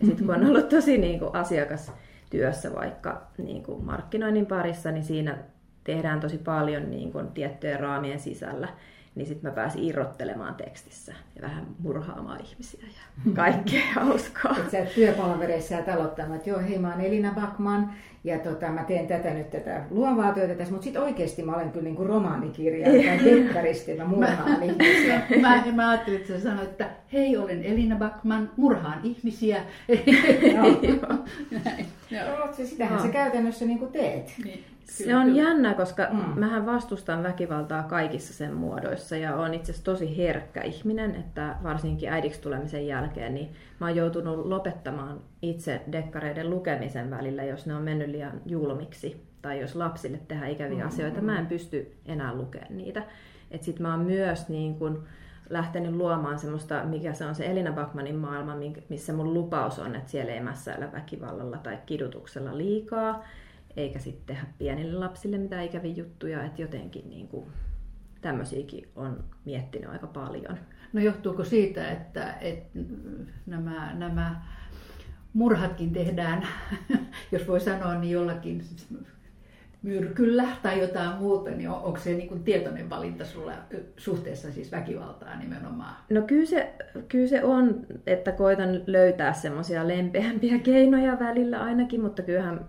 Ja 0.00 0.06
sitten 0.06 0.26
kun 0.26 0.34
on 0.34 0.46
ollut 0.50 0.68
tosi 0.68 0.98
niin 0.98 1.18
kuin 1.18 1.34
asiakas 1.34 1.92
työssä 2.30 2.74
vaikka 2.74 3.22
niin 3.38 3.62
kuin 3.62 3.84
markkinoinnin 3.84 4.46
parissa, 4.46 4.90
niin 4.90 5.04
siinä 5.04 5.38
tehdään 5.84 6.20
tosi 6.20 6.38
paljon 6.38 6.90
niin 6.90 7.12
kuin 7.12 7.28
tiettyjen 7.28 7.80
raamien 7.80 8.20
sisällä 8.20 8.68
niin 9.16 9.26
sitten 9.26 9.50
mä 9.50 9.54
pääsin 9.54 9.84
irrottelemaan 9.84 10.54
tekstissä 10.54 11.12
ja 11.36 11.42
vähän 11.42 11.66
murhaamaan 11.78 12.40
ihmisiä 12.44 12.86
ja 12.86 13.32
kaikkea 13.32 13.82
hauskaa. 13.94 14.56
Et 14.58 14.70
sä 14.70 14.78
työpalavereissa 14.94 15.74
ja 15.74 15.80
että 15.80 16.50
joo, 16.50 16.58
hei 16.58 16.78
mä 16.78 16.92
oon 16.92 17.00
Elina 17.00 17.32
Backman 17.34 17.92
ja 18.24 18.38
tota, 18.38 18.68
mä 18.68 18.84
teen 18.84 19.06
tätä 19.06 19.30
nyt 19.30 19.50
tätä 19.50 19.82
luovaa 19.90 20.34
työtä 20.34 20.54
tässä, 20.54 20.72
mutta 20.72 20.84
sitten 20.84 21.02
oikeasti 21.02 21.42
mä 21.42 21.54
olen 21.54 21.70
kyllä 21.70 21.84
niin 21.84 21.96
kuin 21.96 22.08
romaanikirja 22.08 22.86
tai 22.86 23.24
dekkaristi, 23.24 23.94
mä 23.94 24.04
murhaan 24.04 24.62
ihmisiä. 24.62 25.22
mä, 25.40 25.64
mä 25.74 25.90
ajattelin, 25.90 26.20
että 26.20 26.32
sä 26.32 26.40
sanoit, 26.40 26.70
että 26.70 26.90
hei, 27.12 27.36
olen 27.36 27.64
Elina 27.64 27.96
Backman, 27.96 28.50
murhaan 28.56 29.00
ihmisiä. 29.02 29.62
Joo. 32.10 32.52
Sitähän 32.64 33.02
sä 33.02 33.08
käytännössä 33.08 33.64
niin 33.64 33.78
kuin 33.78 33.92
teet. 33.92 34.32
Niin. 34.44 34.64
Se 34.84 35.16
on 35.16 35.36
jännä, 35.36 35.74
koska 35.74 36.08
mm. 36.12 36.40
mähän 36.40 36.66
vastustan 36.66 37.22
väkivaltaa 37.22 37.82
kaikissa 37.82 38.34
sen 38.34 38.54
muodoissa 38.54 39.16
ja 39.16 39.36
on 39.36 39.54
itse 39.54 39.72
asiassa 39.72 39.84
tosi 39.84 40.16
herkkä 40.16 40.62
ihminen, 40.62 41.14
että 41.14 41.54
varsinkin 41.62 42.12
äidiksi 42.12 42.40
tulemisen 42.40 42.86
jälkeen, 42.86 43.34
niin 43.34 43.50
mä 43.80 43.86
oon 43.86 43.96
joutunut 43.96 44.46
lopettamaan 44.46 45.20
itse 45.42 45.80
dekkareiden 45.92 46.50
lukemisen 46.50 47.10
välillä, 47.10 47.44
jos 47.44 47.66
ne 47.66 47.74
on 47.74 47.82
mennyt 47.82 48.08
liian 48.08 48.40
julmiksi 48.46 49.26
tai 49.42 49.60
jos 49.60 49.76
lapsille 49.76 50.20
tehdään 50.28 50.50
ikäviä 50.50 50.82
mm. 50.82 50.88
asioita, 50.88 51.20
mä 51.20 51.38
en 51.38 51.46
pysty 51.46 51.92
enää 52.06 52.34
lukemaan 52.34 52.76
niitä. 52.76 53.02
Et 53.50 53.62
sit 53.62 53.80
mä 53.80 53.90
oon 53.90 54.04
myös 54.04 54.48
niin 54.48 54.74
kun 54.74 55.04
lähtenyt 55.50 55.94
luomaan 55.94 56.38
semmoista, 56.38 56.84
mikä 56.84 57.12
se 57.12 57.24
on 57.24 57.34
se 57.34 57.46
Elina 57.46 57.72
Backmanin 57.72 58.16
maailma, 58.16 58.54
missä 58.88 59.12
mun 59.12 59.34
lupaus 59.34 59.78
on, 59.78 59.96
että 59.96 60.10
siellä 60.10 60.32
ei 60.32 60.40
mässäillä 60.40 60.92
väkivallalla 60.92 61.58
tai 61.58 61.78
kidutuksella 61.86 62.58
liikaa 62.58 63.24
eikä 63.76 63.98
sitten 63.98 64.26
tehdä 64.26 64.46
pienille 64.58 64.98
lapsille 64.98 65.38
mitään 65.38 65.64
ikäviä 65.64 65.94
juttuja, 65.94 66.44
että 66.44 66.62
jotenkin 66.62 67.10
niin 67.10 67.28
kuin, 67.28 67.46
tämmöisiäkin 68.20 68.88
on 68.96 69.24
miettinyt 69.44 69.90
aika 69.90 70.06
paljon. 70.06 70.58
No 70.92 71.00
johtuuko 71.00 71.44
siitä, 71.44 71.90
että, 71.90 72.32
että 72.32 72.78
nämä, 73.46 73.94
nämä 73.94 74.42
murhatkin 75.32 75.92
tehdään, 75.92 76.48
jos 77.32 77.48
voi 77.48 77.60
sanoa, 77.60 77.94
niin 77.94 78.12
jollakin 78.12 78.62
myrkyllä 79.86 80.44
tai 80.62 80.80
jotain 80.80 81.18
muuta, 81.18 81.50
niin 81.50 81.70
on, 81.70 81.82
onko 81.82 81.98
se 81.98 82.14
niin 82.14 82.28
kuin 82.28 82.44
tietoinen 82.44 82.90
valinta 82.90 83.24
sulla 83.24 83.52
suhteessa 83.96 84.52
siis 84.52 84.72
väkivaltaa 84.72 85.38
nimenomaan? 85.38 85.96
No 86.10 86.22
kyllä 86.22 86.46
se, 86.46 86.72
kyllä 87.08 87.26
se 87.26 87.44
on, 87.44 87.86
että 88.06 88.32
koitan 88.32 88.82
löytää 88.86 89.32
semmoisia 89.32 89.88
lempeämpiä 89.88 90.58
keinoja 90.68 91.18
välillä 91.18 91.58
ainakin, 91.58 92.00
mutta 92.00 92.22
kyllähän 92.22 92.60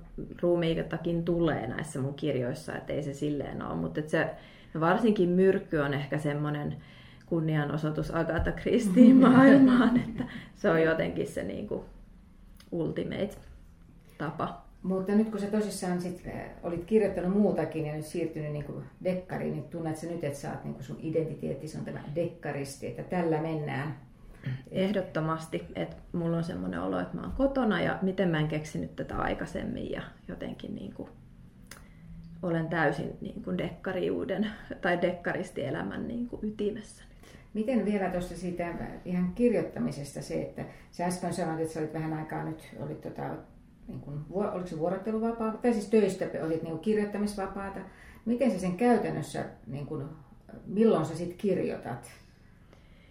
ruumiitakin 0.41 1.25
tulee 1.25 1.67
näissä 1.67 1.99
mun 1.99 2.13
kirjoissa, 2.13 2.75
että 2.75 2.93
ei 2.93 3.03
se 3.03 3.13
silleen 3.13 3.61
ole. 3.61 3.75
Mutta 3.75 4.01
se, 4.05 4.29
varsinkin 4.79 5.29
myrkky 5.29 5.77
on 5.77 5.93
ehkä 5.93 6.17
semmoinen 6.17 6.75
kunnianosoitus 7.25 8.15
Agatha 8.15 8.51
Christien 8.51 9.15
maailmaan, 9.27 9.97
että 9.97 10.23
se 10.55 10.69
on 10.69 10.81
jotenkin 10.81 11.27
se 11.27 11.43
niin 11.43 11.67
kuin 11.67 11.81
ultimate 12.71 13.35
tapa. 14.17 14.66
Mutta 14.87 15.15
nyt 15.15 15.29
kun 15.29 15.39
sä 15.39 15.47
tosissaan 15.47 16.01
sit, 16.01 16.23
äh, 16.27 16.49
olit 16.63 16.85
kirjoittanut 16.85 17.33
muutakin 17.33 17.85
ja 17.85 17.95
nyt 17.95 18.05
siirtynyt 18.05 18.51
niin 18.51 18.65
kuin 18.65 18.83
dekkariin, 19.03 19.53
niin 19.53 19.63
tunnet 19.63 19.97
sä 19.97 20.07
nyt, 20.07 20.23
että 20.23 20.39
sä 20.39 20.51
oot 20.51 20.63
niin 20.63 20.73
kuin 20.73 20.83
sun 20.83 20.97
identiteetti, 20.99 21.67
on 21.77 21.85
tämä 21.85 21.99
dekkaristi, 22.15 22.87
että 22.87 23.03
tällä 23.03 23.41
mennään? 23.41 23.99
Ehdottomasti, 24.71 25.65
että 25.75 25.95
mulla 26.11 26.37
on 26.37 26.43
semmoinen 26.43 26.81
olo, 26.81 26.99
että 26.99 27.15
mä 27.15 27.21
oon 27.21 27.31
kotona 27.31 27.81
ja 27.81 27.99
miten 28.01 28.29
mä 28.29 28.39
en 28.39 28.47
keksinyt 28.47 28.95
tätä 28.95 29.17
aikaisemmin 29.17 29.91
ja 29.91 30.01
jotenkin 30.27 30.75
niin 30.75 30.93
kuin 30.93 31.09
olen 32.43 32.67
täysin 32.67 33.17
niin 33.21 33.43
kuin 33.43 33.57
dekkariuden 33.57 34.47
tai 34.81 35.01
dekkaristielämän 35.01 36.07
niin 36.07 36.27
kuin 36.27 36.39
ytimessä 36.43 37.03
nyt. 37.09 37.39
Miten 37.53 37.85
vielä 37.85 38.09
tuosta 38.09 38.35
siitä 38.35 38.75
ihan 39.05 39.33
kirjoittamisesta 39.35 40.21
se, 40.21 40.41
että 40.41 40.65
sä 40.91 41.05
äsken 41.05 41.33
sanoit, 41.33 41.59
että 41.59 41.73
sä 41.73 41.79
olit 41.79 41.93
vähän 41.93 42.13
aikaa 42.13 42.43
nyt, 42.43 42.75
olit 42.79 43.01
tota, 43.01 43.29
niin 43.87 44.01
kuin, 44.01 44.19
oliko 44.33 44.67
se 44.67 44.79
vuorotteluvapaa, 44.79 45.51
tai 45.51 45.73
siis 45.73 45.89
töistä 45.89 46.25
olit 46.45 46.63
niin 46.63 46.79
kirjoittamisvapaata. 46.79 47.79
Miten 48.25 48.51
sä 48.51 48.59
sen 48.59 48.77
käytännössä, 48.77 49.45
niin 49.67 49.85
kuin, 49.85 50.03
milloin 50.65 51.05
sä 51.05 51.15
sitten 51.15 51.37
kirjoitat? 51.37 52.11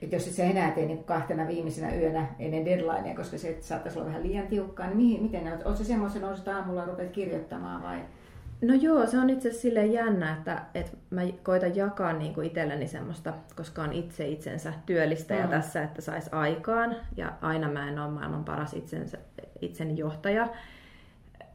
Et 0.03 0.13
jos 0.13 0.27
et 0.27 0.33
sä 0.33 0.45
enää 0.45 0.71
tee 0.71 0.87
niin 0.87 1.05
kahtena 1.05 1.49
viimeisenä 1.49 1.95
yönä 1.95 2.27
ennen 2.39 2.65
deadlinea, 2.65 3.17
koska 3.17 3.39
se 3.39 3.57
saattaisi 3.61 3.99
olla 3.99 4.09
vähän 4.09 4.23
liian 4.23 4.47
tiukkaa, 4.47 4.87
niin 4.87 4.97
mihin, 4.97 5.23
miten 5.23 5.47
oletko 5.47 5.85
semmoisen 5.85 6.23
nousit 6.23 6.49
aamulla 6.49 6.85
rupeat 6.85 7.11
kirjoittamaan 7.11 7.83
vai? 7.83 8.01
No 8.63 8.75
joo, 8.75 9.07
se 9.07 9.19
on 9.19 9.31
itse 9.31 9.49
asiassa 9.49 9.63
silleen 9.63 9.93
jännä, 9.93 10.33
että, 10.33 10.63
että 10.75 10.93
mä 11.11 11.21
koitan 11.43 11.77
jakaa 11.77 12.13
niin 12.13 12.35
kuin 12.35 12.47
itselleni 12.47 12.87
semmoista, 12.87 13.35
koska 13.57 13.83
on 13.83 13.93
itse 13.93 14.29
itsensä 14.29 14.73
työllistäjä 14.87 15.45
mm. 15.45 15.51
tässä, 15.51 15.83
että 15.83 16.03
sais 16.03 16.29
aikaan. 16.33 16.97
Ja 17.17 17.33
aina 17.41 17.69
mä 17.69 17.89
en 17.89 17.99
ole 17.99 18.11
maailman 18.11 18.45
paras 18.45 18.75
itsensä, 18.75 19.19
itseni 19.61 19.99
johtaja. 19.99 20.49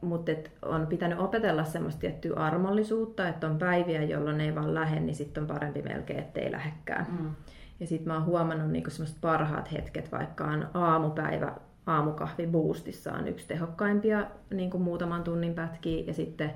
Mutta 0.02 0.32
on 0.62 0.88
pitänyt 0.88 1.20
opetella 1.20 1.64
semmoista 1.64 2.00
tiettyä 2.00 2.36
armollisuutta, 2.36 3.28
että 3.28 3.48
on 3.48 3.58
päiviä, 3.58 4.04
jolloin 4.04 4.42
ei 4.42 4.56
vaan 4.56 4.74
lähde, 4.74 5.00
niin 5.00 5.16
sitten 5.16 5.44
on 5.44 5.48
parempi 5.48 5.82
melkein, 5.82 6.20
ettei 6.20 6.52
lähekkään. 6.52 7.08
Mm. 7.20 7.30
Ja 7.80 7.88
sitten 7.88 8.08
mä 8.08 8.14
oon 8.14 8.26
huomannut 8.26 8.72
niinku 8.72 8.90
semmoista 8.90 9.18
parhaat 9.22 9.72
hetket, 9.72 10.12
vaikka 10.12 10.44
on 10.44 10.68
aamupäivä, 10.74 11.56
aamukahvi 11.86 12.48
boostissa 12.48 13.14
on 13.14 13.28
yksi 13.28 13.48
tehokkaimpia 13.48 14.26
niinku 14.54 14.78
muutaman 14.78 15.24
tunnin 15.24 15.54
pätkiä, 15.54 16.04
ja 16.08 16.14
sitten 16.14 16.52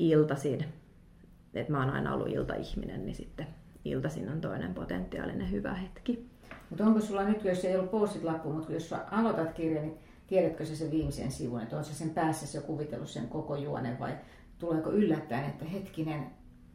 iltasin, 0.00 0.64
että 1.54 1.72
mä 1.72 1.78
oon 1.78 1.90
aina 1.90 2.14
ollut 2.14 2.28
iltaihminen, 2.28 3.06
niin 3.06 3.14
sitten 3.14 3.46
iltasin 3.84 4.28
on 4.28 4.40
toinen 4.40 4.74
potentiaalinen 4.74 5.50
hyvä 5.50 5.74
hetki. 5.74 6.30
Mutta 6.70 6.84
onko 6.84 7.00
sulla 7.00 7.24
nyt, 7.24 7.44
jos 7.44 7.64
ei 7.64 7.76
ollut 7.76 7.90
postit 7.90 8.24
lappu, 8.24 8.52
mutta 8.52 8.72
jos 8.72 8.92
aloitat 8.92 9.52
kirjan, 9.52 9.84
niin 9.84 9.98
tiedätkö 10.26 10.64
sä 10.64 10.76
sen 10.76 10.90
viimeisen 10.90 11.32
sivun, 11.32 11.60
että 11.60 11.76
on 11.76 11.84
se 11.84 11.94
sen 11.94 12.10
päässä 12.10 12.58
jo 12.58 12.62
kuvitellut 12.62 13.08
sen 13.08 13.28
koko 13.28 13.56
juonen 13.56 13.98
vai 13.98 14.12
tuleeko 14.58 14.90
yllättäen, 14.90 15.44
että 15.44 15.64
hetkinen, 15.64 16.26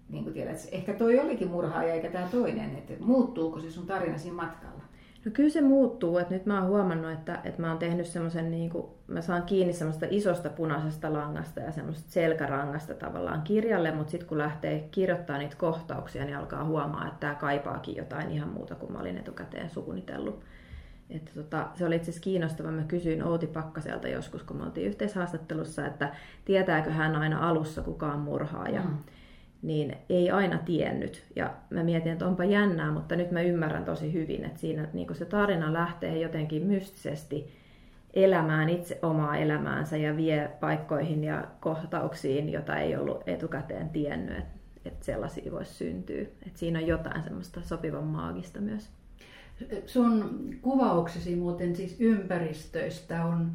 niin 0.09 0.23
kuin 0.23 0.33
tiedät, 0.33 0.67
ehkä 0.71 0.93
toi 0.93 1.19
olikin 1.19 1.47
murhaaja 1.47 1.93
eikä 1.93 2.11
tämä 2.11 2.27
toinen, 2.31 2.75
että 2.75 2.93
muuttuuko 2.99 3.59
se 3.59 3.71
sun 3.71 3.88
tarina 3.88 4.17
siinä 4.17 4.35
matkalla? 4.35 4.84
No 5.25 5.31
kyllä 5.31 5.49
se 5.49 5.61
muuttuu, 5.61 6.17
että 6.17 6.33
nyt 6.33 6.45
mä 6.45 6.59
oon 6.59 6.69
huomannut, 6.69 7.11
että, 7.11 7.39
että 7.43 7.61
mä 7.61 7.69
oon 7.69 7.77
tehnyt 7.77 8.05
semmoisen, 8.05 8.51
niin 8.51 8.69
kuin, 8.69 8.88
mä 9.07 9.21
saan 9.21 9.43
kiinni 9.43 9.73
semmoista 9.73 10.05
isosta 10.09 10.49
punaisesta 10.49 11.13
langasta 11.13 11.59
ja 11.59 11.71
semmoista 11.71 12.11
selkärangasta 12.11 12.93
tavallaan 12.93 13.41
kirjalle, 13.41 13.91
mutta 13.91 14.11
sitten 14.11 14.29
kun 14.29 14.38
lähtee 14.38 14.88
kirjoittamaan 14.91 15.39
niitä 15.39 15.55
kohtauksia, 15.55 16.25
niin 16.25 16.38
alkaa 16.38 16.65
huomaa, 16.65 17.07
että 17.07 17.19
tämä 17.19 17.35
kaipaakin 17.35 17.95
jotain 17.95 18.31
ihan 18.31 18.49
muuta 18.49 18.75
kuin 18.75 18.91
mä 18.91 18.99
olin 18.99 19.17
etukäteen 19.17 19.69
suunnitellut. 19.69 20.43
Että 21.09 21.31
tota, 21.35 21.67
se 21.73 21.85
oli 21.85 21.95
itse 21.95 22.11
asiassa 22.11 22.23
kiinnostava. 22.23 22.71
Mä 22.71 22.83
kysyin 22.83 23.23
Outi 23.23 23.47
Pakkaselta 23.47 24.07
joskus, 24.07 24.43
kun 24.43 24.57
me 24.57 24.63
oltiin 24.63 24.88
yhteishaastattelussa, 24.88 25.85
että 25.85 26.15
tietääkö 26.45 26.91
hän 26.91 27.15
aina 27.15 27.49
alussa 27.49 27.81
kukaan 27.81 28.19
murhaaja. 28.19 28.81
Mm 28.81 28.97
niin 29.61 29.97
ei 30.09 30.31
aina 30.31 30.57
tiennyt. 30.57 31.23
Ja 31.35 31.53
mä 31.69 31.83
mietin, 31.83 32.11
että 32.11 32.27
onpa 32.27 32.45
jännää, 32.45 32.91
mutta 32.91 33.15
nyt 33.15 33.31
mä 33.31 33.41
ymmärrän 33.41 33.85
tosi 33.85 34.13
hyvin, 34.13 34.45
että 34.45 34.59
siinä 34.59 34.87
niin 34.93 35.15
se 35.15 35.25
tarina 35.25 35.73
lähtee 35.73 36.19
jotenkin 36.19 36.63
mystisesti 36.63 37.47
elämään 38.13 38.69
itse 38.69 38.99
omaa 39.01 39.37
elämäänsä 39.37 39.97
ja 39.97 40.17
vie 40.17 40.49
paikkoihin 40.59 41.23
ja 41.23 41.47
kohtauksiin, 41.59 42.49
jota 42.49 42.77
ei 42.77 42.95
ollut 42.95 43.23
etukäteen 43.27 43.89
tiennyt, 43.89 44.37
että, 44.37 44.59
että 44.85 45.05
sellaisia 45.05 45.51
voisi 45.51 45.73
syntyä. 45.73 46.21
Että 46.21 46.59
siinä 46.59 46.79
on 46.79 46.87
jotain 46.87 47.23
semmoista 47.23 47.61
sopivan 47.61 48.03
maagista 48.03 48.61
myös. 48.61 48.89
Sun 49.85 50.49
kuvauksesi 50.61 51.35
muuten 51.35 51.75
siis 51.75 51.95
ympäristöistä 51.99 53.25
on 53.25 53.51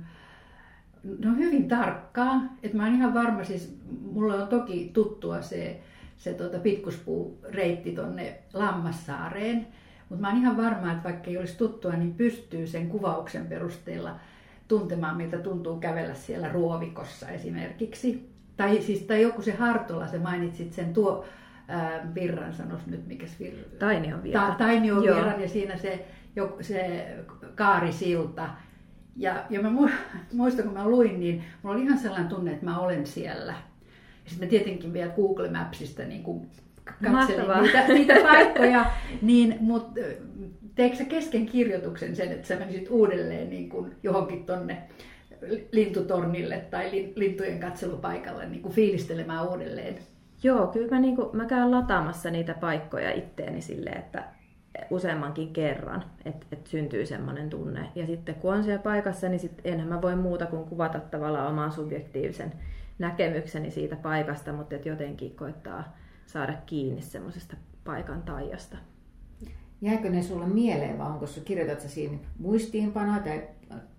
no 1.25 1.35
hyvin 1.37 1.69
tarkkaa. 1.69 2.43
Että 2.63 2.77
mä 2.77 2.85
oon 2.85 2.95
ihan 2.95 3.15
varma, 3.15 3.45
siis 3.45 3.79
mulla 4.13 4.35
on 4.35 4.49
toki 4.49 4.91
tuttua 4.93 5.43
se 5.43 5.81
se 6.21 6.35
tuota, 6.35 6.59
pitkuspuu-reitti 6.59 7.93
tonne 7.93 8.39
Lammassaareen. 8.53 9.67
Mutta 10.09 10.21
mä 10.21 10.29
oon 10.29 10.41
ihan 10.41 10.57
varma, 10.57 10.93
että 10.93 11.05
vaikka 11.05 11.31
ei 11.31 11.39
olisi 11.39 11.59
tuttua, 11.59 11.93
niin 11.93 12.15
pystyy 12.15 12.67
sen 12.67 12.89
kuvauksen 12.89 13.47
perusteella 13.47 14.17
tuntemaan, 14.69 15.17
miltä 15.17 15.39
tuntuu 15.39 15.79
kävellä 15.79 16.15
siellä 16.15 16.53
ruovikossa 16.53 17.29
esimerkiksi. 17.29 18.31
Tai, 18.57 18.83
siis, 18.83 19.03
tai 19.03 19.23
joku 19.23 19.43
se 19.43 19.53
Hartola, 19.53 20.07
se 20.07 20.19
mainitsit 20.19 20.73
sen 20.73 20.93
tuo 20.93 21.25
ää, 21.69 22.09
virran, 22.15 22.55
sanos 22.55 22.87
nyt 22.87 23.07
mikäs 23.07 23.41
virran. 23.41 23.65
Tainion 23.79 24.23
virran. 24.23 24.53
Ta, 24.53 24.59
Tainion 24.59 25.03
virran 25.03 25.43
ja 25.43 25.49
siinä 25.49 25.77
se, 25.77 26.07
joku, 26.37 26.63
se 26.63 27.07
kaarisilta. 27.55 28.49
Ja, 29.17 29.45
ja 29.51 29.63
mä 29.63 29.71
muistan, 30.33 30.65
kun 30.65 30.75
mä 30.75 30.89
luin, 30.89 31.21
niin 31.21 31.45
mulla 31.63 31.77
oli 31.77 31.85
ihan 31.85 31.99
sellainen 31.99 32.29
tunne, 32.29 32.53
että 32.53 32.65
mä 32.65 32.79
olen 32.79 33.07
siellä 33.07 33.55
sitten 34.31 34.49
mä 34.49 34.51
tietenkin 34.51 34.93
vielä 34.93 35.13
Google 35.17 35.51
Mapsista 35.51 36.03
niin 36.03 36.23
kuin 36.23 36.51
katselin 37.13 37.63
niitä, 37.63 37.89
niitä 37.89 38.15
paikkoja, 38.23 38.87
niin, 39.23 39.57
mutta 39.61 40.01
teekö 40.75 40.97
sä 40.97 41.05
kesken 41.05 41.47
kirjoituksen 41.47 42.17
sen, 42.17 42.33
että 42.33 42.49
sä 42.49 42.57
menisit 42.57 42.91
uudelleen 42.91 43.51
niin 43.51 43.69
kuin 43.69 43.95
johonkin 44.03 44.45
tonne 44.45 44.83
lintutornille 45.73 46.57
tai 46.71 47.13
lintujen 47.15 47.61
katselupaikalle 47.61 48.47
niin 48.47 48.63
kuin 48.63 48.75
fiilistelemään 48.75 49.49
uudelleen. 49.49 49.99
Joo, 50.43 50.67
kyllä 50.67 50.91
mä, 50.91 51.01
niin 51.01 51.17
kuin, 51.17 51.37
mä 51.37 51.45
käyn 51.45 51.71
lataamassa 51.71 52.31
niitä 52.31 52.55
paikkoja 52.55 53.13
itteeni 53.13 53.61
sille, 53.61 53.91
että 53.91 54.25
useammankin 54.91 55.53
kerran, 55.53 56.05
että, 56.25 56.47
että 56.53 56.71
syntyy 56.71 57.07
semmoinen 57.07 57.51
tunne. 57.51 57.89
Ja 57.95 58.07
sitten 58.07 58.35
kun 58.35 58.55
on 58.55 58.65
siellä 58.65 58.83
paikassa, 58.83 59.29
niin 59.29 59.41
sit 59.41 59.61
enhän 59.65 59.89
mä 59.89 60.03
voi 60.03 60.17
muuta 60.17 60.47
kuin 60.47 60.65
kuvata 60.65 61.01
tavallaan 61.01 61.49
oman 61.49 61.73
subjektiivisen 61.73 62.53
näkemykseni 63.01 63.71
siitä 63.71 63.97
paikasta, 63.97 64.53
mutta 64.53 64.75
että 64.75 64.89
jotenkin 64.89 65.37
koittaa 65.37 65.97
saada 66.27 66.55
kiinni 66.67 67.03
semmoisesta 67.03 67.57
paikan 67.85 68.23
taijasta. 68.23 68.77
Jääkö 69.81 70.11
ne 70.11 70.23
sulle 70.23 70.47
mieleen 70.47 70.99
vai 70.99 71.07
onko 71.07 71.27
sä, 71.27 71.41
kirjoitat 71.41 71.81
sä 71.81 71.89
siinä 71.89 72.19
muistiinpanoa 72.39 73.19
tai 73.19 73.43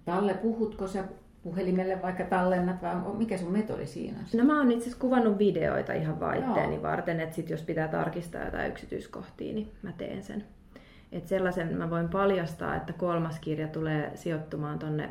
talle 0.06 0.34
puhutko 0.34 0.88
sä 0.88 1.04
puhelimelle 1.44 2.02
vaikka 2.02 2.24
tallennat 2.24 2.82
vai 2.82 2.96
mikä 3.18 3.38
sun 3.38 3.52
metodi 3.52 3.86
siinä 3.86 4.20
on? 4.20 4.40
No 4.40 4.46
mä 4.46 4.58
oon 4.58 4.72
itse 4.72 4.84
asiassa 4.84 5.02
kuvannut 5.02 5.38
videoita 5.38 5.94
ihan 5.94 6.20
vaan 6.20 6.38
itteeni 6.38 6.82
varten, 6.82 7.20
että 7.20 7.36
sit 7.36 7.50
jos 7.50 7.62
pitää 7.62 7.88
tarkistaa 7.88 8.46
jotain 8.46 8.72
yksityiskohtia, 8.72 9.54
niin 9.54 9.72
mä 9.82 9.92
teen 9.92 10.24
sen. 10.24 10.44
Et 11.12 11.28
sellaisen 11.28 11.78
mä 11.78 11.90
voin 11.90 12.10
paljastaa, 12.10 12.76
että 12.76 12.94
kolmas 12.94 13.40
kirja 13.40 13.68
tulee 13.68 14.12
sijoittumaan 14.16 14.80
tonne 14.80 15.10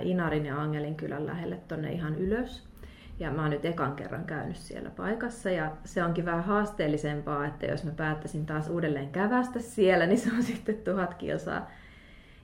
Inarin 0.00 0.46
ja 0.46 0.62
Angelin 0.62 0.94
kylän 0.94 1.26
lähelle 1.26 1.56
tonne 1.68 1.92
ihan 1.92 2.14
ylös. 2.14 2.71
Ja 3.18 3.30
mä 3.30 3.42
oon 3.42 3.50
nyt 3.50 3.64
ekan 3.64 3.96
kerran 3.96 4.24
käynyt 4.24 4.56
siellä 4.56 4.90
paikassa 4.90 5.50
ja 5.50 5.70
se 5.84 6.04
onkin 6.04 6.24
vähän 6.24 6.44
haasteellisempaa, 6.44 7.46
että 7.46 7.66
jos 7.66 7.84
mä 7.84 7.90
päättäisin 7.90 8.46
taas 8.46 8.68
uudelleen 8.68 9.10
kävästä 9.10 9.60
siellä, 9.60 10.06
niin 10.06 10.18
se 10.18 10.30
on 10.36 10.42
sitten 10.52 10.74
tuhat 10.74 11.14
kilsaa. 11.14 11.70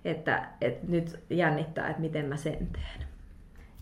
Että, 0.05 0.49
että 0.61 0.87
nyt 0.89 1.19
jännittää, 1.31 1.89
että 1.89 2.01
miten 2.01 2.25
mä 2.25 2.37
sen 2.37 2.69
teen. 2.73 3.09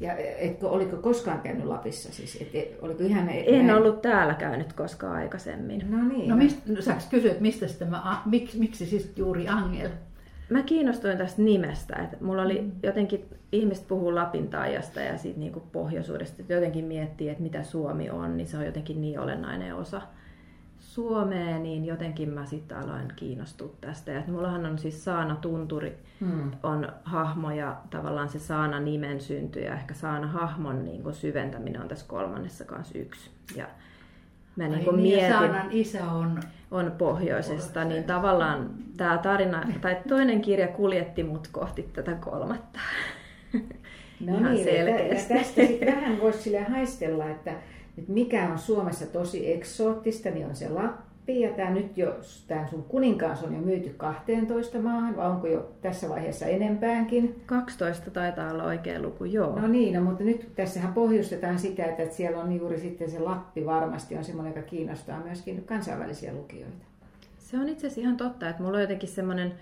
Ja 0.01 0.17
etkö, 0.17 0.69
oliko 0.69 0.97
koskaan 0.97 1.41
käynyt 1.41 1.65
Lapissa? 1.65 2.13
Siis, 2.13 2.39
et, 2.41 2.55
et, 2.55 2.79
oliko 2.83 3.03
ihan, 3.03 3.29
et, 3.29 3.45
en 3.49 3.67
näin... 3.67 3.79
ollut 3.79 4.03
täällä 4.03 4.35
käynyt 4.35 4.73
koskaan 4.73 5.17
aikaisemmin. 5.17 5.91
No 5.91 6.09
niin. 6.09 6.29
No, 6.29 6.37
mist, 6.37 6.67
no 6.67 6.75
kysyä, 7.11 7.31
että 7.31 7.43
mistä 7.43 7.67
tämä, 7.79 8.23
miksi, 8.25 8.59
miksi 8.59 8.87
siis 8.87 9.13
juuri 9.17 9.49
Angel? 9.49 9.91
Mä 10.51 10.63
kiinnostuin 10.63 11.19
tästä 11.19 11.43
nimestä. 11.43 11.97
Että 11.97 12.17
mulla 12.21 12.43
oli 12.43 12.61
mm. 12.61 12.73
jotenkin, 12.83 13.25
ihmiset 13.53 13.89
puhuu 13.89 14.15
Lapin 14.15 14.49
taajasta 14.49 15.01
ja 15.01 15.19
siitä 15.19 15.39
niin 15.39 15.63
pohjoisuudesta. 15.73 16.43
Että 16.43 16.55
jotenkin 16.55 16.85
miettii, 16.85 17.29
että 17.29 17.43
mitä 17.43 17.63
Suomi 17.63 18.11
on, 18.11 18.37
niin 18.37 18.47
se 18.47 18.59
on 18.59 18.67
jotenkin 18.67 19.01
niin 19.01 19.21
olennainen 19.21 19.75
osa 19.75 20.03
Suomeen, 20.79 21.63
niin 21.63 21.85
jotenkin 21.85 22.31
mä 22.31 22.47
sitten 22.47 22.79
aloin 22.79 23.13
kiinnostua 23.17 23.75
tästä. 23.81 24.13
Ja 24.13 24.23
mullahan 24.27 24.67
on 24.67 24.79
siis 24.79 25.05
Saana 25.05 25.37
Tunturi, 25.37 25.99
hmm. 26.21 26.51
on 26.63 26.89
hahmo 27.05 27.51
ja 27.51 27.77
tavallaan 27.91 28.29
se 28.29 28.39
Saana 28.39 28.81
nimen 28.81 29.21
synty 29.21 29.61
ja 29.61 29.75
ehkä 29.75 29.95
Saana 29.95 30.27
hahmon 30.27 30.85
niin 30.85 31.03
kuin 31.03 31.15
syventäminen 31.15 31.81
on 31.81 31.89
tässä 31.89 32.07
kolmannessa 32.09 32.65
kanssa 32.65 32.99
yksi. 32.99 33.31
Ja 33.57 33.67
mä 34.57 34.69
niin 34.69 34.85
kuin 34.85 35.01
mietin, 35.01 35.29
Saanan 35.29 35.69
isä 35.71 36.05
on, 36.05 36.41
on 36.71 36.93
pohjoisesta, 36.99 37.85
niin 37.85 38.05
tavallaan 38.05 38.71
tämä 38.97 39.19
tarina, 39.19 39.69
tai 39.81 39.97
toinen 40.09 40.41
kirja 40.41 40.69
kuljetti 40.69 41.23
mut 41.23 41.49
kohti 41.53 41.83
tätä 41.83 42.13
kolmatta. 42.13 42.81
No 44.21 44.39
Ihan 44.39 44.55
niin, 44.55 44.65
selkeästi. 44.65 45.33
Ja 45.33 45.39
tästä 45.39 45.67
sitten 45.67 45.95
vähän 45.97 46.21
voisi 46.21 46.43
sille 46.43 46.63
haistella, 46.63 47.31
että 47.31 47.53
että 47.99 48.13
mikä 48.13 48.49
on 48.53 48.59
Suomessa 48.59 49.07
tosi 49.07 49.53
eksoottista, 49.53 50.31
niin 50.31 50.47
on 50.47 50.57
se 50.57 50.69
Lappi. 50.69 51.06
Ja 51.29 51.51
tämä 51.51 51.71
nyt 51.71 51.99
jo, 51.99 52.17
tämä 52.49 52.67
sun 52.67 52.83
kuninkaas 52.83 53.43
on 53.43 53.55
jo 53.55 53.61
myyty 53.61 53.95
12 53.97 54.79
maahan, 54.79 55.17
vai 55.17 55.31
onko 55.31 55.47
jo 55.47 55.73
tässä 55.83 56.09
vaiheessa 56.09 56.47
enempäänkin? 56.47 57.43
12 57.47 58.11
taitaa 58.11 58.51
olla 58.51 58.65
oikea 58.65 59.03
luku, 59.03 59.25
joo. 59.25 59.61
No 59.61 59.69
niin, 59.69 59.95
no, 59.95 60.01
mutta 60.01 60.25
nyt 60.25 60.49
tässähän 60.57 60.95
pohjustetaan 60.95 61.59
sitä, 61.59 61.85
että 61.85 62.15
siellä 62.15 62.43
on 62.43 62.53
juuri 62.53 62.81
sitten 62.81 63.11
se 63.11 63.19
Lappi 63.19 63.67
varmasti 63.67 64.17
on 64.17 64.25
semmoinen, 64.25 64.55
joka 64.57 64.69
kiinnostaa 64.69 65.21
myöskin 65.25 65.65
kansainvälisiä 65.65 66.33
lukijoita. 66.33 66.85
Se 67.39 67.59
on 67.59 67.69
itse 67.69 67.87
asiassa 67.87 68.01
ihan 68.01 68.17
totta, 68.17 68.49
että 68.49 68.63
mulla 68.63 68.77
on 68.77 68.83
jotenkin 68.83 69.09
semmoinen 69.09 69.53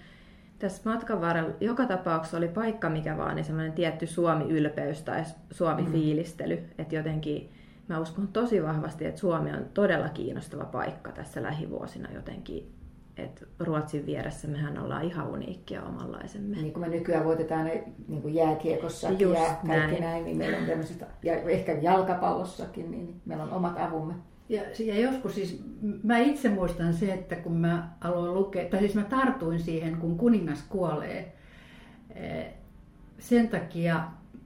tässä 0.59 0.90
matkan 0.90 1.20
varrella 1.20 1.55
joka 1.61 1.87
tapauksessa 1.87 2.37
oli 2.37 2.48
paikka 2.48 2.90
mikä 2.90 3.16
vaan, 3.16 3.37
niin 3.37 3.44
semmoinen 3.44 3.72
tietty 3.72 4.07
Suomi-ylpeys 4.07 5.03
tai 5.03 5.22
Suomi-fiilistely, 5.50 6.57
mm. 6.57 6.64
että 6.79 6.94
jotenkin 6.94 7.50
mä 7.88 8.01
uskon 8.01 8.29
tosi 8.29 8.62
vahvasti, 8.62 9.05
että 9.05 9.20
Suomi 9.20 9.53
on 9.53 9.66
todella 9.75 10.09
kiinnostava 10.09 10.64
paikka 10.64 11.12
tässä 11.12 11.42
lähivuosina 11.42 12.12
jotenkin. 12.12 12.70
Et 13.16 13.49
Ruotsin 13.59 14.07
vieressä 14.07 14.49
mehän 14.49 14.79
ollaan 14.79 15.05
ihan 15.05 15.29
uniikkia 15.29 15.83
omanlaisemme. 15.83 16.57
Niin 16.57 16.73
kuin 16.73 16.81
me 16.81 16.97
nykyään 16.97 17.25
voitetaan 17.25 17.64
ne 17.64 17.85
niin 18.09 18.23
kuin 18.23 18.35
jääkiekossa 18.35 19.09
ja 19.11 19.38
kaikki 19.66 19.68
näin. 19.68 20.01
näin, 20.01 20.25
niin 20.25 20.37
meillä 20.37 20.59
on 20.59 20.66
tämmöiset, 20.66 21.05
ja 21.23 21.35
ehkä 21.35 21.73
jalkapallossakin, 21.73 22.90
niin 22.90 23.20
meillä 23.25 23.44
on 23.44 23.53
omat 23.53 23.79
avumme. 23.79 24.14
Ja, 24.49 24.62
ja 24.79 25.01
joskus 25.01 25.35
siis, 25.35 25.64
mä 26.03 26.18
itse 26.18 26.49
muistan 26.49 26.94
se, 26.94 27.12
että 27.12 27.37
kun 27.37 27.57
mä 27.57 27.88
aloin 28.01 28.35
lukea, 28.35 28.68
tai 28.68 28.81
siis 28.81 28.94
mä 28.94 29.05
tartuin 29.05 29.61
siihen, 29.61 29.97
kun 29.97 30.18
kuningas 30.18 30.62
kuolee. 30.68 31.33
Eh, 32.14 32.55
sen 33.18 33.49
takia 33.49 34.05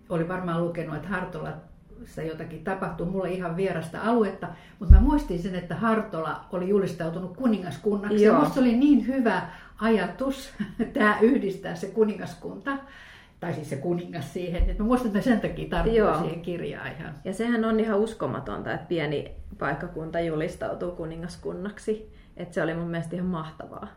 oli 0.09 0.29
varmaan 0.29 0.64
lukenut, 0.64 0.96
että 0.96 1.09
Hartola 1.09 1.67
se 2.05 2.27
jotakin 2.27 2.65
tapahtuu 2.65 3.07
mulle 3.07 3.31
ihan 3.31 3.57
vierasta 3.57 4.01
aluetta, 4.03 4.49
mutta 4.79 4.95
mä 4.95 5.01
muistin 5.01 5.43
sen, 5.43 5.55
että 5.55 5.75
Hartola 5.75 6.45
oli 6.53 6.69
julistautunut 6.69 7.37
kuningaskunnaksi. 7.37 8.25
Joo. 8.25 8.35
Ja 8.35 8.41
musta 8.41 8.61
oli 8.61 8.77
niin 8.77 9.07
hyvä 9.07 9.43
ajatus 9.81 10.53
tämä 10.95 11.19
yhdistää 11.21 11.75
se 11.75 11.87
kuningaskunta, 11.87 12.79
tai 13.41 13.55
siis 13.55 13.71
se 13.71 13.77
kuningas 13.77 14.33
siihen, 14.33 14.71
että 14.71 14.83
mä 14.83 14.87
muistan, 14.87 15.07
että 15.07 15.21
sen 15.21 15.41
takia 15.41 15.69
tarttuu 15.69 16.19
siihen 16.19 16.43
kirjaan 16.43 16.93
ihan. 16.93 17.15
Ja 17.25 17.35
sehän 17.35 17.65
on 17.65 17.81
ihan 17.81 17.99
uskomatonta, 17.99 18.73
että 18.73 18.87
pieni 18.87 19.33
paikkakunta 19.59 20.21
julistautuu 20.21 20.91
kuningaskunnaksi. 20.91 22.13
Että 22.37 22.55
se 22.55 22.63
oli 22.63 22.75
mun 22.75 22.91
mielestä 22.91 23.17
ihan 23.17 23.29
mahtavaa. 23.29 23.89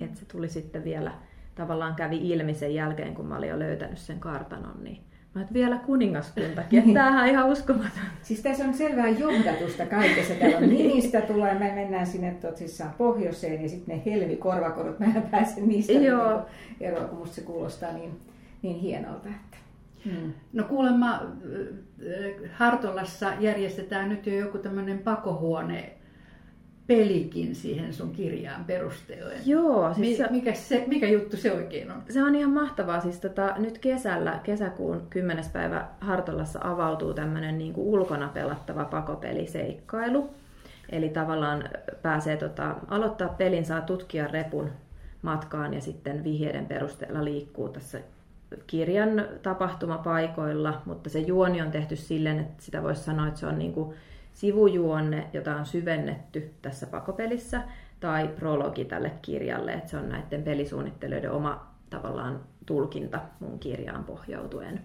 Että 0.00 0.18
se 0.18 0.24
tuli 0.24 0.48
sitten 0.48 0.84
vielä, 0.84 1.12
tavallaan 1.54 1.94
kävi 1.94 2.30
ilmi 2.30 2.54
sen 2.54 2.74
jälkeen, 2.74 3.14
kun 3.14 3.26
mä 3.26 3.36
olin 3.36 3.48
jo 3.48 3.58
löytänyt 3.58 3.98
sen 3.98 4.20
kartanon, 4.20 4.84
niin 4.84 5.00
Mä 5.34 5.42
et 5.42 5.52
vielä 5.52 5.78
kuningaskuntakin, 5.78 6.78
että 6.78 6.92
tämähän 6.94 7.22
on 7.22 7.30
ihan 7.30 7.48
uskomaton. 7.48 8.02
Siis 8.22 8.40
tässä 8.40 8.64
on 8.64 8.74
selvää 8.74 9.08
johdatusta 9.08 9.86
kaikessa. 9.86 10.34
Täällä 10.34 10.58
on 10.58 10.68
nimistä 10.78 11.20
tulee, 11.20 11.54
me 11.54 11.72
mennään 11.74 12.06
sinne 12.06 12.30
tosissaan 12.30 12.94
pohjoiseen 12.98 13.62
ja 13.62 13.68
sitten 13.68 13.96
ne 13.96 14.02
helmi-korvakorot, 14.06 14.98
mä 14.98 15.06
en 15.06 15.22
pääse 15.22 15.60
niistä 15.60 15.92
Joo. 15.92 16.36
Niin 16.36 16.90
eroa, 16.90 17.04
kun 17.04 17.18
musta 17.18 17.34
se 17.34 17.40
kuulostaa 17.40 17.92
niin, 17.92 18.20
niin 18.62 18.76
hienolta. 18.76 19.28
Että. 19.28 19.56
Hmm. 20.04 20.32
No 20.52 20.64
kuulemma 20.64 21.22
Hartolassa 22.52 23.32
järjestetään 23.40 24.08
nyt 24.08 24.26
jo 24.26 24.34
joku 24.34 24.58
tämmöinen 24.58 24.98
pakohuone 24.98 25.92
pelikin 26.96 27.54
siihen 27.54 27.94
sun 27.94 28.12
kirjaan 28.12 28.64
perusteoen. 28.64 29.40
Joo. 29.46 29.94
Siis 29.94 30.16
se, 30.16 30.26
mikä, 30.30 30.54
se, 30.54 30.84
mikä 30.86 31.08
juttu 31.08 31.36
se 31.36 31.52
oikein 31.52 31.90
on? 31.90 32.02
Se 32.08 32.22
on 32.22 32.34
ihan 32.34 32.50
mahtavaa. 32.50 33.00
Siis 33.00 33.20
tota, 33.20 33.54
nyt 33.58 33.78
kesällä, 33.78 34.40
kesäkuun 34.42 35.06
10. 35.10 35.44
päivä 35.52 35.88
Hartolassa 36.00 36.58
avautuu 36.62 37.14
tämmöinen 37.14 37.58
niin 37.58 37.72
kuin 37.72 37.86
ulkona 37.86 38.28
pelattava 38.28 38.84
pakopeliseikkailu. 38.84 40.30
Eli 40.90 41.08
tavallaan 41.08 41.64
pääsee 42.02 42.36
tota, 42.36 42.76
aloittaa 42.88 43.28
pelin, 43.28 43.64
saa 43.64 43.80
tutkia 43.80 44.26
repun 44.26 44.70
matkaan 45.22 45.74
ja 45.74 45.80
sitten 45.80 46.24
vihjeiden 46.24 46.66
perusteella 46.66 47.24
liikkuu 47.24 47.68
tässä 47.68 48.00
kirjan 48.66 49.28
tapahtumapaikoilla, 49.42 50.82
mutta 50.84 51.10
se 51.10 51.18
juoni 51.18 51.62
on 51.62 51.70
tehty 51.70 51.96
silleen, 51.96 52.38
että 52.38 52.62
sitä 52.62 52.82
voisi 52.82 53.02
sanoa, 53.02 53.28
että 53.28 53.40
se 53.40 53.46
on 53.46 53.58
niin 53.58 53.72
kuin 53.72 53.94
sivujuonne, 54.32 55.30
jota 55.32 55.56
on 55.56 55.66
syvennetty 55.66 56.54
tässä 56.62 56.86
pakopelissä, 56.86 57.62
tai 58.00 58.28
prologi 58.28 58.84
tälle 58.84 59.12
kirjalle, 59.22 59.72
että 59.72 59.90
se 59.90 59.96
on 59.96 60.08
näiden 60.08 60.42
pelisuunnittelijoiden 60.42 61.30
oma 61.30 61.66
tavallaan 61.90 62.40
tulkinta 62.66 63.20
mun 63.40 63.58
kirjaan 63.58 64.04
pohjautuen. 64.04 64.80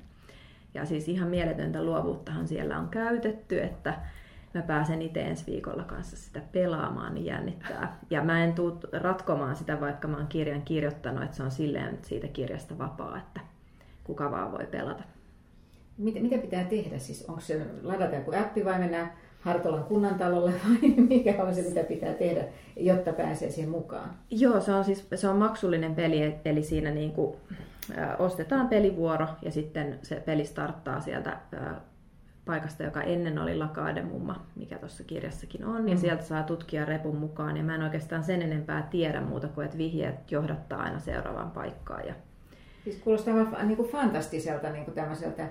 Ja 0.73 0.85
siis 0.85 1.07
ihan 1.07 1.29
mieletöntä 1.29 1.83
luovuuttahan 1.83 2.47
siellä 2.47 2.79
on 2.79 2.89
käytetty, 2.89 3.61
että 3.61 3.93
mä 4.53 4.61
pääsen 4.61 5.01
itse 5.01 5.21
ensi 5.21 5.51
viikolla 5.51 5.83
kanssa 5.83 6.17
sitä 6.17 6.41
pelaamaan, 6.51 7.13
niin 7.13 7.25
jännittää. 7.25 7.99
Ja 8.09 8.23
mä 8.23 8.43
en 8.43 8.53
tuu 8.53 8.79
ratkomaan 8.93 9.55
sitä, 9.55 9.79
vaikka 9.79 10.07
mä 10.07 10.17
oon 10.17 10.27
kirjan 10.27 10.61
kirjoittanut, 10.61 11.23
että 11.23 11.37
se 11.37 11.43
on 11.43 11.51
silleen 11.51 11.97
siitä 12.01 12.27
kirjasta 12.27 12.77
vapaa, 12.77 13.17
että 13.17 13.39
kuka 14.03 14.31
vaan 14.31 14.51
voi 14.51 14.67
pelata. 14.71 15.03
Mitä, 15.97 16.19
mitä 16.19 16.37
pitää 16.37 16.63
tehdä? 16.63 16.99
Siis 16.99 17.25
onko 17.25 17.41
se 17.41 17.65
ladata 17.83 18.15
joku 18.15 18.31
appi 18.35 18.65
vai 18.65 18.79
mennään 18.79 19.11
Hartolan 19.47 19.83
kunnantalolle 19.83 20.53
vai 20.69 20.89
mikä 20.89 21.43
on 21.43 21.55
se, 21.55 21.61
mitä 21.61 21.83
pitää 21.83 22.13
tehdä, 22.13 22.43
jotta 22.77 23.13
pääsee 23.13 23.51
siihen 23.51 23.71
mukaan? 23.71 24.09
Joo, 24.31 24.61
se 24.61 24.73
on 24.73 24.83
siis 24.83 25.07
se 25.15 25.29
on 25.29 25.37
maksullinen 25.37 25.95
peli, 25.95 26.35
eli 26.45 26.63
siinä 26.63 26.91
niin 26.91 27.11
kuin, 27.11 27.35
ä, 27.97 28.15
ostetaan 28.17 28.67
pelivuoro 28.67 29.27
ja 29.41 29.51
sitten 29.51 29.99
se 30.01 30.15
peli 30.15 30.45
starttaa 30.45 31.01
sieltä 31.01 31.29
ä, 31.29 31.75
paikasta, 32.45 32.83
joka 32.83 33.01
ennen 33.01 33.39
oli 33.39 33.57
Lakademumma, 33.57 34.45
mikä 34.55 34.77
tuossa 34.77 35.03
kirjassakin 35.03 35.65
on, 35.65 35.81
mm. 35.81 35.87
ja 35.87 35.97
sieltä 35.97 36.23
saa 36.23 36.43
tutkia 36.43 36.85
repun 36.85 37.17
mukaan, 37.17 37.57
ja 37.57 37.63
mä 37.63 37.75
en 37.75 37.83
oikeastaan 37.83 38.23
sen 38.23 38.41
enempää 38.41 38.87
tiedä 38.91 39.21
muuta 39.21 39.47
kuin, 39.47 39.65
että 39.65 39.77
vihjeet 39.77 40.31
johdattaa 40.31 40.81
aina 40.81 40.99
seuraavaan 40.99 41.51
paikkaan. 41.51 42.07
Ja... 42.07 42.13
Siis 42.83 42.97
kuulostaa 42.97 43.63
niin 43.63 43.77
kuin 43.77 43.89
fantastiselta 43.89 44.69
niin 44.69 44.85
kuin 44.85 44.95
tämmöiseltä 44.95 45.47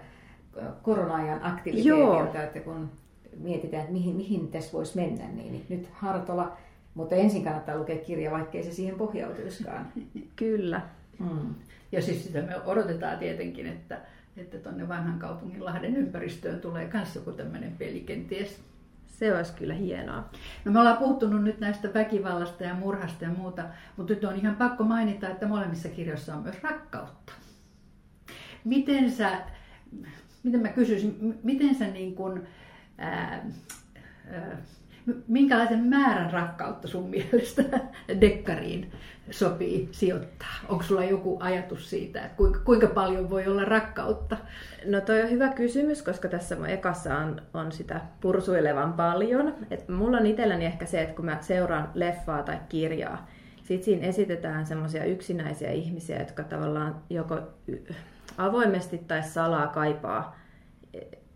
korona-ajan 0.83 1.45
aktiviteetilta, 1.45 2.43
että 2.43 2.61
kun 2.61 2.91
mietitään, 3.39 3.81
että 3.81 3.93
mihin, 3.93 4.17
mihin 4.17 4.49
tässä 4.49 4.73
voisi 4.73 4.97
mennä, 4.97 5.29
niin, 5.29 5.67
nyt 5.69 5.89
Hartola, 5.93 6.57
mutta 6.95 7.15
ensin 7.15 7.45
kannattaa 7.45 7.79
lukea 7.79 7.99
kirja, 7.99 8.31
vaikkei 8.31 8.63
se 8.63 8.73
siihen 8.73 8.95
pohjautuisikaan. 8.95 9.93
Kyllä. 10.37 10.81
Mm. 11.19 11.55
Ja 11.93 12.03
siis 12.03 12.25
sitä 12.25 12.43
me 12.43 12.61
odotetaan 12.65 13.19
tietenkin, 13.19 13.67
että 13.67 14.01
että 14.37 14.59
tuonne 14.59 14.89
vanhan 14.89 15.19
kaupungin 15.19 15.65
Lahden 15.65 15.97
ympäristöön 15.97 16.61
tulee 16.61 16.91
myös 16.93 17.15
joku 17.15 17.33
tämmöinen 17.33 17.73
peli 17.79 18.01
kenties. 18.01 18.61
Se 19.07 19.37
olisi 19.37 19.53
kyllä 19.53 19.75
hienoa. 19.75 20.31
No 20.65 20.73
me 20.73 20.81
ollaan 20.81 20.97
puhuttunut 20.97 21.45
nyt 21.45 21.61
näistä 21.61 21.95
väkivallasta 21.95 22.65
ja 22.65 22.75
murhasta 22.75 23.25
ja 23.25 23.31
muuta, 23.31 23.65
mutta 23.97 24.13
nyt 24.13 24.25
on 24.25 24.37
ihan 24.37 24.57
pakko 24.57 24.85
mainita, 24.85 25.29
että 25.29 25.49
molemmissa 25.49 25.89
kirjoissa 25.89 26.35
on 26.35 26.43
myös 26.43 26.63
rakkautta. 26.63 27.33
Miten 28.65 29.11
sä, 29.11 29.41
miten 30.43 30.61
mä 30.61 30.69
kysyisin, 30.69 31.39
miten 31.43 31.75
sä 31.75 31.87
niin 31.87 32.15
kuin, 32.15 32.43
ää, 32.99 33.47
minkälaisen 35.29 35.85
määrän 35.85 36.33
rakkautta 36.33 36.89
sun 36.89 37.11
mielestä 37.11 37.63
dekkariin 38.21 38.93
sopii 39.31 39.89
sijoittaa? 39.93 40.55
Onko 40.69 40.83
sulla 40.85 41.05
joku 41.05 41.37
ajatus 41.41 41.91
siitä, 41.91 42.23
että 42.25 42.37
kuinka, 42.37 42.61
kuinka 42.61 42.87
paljon 42.87 43.31
voi 43.31 43.47
olla 43.47 43.65
rakkautta? 43.65 44.37
No 44.85 45.01
toi 45.01 45.23
on 45.23 45.31
hyvä 45.31 45.49
kysymys, 45.49 46.03
koska 46.03 46.29
tässä 46.29 46.57
ekassa 46.69 47.19
on, 47.19 47.43
on 47.55 47.73
sitä 47.73 48.01
pursuilevan 48.21 48.93
paljon. 48.93 49.55
Et 49.71 49.89
mulla 49.89 50.17
on 50.17 50.27
itselläni 50.27 50.65
ehkä 50.65 50.87
se, 50.87 51.03
että 51.03 51.15
kun 51.15 51.25
mä 51.25 51.39
seuraan 51.41 51.91
leffaa 51.95 52.43
tai 52.43 52.59
kirjaa, 52.69 53.27
sit 53.63 53.83
siinä 53.83 54.07
esitetään 54.07 54.67
semmoisia 54.67 55.05
yksinäisiä 55.05 55.71
ihmisiä, 55.71 56.19
jotka 56.19 56.43
tavallaan 56.43 57.03
joko 57.11 57.41
avoimesti 58.39 58.99
tai 58.99 59.23
salaa 59.23 59.67
kaipaa 59.67 60.37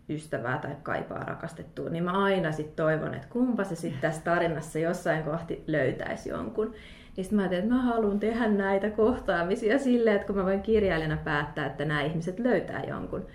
ystävää 0.09 0.57
tai 0.57 0.75
kaipaa 0.83 1.23
rakastettua, 1.23 1.89
niin 1.89 2.03
mä 2.03 2.23
aina 2.23 2.51
sitten 2.51 2.75
toivon, 2.75 3.13
että 3.13 3.27
kumpa 3.29 3.63
se 3.63 3.75
sitten 3.75 4.01
tässä 4.01 4.21
tarinassa 4.21 4.79
jossain 4.79 5.23
kohti 5.23 5.63
löytäisi 5.67 6.29
jonkun. 6.29 6.73
Niin 7.17 7.25
sitten 7.25 7.35
mä 7.35 7.41
ajattelin, 7.41 7.63
että 7.63 7.75
mä 7.75 7.81
haluan 7.81 8.19
tehdä 8.19 8.47
näitä 8.47 8.89
kohtaamisia 8.89 9.79
silleen, 9.79 10.15
että 10.15 10.27
kun 10.27 10.35
mä 10.35 10.45
voin 10.45 10.61
kirjailijana 10.61 11.17
päättää, 11.23 11.65
että 11.65 11.85
nämä 11.85 12.01
ihmiset 12.01 12.39
löytää 12.39 12.83
jonkun. 12.83 13.25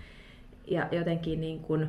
Ja 0.67 0.89
jotenkin 0.91 1.41
niin 1.41 1.61
kuin, 1.61 1.89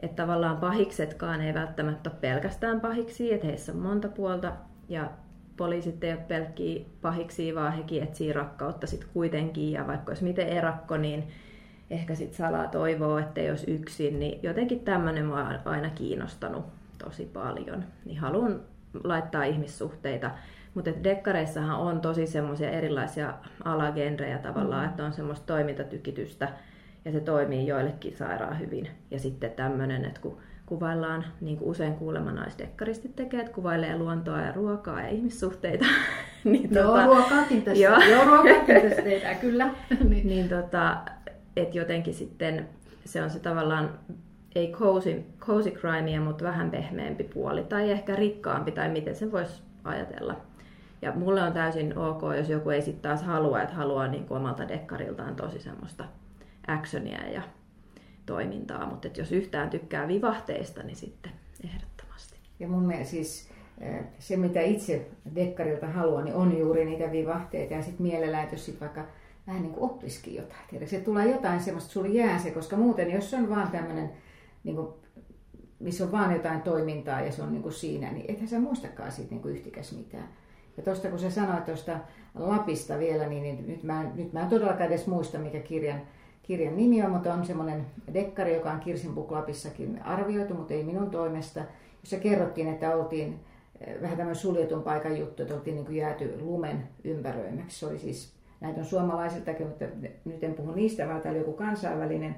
että 0.00 0.22
tavallaan 0.22 0.56
pahiksetkaan 0.56 1.40
ei 1.40 1.54
välttämättä 1.54 2.10
ole 2.10 2.18
pelkästään 2.20 2.80
pahiksi, 2.80 3.34
että 3.34 3.46
heissä 3.46 3.72
on 3.72 3.78
monta 3.78 4.08
puolta. 4.08 4.52
Ja 4.88 5.10
poliisit 5.56 6.04
ei 6.04 6.12
ole 6.12 6.20
pelkkiä 6.28 6.84
pahiksi, 7.02 7.54
vaan 7.54 7.72
hekin 7.72 8.02
etsii 8.02 8.32
rakkautta 8.32 8.86
sitten 8.86 9.08
kuitenkin. 9.12 9.72
Ja 9.72 9.86
vaikka 9.86 10.10
olisi 10.10 10.24
miten 10.24 10.48
erakko, 10.48 10.96
niin 10.96 11.28
ehkä 11.92 12.14
sitten 12.14 12.36
salaa 12.36 12.66
toivoo, 12.66 13.18
että 13.18 13.40
jos 13.40 13.64
yksin, 13.64 14.18
niin 14.18 14.40
jotenkin 14.42 14.80
tämmöinen 14.80 15.26
mua 15.26 15.40
on 15.40 15.58
aina 15.64 15.90
kiinnostanut 15.90 16.64
tosi 17.04 17.24
paljon. 17.24 17.84
Niin 18.04 18.18
haluan 18.18 18.60
laittaa 19.04 19.44
ihmissuhteita 19.44 20.30
mutta 20.74 20.90
dekkareissahan 21.04 21.78
on 21.78 22.00
tosi 22.00 22.26
semmoisia 22.26 22.70
erilaisia 22.70 23.34
alagenrejä 23.64 24.38
tavallaan, 24.38 24.84
mm. 24.84 24.90
että 24.90 25.04
on 25.04 25.12
semmoista 25.12 25.46
toimintatykitystä 25.46 26.48
ja 27.04 27.12
se 27.12 27.20
toimii 27.20 27.66
joillekin 27.66 28.16
sairaan 28.16 28.60
hyvin. 28.60 28.88
Ja 29.10 29.18
sitten 29.18 29.50
tämmöinen, 29.50 30.04
että 30.04 30.20
kun 30.20 30.38
kuvaillaan, 30.66 31.24
niin 31.40 31.56
kuin 31.58 31.70
usein 31.70 31.94
kuulemma 31.94 32.32
naisdekkaristit 32.32 33.16
tekee, 33.16 33.40
että 33.40 33.52
kuvailee 33.52 33.98
luontoa 33.98 34.40
ja 34.40 34.52
ruokaa 34.52 35.00
ja 35.00 35.08
ihmissuhteita. 35.08 35.84
niin, 36.44 36.74
joo, 36.74 36.84
tota, 36.84 37.06
ruokaakin 37.06 37.62
tässä, 37.62 37.84
joo. 37.84 38.00
joo 38.10 38.24
ruokaakin 38.24 38.82
tässä 38.82 39.02
tehdään, 39.02 39.36
kyllä. 39.36 39.70
niin, 40.08 40.26
niin 40.32 40.48
tota, 40.48 40.96
että 41.56 41.78
jotenkin 41.78 42.14
sitten 42.14 42.68
se 43.04 43.22
on 43.22 43.30
se 43.30 43.38
tavallaan 43.38 43.98
ei 44.54 44.72
cozy, 44.72 45.24
cozy 45.38 45.70
crimea, 45.70 46.20
mutta 46.20 46.44
vähän 46.44 46.70
pehmeämpi 46.70 47.24
puoli, 47.24 47.64
tai 47.64 47.90
ehkä 47.90 48.16
rikkaampi, 48.16 48.72
tai 48.72 48.88
miten 48.88 49.16
se 49.16 49.32
voisi 49.32 49.62
ajatella. 49.84 50.36
Ja 51.02 51.12
mulle 51.12 51.42
on 51.42 51.52
täysin 51.52 51.98
ok, 51.98 52.22
jos 52.36 52.48
joku 52.48 52.70
ei 52.70 52.82
sitten 52.82 53.02
taas 53.02 53.22
halua, 53.22 53.62
että 53.62 53.74
haluaa 53.74 54.08
niin 54.08 54.26
kuin 54.26 54.38
omalta 54.38 54.68
dekkariltaan 54.68 55.36
tosi 55.36 55.58
semmoista 55.58 56.04
actionia 56.66 57.28
ja 57.28 57.42
toimintaa, 58.26 58.86
mutta 58.86 59.08
jos 59.16 59.32
yhtään 59.32 59.70
tykkää 59.70 60.08
vivahteista, 60.08 60.82
niin 60.82 60.96
sitten 60.96 61.32
ehdottomasti. 61.64 62.36
Ja 62.60 62.68
mun 62.68 62.86
mielestä 62.86 63.10
siis 63.10 63.50
eh, 63.80 64.04
se, 64.18 64.36
mitä 64.36 64.60
itse 64.60 65.06
dekkarilta 65.34 65.86
haluan, 65.86 66.24
niin 66.24 66.34
on 66.34 66.58
juuri 66.58 66.84
niitä 66.84 67.12
vivahteita 67.12 67.74
ja 67.74 67.82
sitten 67.82 68.06
mielellään, 68.06 68.42
että 68.42 68.54
jos 68.54 68.66
sit 68.66 68.80
vaikka 68.80 69.06
vähän 69.46 69.62
niin 69.62 69.72
kuin 69.72 69.90
oppisikin 69.90 70.34
jotain. 70.34 70.60
Tiedä, 70.70 70.86
se 70.86 71.00
tulee 71.00 71.30
jotain 71.30 71.60
semmoista, 71.60 71.90
sulla 71.90 72.08
jää 72.08 72.38
se, 72.38 72.50
koska 72.50 72.76
muuten 72.76 73.10
jos 73.10 73.34
on 73.34 73.48
vaan 73.48 73.70
tämmöinen, 73.70 74.10
niin 74.64 74.76
kuin, 74.76 74.88
missä 75.78 76.04
on 76.04 76.12
vaan 76.12 76.32
jotain 76.32 76.62
toimintaa 76.62 77.20
ja 77.20 77.32
se 77.32 77.42
on 77.42 77.52
niin 77.52 77.62
kuin 77.62 77.72
siinä, 77.72 78.12
niin 78.12 78.24
ethän 78.28 78.48
sä 78.48 78.60
muistakaan 78.60 79.12
siitä 79.12 79.30
niin 79.30 79.42
kuin 79.42 79.54
yhtikäs 79.54 79.92
mitään. 79.92 80.28
Ja 80.76 80.82
tuosta 80.82 81.08
kun 81.08 81.18
sä 81.18 81.30
sanoit 81.30 81.64
tuosta 81.64 81.98
Lapista 82.34 82.98
vielä, 82.98 83.26
niin, 83.26 83.42
niin 83.42 83.66
nyt, 83.66 83.82
mä, 83.82 84.04
nyt 84.14 84.32
mä 84.32 84.40
en 84.40 84.48
todellakaan 84.48 84.86
edes 84.86 85.06
muista, 85.06 85.38
mikä 85.38 85.60
kirjan, 85.60 86.00
kirjan 86.42 86.76
nimi 86.76 87.02
on, 87.02 87.10
mutta 87.10 87.34
on 87.34 87.46
semmoinen 87.46 87.86
dekkari, 88.14 88.54
joka 88.54 88.70
on 88.70 88.80
Kirsin 88.80 89.14
Book 89.14 89.30
Lapissakin 89.30 90.02
arvioitu, 90.02 90.54
mutta 90.54 90.74
ei 90.74 90.84
minun 90.84 91.10
toimesta, 91.10 91.60
jossa 92.02 92.16
kerrottiin, 92.16 92.68
että 92.68 92.96
oltiin 92.96 93.40
eh, 93.80 93.94
vähän 94.02 94.16
tämmöinen 94.16 94.42
suljetun 94.42 94.82
paikan 94.82 95.18
juttu, 95.18 95.42
että 95.42 95.54
oltiin 95.54 95.76
niin 95.76 95.86
kuin 95.86 95.96
jääty 95.96 96.38
lumen 96.40 96.88
ympäröimäksi. 97.04 97.78
Se 97.78 97.86
oli 97.86 97.98
siis, 97.98 98.32
näitä 98.62 98.80
on 98.80 98.86
suomalaisiltakin, 98.86 99.66
mutta 99.66 99.84
nyt 100.24 100.44
en 100.44 100.54
puhu 100.54 100.72
niistä, 100.72 101.08
vaan 101.08 101.20
tämä 101.20 101.30
oli 101.30 101.38
joku 101.38 101.52
kansainvälinen. 101.52 102.36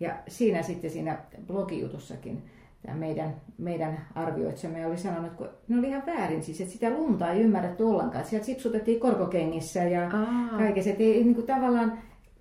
Ja 0.00 0.14
siinä 0.28 0.62
sitten 0.62 0.90
siinä 0.90 1.18
blogijutussakin 1.46 2.42
tämä 2.86 2.98
meidän, 2.98 3.34
meidän 3.58 4.06
arvioitsemme 4.14 4.86
oli 4.86 4.98
sanonut, 4.98 5.32
että 5.32 5.44
ne 5.68 5.78
oli 5.78 5.88
ihan 5.88 6.06
väärin, 6.06 6.42
siis 6.42 6.60
että 6.60 6.72
sitä 6.72 6.90
lunta 6.90 7.32
ei 7.32 7.40
ymmärretty 7.40 7.82
ollenkaan. 7.82 8.24
Sieltä 8.24 8.46
sipsutettiin 8.46 9.00
korkokengissä 9.00 9.84
ja 9.84 10.10
kaikessa, 10.58 10.90
että 10.90 11.02
ei 11.02 11.24
niin 11.24 11.34
kuin 11.34 11.46
tavallaan 11.46 11.98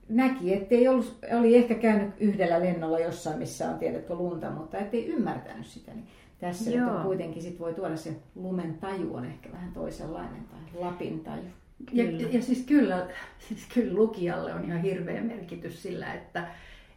näki, 0.09 0.53
että 0.53 0.75
ei 0.75 0.87
ollut, 0.87 1.17
oli 1.39 1.55
ehkä 1.55 1.75
käynyt 1.75 2.09
yhdellä 2.19 2.59
lennolla 2.59 2.99
jossain, 2.99 3.39
missä 3.39 3.69
on 3.69 3.79
tiedetty 3.79 4.15
lunta, 4.15 4.51
mutta 4.51 4.77
ettei 4.77 5.07
ymmärtänyt 5.07 5.65
sitä. 5.65 5.93
Niin 5.93 6.07
tässä 6.39 6.71
Joo. 6.71 6.93
nyt 6.93 7.03
kuitenkin 7.03 7.43
sit 7.43 7.59
voi 7.59 7.73
tuoda 7.73 7.97
se 7.97 8.15
lumen 8.35 8.77
taju 8.77 9.15
on 9.15 9.25
ehkä 9.25 9.51
vähän 9.51 9.71
toisenlainen 9.73 10.43
tai 10.43 10.81
Lapin 10.81 11.19
taju. 11.19 11.43
Ja, 11.91 12.03
ja 12.31 12.41
siis, 12.41 12.65
kyllä, 12.65 13.07
siis 13.47 13.65
kyllä 13.73 13.93
lukijalle 13.93 14.53
on 14.53 14.65
ihan 14.65 14.81
hirveä 14.81 15.21
merkitys 15.21 15.83
sillä, 15.83 16.13
että 16.13 16.47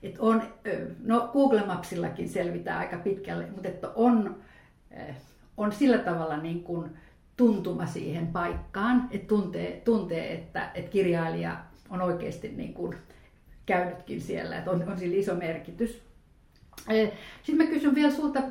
että 0.02 0.22
on, 0.22 0.42
no 1.04 1.30
Google 1.32 1.66
Mapsillakin 1.66 2.28
selvitään 2.28 2.78
aika 2.78 2.96
pitkälle, 2.96 3.46
mutta 3.46 3.68
että 3.68 3.88
on, 3.94 4.36
on 5.56 5.72
sillä 5.72 5.98
tavalla 5.98 6.36
niin 6.36 6.62
kuin 6.62 6.90
tuntuma 7.36 7.86
siihen 7.86 8.26
paikkaan, 8.26 9.08
että 9.10 9.26
tuntee, 9.26 9.82
tuntee 9.84 10.32
että, 10.32 10.70
että 10.74 10.90
kirjailija 10.90 11.56
on 11.90 12.02
oikeasti 12.02 12.48
niin 12.48 12.74
kuin 12.74 12.96
käynytkin 13.66 14.20
siellä, 14.20 14.58
että 14.58 14.70
on, 14.70 14.88
on 14.88 14.98
sillä 14.98 15.16
iso 15.16 15.34
merkitys. 15.34 16.02
Sitten 17.42 17.66
mä 17.66 17.72
kysyn 17.72 17.94
vielä 17.94 18.12
sulta 18.12 18.42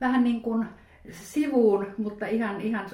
vähän 0.00 0.24
niin 0.24 0.42
kuin 0.42 0.66
sivuun, 1.10 1.86
mutta 1.98 2.26
ihan, 2.26 2.60
ihan, 2.60 2.86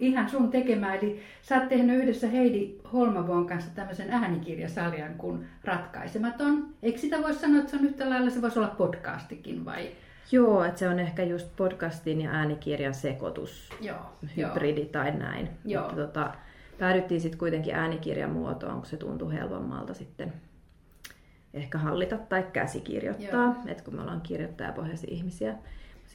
ihan 0.00 0.30
sun 0.30 0.50
tekemään. 0.50 0.98
Eli 0.98 1.20
sä 1.42 1.56
oot 1.56 1.68
tehnyt 1.68 2.02
yhdessä 2.02 2.26
Heidi 2.28 2.74
Holmavuon 2.92 3.46
kanssa 3.46 3.70
tämmöisen 3.74 4.10
äänikirjasarjan 4.10 5.14
kuin 5.14 5.46
Ratkaisematon. 5.64 6.66
Eikö 6.82 6.98
sitä 6.98 7.22
voi 7.22 7.34
sanoa, 7.34 7.58
että 7.58 7.70
se 7.70 7.76
on 7.76 7.84
yhtä 7.84 8.10
lailla, 8.10 8.30
se 8.30 8.42
voisi 8.42 8.58
olla 8.58 8.74
podcastikin 8.78 9.64
vai? 9.64 9.88
Joo, 10.32 10.64
että 10.64 10.78
se 10.78 10.88
on 10.88 10.98
ehkä 10.98 11.22
just 11.22 11.56
podcastin 11.56 12.20
ja 12.20 12.30
äänikirjan 12.30 12.94
sekoitus, 12.94 13.70
Joo, 13.80 13.98
hybridi 14.36 14.80
jo. 14.80 14.86
tai 14.86 15.10
näin. 15.10 15.48
Joo. 15.64 15.82
Mutta 15.82 15.96
tota, 15.96 16.34
päädyttiin 16.78 17.20
sitten 17.20 17.38
kuitenkin 17.38 17.74
äänikirjan 17.74 18.30
muotoon, 18.30 18.76
kun 18.76 18.86
se 18.86 18.96
tuntui 18.96 19.34
helpommalta 19.34 19.94
sitten 19.94 20.32
ehkä 21.54 21.78
hallita 21.78 22.18
tai 22.18 22.46
käsikirjoittaa, 22.52 23.62
että 23.66 23.84
kun 23.84 23.94
me 23.94 24.00
ollaan 24.00 24.20
kirjoittajapohjaisia 24.20 25.14
ihmisiä. 25.14 25.54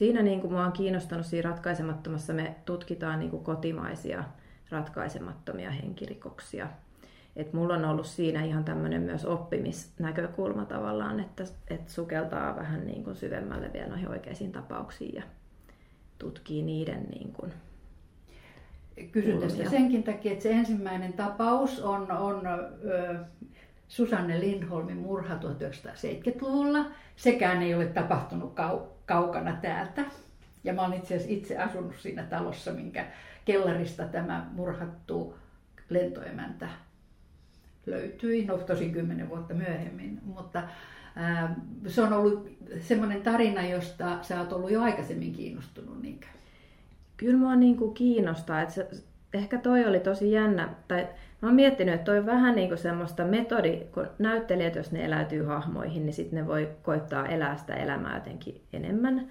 Siinä 0.02 0.22
niin 0.22 0.40
kuin 0.40 0.52
mua 0.52 0.66
on 0.66 0.72
kiinnostanut 0.72 1.26
siinä 1.26 1.50
ratkaisemattomassa, 1.50 2.32
me 2.32 2.54
tutkitaan 2.64 3.18
niin 3.18 3.30
kuin 3.30 3.44
kotimaisia 3.44 4.24
ratkaisemattomia 4.70 5.70
henkirikoksia. 5.70 6.68
Et 7.36 7.52
mulla 7.52 7.74
on 7.74 7.84
ollut 7.84 8.06
siinä 8.06 8.44
ihan 8.44 8.64
tämmöinen 8.64 9.02
myös 9.02 9.24
oppimisnäkökulma 9.24 10.64
tavallaan, 10.64 11.20
että, 11.20 11.44
että 11.68 11.92
sukeltaa 11.92 12.56
vähän 12.56 12.86
niin 12.86 13.04
kuin 13.04 13.16
syvemmälle 13.16 13.72
vielä 13.72 13.88
noihin 13.88 14.08
oikeisiin 14.08 14.52
tapauksiin 14.52 15.14
ja 15.14 15.22
tutkii 16.18 16.62
niiden 16.62 17.06
niin 17.10 17.32
kuin 17.32 17.52
Kysyn 19.12 19.40
tästä 19.40 19.70
senkin 19.70 20.02
takia, 20.02 20.32
että 20.32 20.42
se 20.42 20.50
ensimmäinen 20.50 21.12
tapaus 21.12 21.80
on, 21.80 22.12
on 22.12 22.46
ö, 22.46 23.16
Susanne 23.92 24.40
Lindholmin 24.40 24.96
murha 24.96 25.34
1970-luvulla. 25.34 26.86
Sekään 27.16 27.62
ei 27.62 27.74
ole 27.74 27.86
tapahtunut 27.86 28.54
kau- 28.58 28.86
kaukana 29.06 29.56
täältä. 29.62 30.04
Ja 30.64 30.72
mä 30.72 30.86
olen 30.86 30.98
itse 30.98 31.14
asiassa 31.14 31.34
itse 31.34 31.58
asunut 31.58 31.94
siinä 31.98 32.22
talossa, 32.22 32.72
minkä 32.72 33.06
kellarista 33.44 34.04
tämä 34.04 34.46
murhattu 34.52 35.34
lentoemäntä 35.88 36.68
löytyi. 37.86 38.44
No 38.44 38.58
tosin 38.58 38.92
kymmenen 38.92 39.28
vuotta 39.28 39.54
myöhemmin. 39.54 40.20
Mutta, 40.22 40.62
ää, 41.16 41.54
se 41.86 42.02
on 42.02 42.12
ollut 42.12 42.48
semmoinen 42.80 43.22
tarina, 43.22 43.66
josta 43.66 44.18
sä 44.22 44.40
oot 44.40 44.52
ollut 44.52 44.70
jo 44.70 44.82
aikaisemmin 44.82 45.32
kiinnostunut, 45.32 46.02
niinkö? 46.02 46.26
Kyllä 47.16 47.38
mua 47.38 47.56
niin 47.56 47.76
kuin 47.76 47.94
kiinnostaa, 47.94 48.62
että 48.62 48.74
se, 48.74 48.88
ehkä 49.34 49.58
toi 49.58 49.86
oli 49.86 50.00
tosi 50.00 50.32
jännä, 50.32 50.68
tai 50.88 51.08
mä 51.42 51.48
oon 51.48 51.54
miettinyt, 51.54 51.94
että 51.94 52.04
toi 52.04 52.18
on 52.18 52.26
vähän 52.26 52.54
niin 52.54 52.68
kuin 52.68 52.78
semmoista 52.78 53.24
metodi, 53.24 53.80
kun 53.94 54.06
näyttelijät, 54.18 54.74
jos 54.74 54.92
ne 54.92 55.04
eläytyy 55.04 55.44
hahmoihin, 55.44 56.06
niin 56.06 56.14
sitten 56.14 56.38
ne 56.38 56.46
voi 56.46 56.68
koittaa 56.82 57.26
elää 57.26 57.56
sitä 57.56 57.74
elämää 57.74 58.14
jotenkin 58.14 58.60
enemmän, 58.72 59.28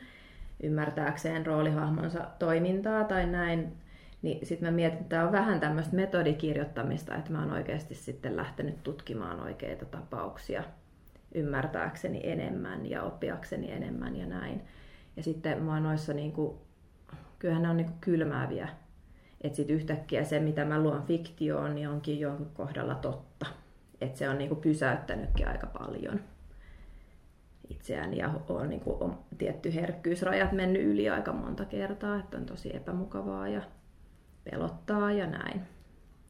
ymmärtääkseen 0.63 1.45
roolihahmonsa 1.45 2.19
toimintaa 2.39 3.03
tai 3.03 3.25
näin. 3.27 3.73
Niin 4.21 4.45
sitten 4.45 4.67
mä 4.67 4.75
mietin, 4.75 4.97
että 4.97 5.09
tämä 5.09 5.25
on 5.25 5.31
vähän 5.31 5.59
tämmöistä 5.59 5.95
metodikirjoittamista, 5.95 7.15
että 7.15 7.31
mä 7.31 7.39
oon 7.39 7.51
oikeasti 7.51 7.95
sitten 7.95 8.37
lähtenyt 8.37 8.83
tutkimaan 8.83 9.39
oikeita 9.39 9.85
tapauksia 9.85 10.63
ymmärtääkseni 11.35 12.21
enemmän 12.23 12.89
ja 12.89 13.03
oppiakseni 13.03 13.71
enemmän 13.71 14.15
ja 14.15 14.25
näin. 14.25 14.61
Ja 15.17 15.23
sitten 15.23 15.63
mä 15.63 15.79
noissa 15.79 16.13
niin 16.13 16.31
kuin, 16.31 16.57
kyllähän 17.39 17.63
ne 17.63 17.69
on 17.69 17.77
niin 17.77 17.87
kuin 17.87 17.99
kylmääviä 18.01 18.69
että 19.41 19.55
sitten 19.55 19.75
yhtäkkiä 19.75 20.23
se, 20.23 20.39
mitä 20.39 20.65
mä 20.65 20.79
luon 20.79 21.03
fiktioon, 21.03 21.75
niin 21.75 21.89
onkin 21.89 22.19
jonkun 22.19 22.51
kohdalla 22.53 22.95
totta. 22.95 23.45
Että 24.01 24.19
se 24.19 24.29
on 24.29 24.37
niinku 24.37 24.55
pysäyttänytkin 24.55 25.47
aika 25.47 25.67
paljon 25.67 26.19
itseään 27.69 28.17
ja 28.17 28.33
on, 28.49 28.69
niinku, 28.69 28.97
on 28.99 29.19
tietty 29.37 29.73
herkkyysrajat 29.75 30.51
mennyt 30.51 30.83
yli 30.83 31.09
aika 31.09 31.33
monta 31.33 31.65
kertaa, 31.65 32.19
että 32.19 32.37
on 32.37 32.45
tosi 32.45 32.75
epämukavaa 32.75 33.47
ja 33.47 33.61
pelottaa 34.43 35.11
ja 35.11 35.27
näin. 35.27 35.61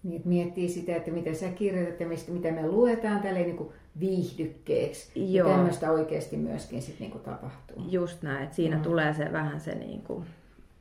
Niin, 0.03 0.15
että 0.15 0.29
miettii 0.29 0.69
sitä, 0.69 0.95
että 0.95 1.11
miten 1.11 1.35
sä 1.35 1.49
kirjoitat 1.49 1.99
ja 1.99 2.07
mistä, 2.07 2.31
miten 2.31 2.53
me 2.53 2.67
luetaan 2.67 3.21
tälleen 3.21 3.45
niin 3.45 3.57
kuin 3.57 3.69
viihdykkeeksi. 3.99 5.33
Joo. 5.33 5.49
Ja 5.49 5.55
tämmöistä 5.55 5.91
oikeasti 5.91 6.37
myöskin 6.37 6.81
sit 6.81 6.99
niin 6.99 7.11
kuin 7.11 7.23
tapahtuu. 7.23 7.85
Just 7.89 8.21
näin, 8.21 8.43
että 8.43 8.55
siinä 8.55 8.75
mm. 8.75 8.81
tulee 8.81 9.13
se 9.13 9.31
vähän 9.31 9.59
se 9.59 9.75
niin 9.75 10.01
kuin, 10.01 10.25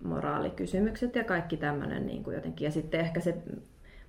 moraalikysymykset 0.05 1.15
ja 1.15 1.25
kaikki 1.25 1.57
tämmöinen 1.57 2.07
niin 2.07 2.25
kuin 2.25 2.35
jotenkin. 2.35 2.65
Ja 2.65 2.71
sitten 2.71 3.01
ehkä 3.01 3.21
se 3.21 3.43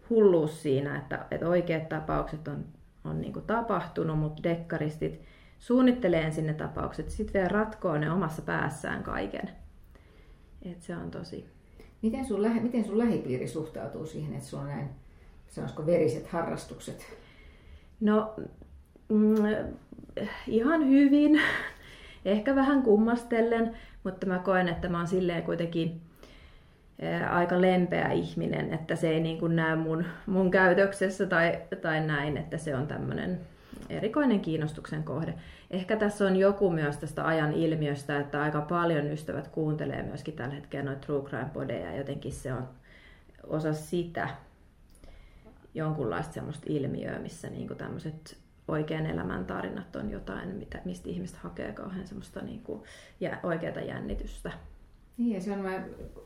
hulluus 0.10 0.64
siinä, 0.64 0.98
että, 0.98 1.26
että 1.32 1.48
oikeat 1.48 1.90
tapaukset 1.90 2.48
on, 2.48 2.66
on 3.04 3.22
niin 3.22 3.34
kuin 3.34 3.46
tapahtunut, 3.46 4.20
mutta 4.20 4.44
dekkaristit 4.44 5.22
suunnittelee 5.60 6.22
ensin 6.22 6.48
ne 6.48 6.54
tapaukset, 6.54 7.10
sitten 7.10 7.34
vielä 7.34 7.48
ratkoo 7.48 7.98
ne 7.98 8.12
omassa 8.12 8.42
päässään 8.42 9.04
kaiken. 9.04 9.50
Et 10.62 10.82
se 10.82 10.96
on 10.96 11.12
tosi... 11.12 11.46
Miten 12.02 12.26
sun, 12.26 12.42
lähe, 12.42 12.60
miten 12.60 12.86
sun 12.86 12.98
lähipiiri 12.98 13.48
suhtautuu 13.48 14.06
siihen, 14.06 14.34
että 14.34 14.46
sulla 14.46 14.64
on 14.64 14.70
näin, 14.70 14.90
sanoisiko 15.48 15.86
veriset 15.86 16.28
harrastukset? 16.28 17.06
No, 18.00 18.36
mm, 19.10 19.36
ihan 20.48 20.90
hyvin. 20.90 21.42
Ehkä 22.26 22.56
vähän 22.56 22.84
kummastellen, 22.84 23.78
mutta 24.04 24.28
mä 24.28 24.40
koen, 24.40 24.68
että 24.68 24.90
mä 24.90 24.98
oon 24.98 25.08
silleen 25.08 25.44
kuitenkin 25.44 26.02
aika 27.30 27.62
lempeä 27.62 28.12
ihminen, 28.12 28.74
että 28.74 28.96
se 28.96 29.10
ei 29.10 29.20
niin 29.20 29.40
kuin 29.40 29.56
näy 29.56 29.76
mun, 29.76 30.06
mun 30.26 30.52
käytöksessä 30.52 31.26
tai, 31.26 31.60
tai 31.82 32.08
näin, 32.08 32.38
että 32.38 32.58
se 32.58 32.76
on 32.76 32.88
tämmöinen 32.88 33.40
erikoinen 33.90 34.40
kiinnostuksen 34.40 35.04
kohde. 35.04 35.34
Ehkä 35.72 35.96
tässä 35.96 36.26
on 36.26 36.36
joku 36.36 36.70
myös 36.70 36.98
tästä 36.98 37.28
ajan 37.28 37.54
ilmiöstä, 37.54 38.20
että 38.20 38.42
aika 38.42 38.62
paljon 38.62 39.08
ystävät 39.08 39.48
kuuntelee 39.48 40.04
myöskin 40.04 40.34
tällä 40.34 40.56
hetkellä 40.56 40.86
noita 40.86 41.06
true 41.06 41.30
crime 41.30 41.50
podeja, 41.54 41.98
jotenkin 41.98 42.32
se 42.32 42.54
on 42.54 42.70
osa 43.48 43.74
sitä 43.74 44.30
jonkunlaista 45.74 46.34
semmoista 46.34 46.66
ilmiöä, 46.70 47.20
missä 47.20 47.50
niin 47.50 47.78
tämmöiset 47.78 48.38
oikean 48.72 49.06
elämän 49.06 49.46
tarinat 49.46 49.96
on 49.96 50.10
jotain, 50.10 50.50
mitä, 50.50 50.82
mistä 50.86 51.10
ihmiset 51.10 51.38
hakee 51.38 51.72
kauhean 51.72 52.08
semmoista 52.08 52.42
niin 52.42 52.64
kuin, 52.64 52.84
ja 53.20 53.38
oikeata 53.44 53.80
jännitystä. 53.80 54.52
Niin, 55.18 55.34
ja 55.34 55.42
se 55.42 55.52
on, 55.52 55.66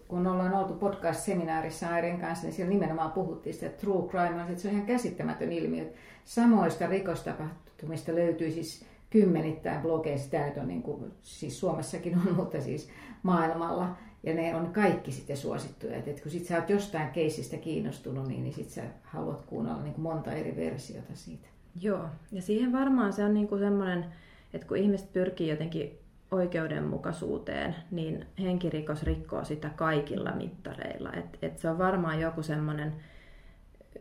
kun 0.07 0.27
ollaan 0.27 0.53
oltu 0.53 0.73
podcast-seminaarissa 0.73 1.89
Airin 1.89 2.19
kanssa, 2.19 2.45
niin 2.45 2.53
siellä 2.53 2.69
nimenomaan 2.69 3.11
puhuttiin 3.11 3.53
sitä, 3.53 3.65
että 3.65 3.81
true 3.81 4.09
crime 4.09 4.41
että 4.41 4.61
se 4.61 4.67
on 4.67 4.73
ihan 4.73 4.85
käsittämätön 4.85 5.51
ilmiö. 5.51 5.85
Samoista 6.25 6.87
rikostapahtumista 6.87 8.15
löytyy 8.15 8.51
siis 8.51 8.85
kymmenittäin 9.09 9.81
blogeissa, 9.81 10.31
tämä 10.31 10.45
nyt 10.45 10.57
on 10.57 10.67
niin 10.67 10.83
kuin, 10.83 11.11
siis 11.21 11.59
Suomessakin 11.59 12.17
on, 12.17 12.35
mutta 12.39 12.61
siis 12.61 12.89
maailmalla. 13.23 13.97
Ja 14.23 14.33
ne 14.33 14.55
on 14.55 14.73
kaikki 14.73 15.11
sitten 15.11 15.37
suosittuja. 15.37 15.97
että 15.97 16.21
kun 16.21 16.31
sit 16.31 16.45
sä 16.45 16.55
oot 16.55 16.69
jostain 16.69 17.09
keisistä 17.09 17.57
kiinnostunut, 17.57 18.27
niin, 18.27 18.43
niin 18.43 18.53
sit 18.53 18.69
sä 18.69 18.81
haluat 19.03 19.45
kuunnella 19.45 19.81
niin 19.81 19.93
kuin 19.93 20.03
monta 20.03 20.31
eri 20.31 20.55
versiota 20.55 21.15
siitä. 21.15 21.47
Joo, 21.81 22.05
ja 22.31 22.41
siihen 22.41 22.71
varmaan 22.71 23.13
se 23.13 23.23
on 23.23 23.33
niin 23.33 23.47
kuin 23.47 23.61
semmoinen, 23.61 24.05
että 24.53 24.67
kun 24.67 24.77
ihmiset 24.77 25.13
pyrkii 25.13 25.49
jotenkin 25.49 25.99
oikeudenmukaisuuteen, 26.31 27.75
niin 27.91 28.25
henkirikos 28.39 29.03
rikkoo 29.03 29.43
sitä 29.43 29.69
kaikilla 29.69 30.31
mittareilla. 30.31 31.13
Et, 31.13 31.25
et 31.41 31.57
se 31.57 31.69
on 31.69 31.77
varmaan 31.77 32.21
joku 32.21 32.43
semmoinen 32.43 32.93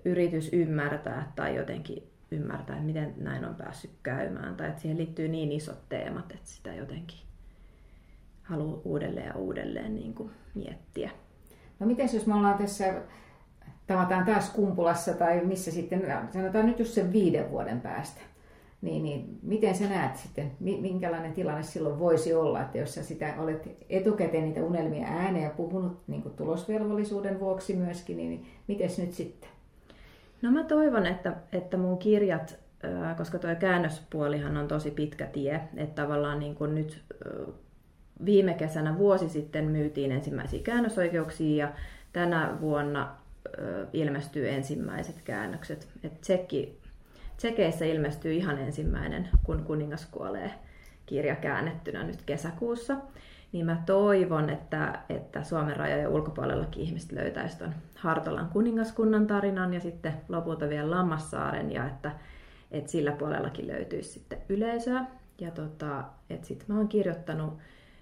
yritys 0.05 0.53
ymmärtää 0.53 1.33
tai 1.37 1.57
jotenkin 1.57 2.03
ymmärtää, 2.31 2.77
että 2.77 2.87
miten 2.87 3.14
näin 3.16 3.45
on 3.45 3.55
päässyt 3.55 3.91
käymään. 4.03 4.57
Tai 4.57 4.68
että 4.68 4.81
siihen 4.81 4.99
liittyy 4.99 5.29
niin 5.29 5.53
isot 5.53 5.89
teemat, 5.89 6.33
että 6.33 6.51
sitä 6.51 6.75
jotenkin 6.75 7.18
haluaa 8.43 8.81
uudelleen 8.85 9.27
ja 9.27 9.35
uudelleen 9.35 9.95
niin 9.95 10.14
kuin 10.14 10.31
miettiä. 10.55 11.11
No 11.79 11.87
miten 11.87 12.09
jos 12.14 12.27
me 12.27 12.35
ollaan 12.35 12.59
tässä 12.59 13.03
tavataan 13.87 14.26
taas 14.26 14.51
Kumpulassa 14.51 15.14
tai 15.14 15.45
missä 15.45 15.70
sitten, 15.70 16.03
sanotaan 16.32 16.66
nyt 16.66 16.78
just 16.78 16.95
sen 16.95 17.12
viiden 17.12 17.51
vuoden 17.51 17.80
päästä, 17.80 18.20
niin, 18.82 19.03
niin 19.03 19.39
miten 19.43 19.74
sä 19.74 19.89
näet 19.89 20.16
sitten, 20.16 20.53
minkälainen 20.61 21.32
tilanne 21.32 21.62
silloin 21.62 21.99
voisi 21.99 22.35
olla, 22.35 22.62
että 22.62 22.78
jos 22.78 22.95
sä 22.95 23.03
sitä 23.03 23.35
olet 23.39 23.68
etukäteen 23.89 24.45
niitä 24.45 24.62
unelmia 24.62 25.07
ääneen 25.07 25.51
puhunut 25.51 26.03
niin 26.07 26.22
kuin 26.22 26.35
tulosvelvollisuuden 26.35 27.41
vuoksi 27.41 27.76
myöskin, 27.76 28.16
niin 28.16 28.47
miten 28.68 28.91
nyt 28.99 29.12
sitten? 29.12 29.51
No 30.43 30.51
mä 30.51 30.64
toivon, 30.64 31.07
että, 31.07 31.37
että 31.53 31.76
mun 31.76 31.99
kirjat, 31.99 32.59
koska 33.16 33.39
tuo 33.39 33.51
käännöspuolihan 33.61 34.57
on 34.57 34.68
tosi 34.68 34.91
pitkä 34.91 35.26
tie, 35.26 35.61
että 35.76 36.03
tavallaan 36.03 36.39
niin 36.39 36.55
kuin 36.55 36.74
nyt 36.74 37.05
viime 38.24 38.55
kesänä 38.55 38.99
vuosi 38.99 39.28
sitten 39.28 39.64
myytiin 39.64 40.12
ensimmäisiä 40.12 40.62
käännösoikeuksia 40.62 41.66
ja 41.66 41.72
tänä 42.12 42.59
vuonna 42.61 43.24
ilmestyy 43.93 44.49
ensimmäiset 44.49 45.23
käännökset. 45.25 45.89
Et 46.03 46.21
tsekki, 46.21 46.81
tsekeissä 47.37 47.85
ilmestyy 47.85 48.33
ihan 48.33 48.59
ensimmäinen, 48.59 49.29
kun 49.43 49.65
kuningas 49.65 50.07
kuolee 50.07 50.51
kirja 51.07 51.37
käännettynä 51.37 52.05
nyt 52.05 52.23
kesäkuussa. 52.23 52.97
Niin 53.53 53.67
mä 53.67 53.83
toivon, 53.87 54.51
että, 54.51 54.99
että 55.09 55.45
Suomen 55.45 55.77
rajojen 55.77 56.09
ulkopuolellakin 56.09 56.83
ihmiset 56.83 57.13
löytäisivät 57.13 57.59
tuon 57.59 57.75
Hartolan 57.97 58.49
kuningaskunnan 58.49 59.27
tarinan 59.27 59.75
ja 59.75 59.81
sitten 59.81 60.13
lopulta 60.29 60.69
vielä 60.69 60.91
Lammassaaren 60.91 61.73
ja 61.73 61.87
että, 61.87 62.13
että 62.71 62.91
sillä 62.91 63.13
puolellakin 63.13 63.67
löytyisi 63.67 64.11
sitten 64.11 64.39
yleisöä. 64.49 65.05
Ja 65.41 65.51
tota, 65.51 66.05
että 66.31 66.47
sitten 66.47 66.67
mä 66.69 66.79
oon 66.79 66.89
kirjoittanut 66.89 67.59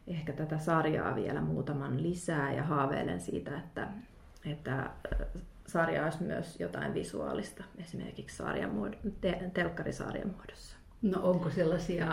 ehkä 0.07 0.33
tätä 0.33 0.59
sarjaa 0.59 1.15
vielä 1.15 1.41
muutaman 1.41 2.03
lisää 2.03 2.53
ja 2.53 2.63
haaveilen 2.63 3.21
siitä, 3.21 3.59
että, 3.59 3.89
että 4.45 4.79
äh, 4.79 4.91
sarja 5.67 6.05
olisi 6.05 6.23
myös 6.23 6.61
jotain 6.61 6.95
visuaalista, 6.95 7.65
esimerkiksi 7.79 8.37
sarjan 8.37 8.71
muod- 8.71 9.11
te- 9.21 9.51
telkkarisarjan 9.55 10.35
muodossa. 10.37 10.77
No 11.03 11.21
onko 11.23 11.51
sellaisia 11.51 12.13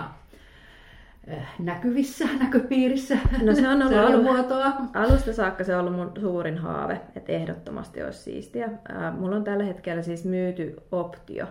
äh, 1.31 1.53
näkyvissä, 1.59 2.25
näköpiirissä 2.43 3.17
no 3.41 3.55
se 3.55 3.67
on 3.67 3.81
ollut 4.07 4.23
muotoa. 4.23 4.73
Alusta 4.93 5.33
saakka 5.33 5.63
se 5.63 5.75
on 5.75 5.79
ollut 5.81 5.95
mun 5.95 6.11
suurin 6.21 6.57
haave, 6.57 7.01
että 7.15 7.31
ehdottomasti 7.31 8.03
olisi 8.03 8.19
siistiä. 8.19 8.65
Äh, 8.65 9.17
mulla 9.17 9.35
on 9.35 9.43
tällä 9.43 9.63
hetkellä 9.63 10.01
siis 10.01 10.25
myyty 10.25 10.75
optio 10.91 11.47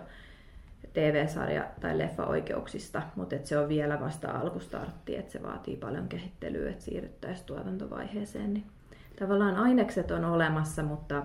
TV-sarja 0.93 1.67
tai 1.81 1.97
leffa-oikeuksista, 1.97 3.01
mutta 3.15 3.35
et 3.35 3.45
se 3.45 3.57
on 3.57 3.69
vielä 3.69 3.99
vasta 3.99 4.31
alkustartti, 4.31 5.17
että 5.17 5.31
se 5.31 5.43
vaatii 5.43 5.75
paljon 5.75 6.07
kehittelyä, 6.07 6.69
että 6.69 6.83
siirryttäisiin 6.83 7.45
tuotantovaiheeseen. 7.45 8.53
Niin 8.53 8.65
tavallaan 9.19 9.55
ainekset 9.55 10.11
on 10.11 10.25
olemassa, 10.25 10.83
mutta 10.83 11.23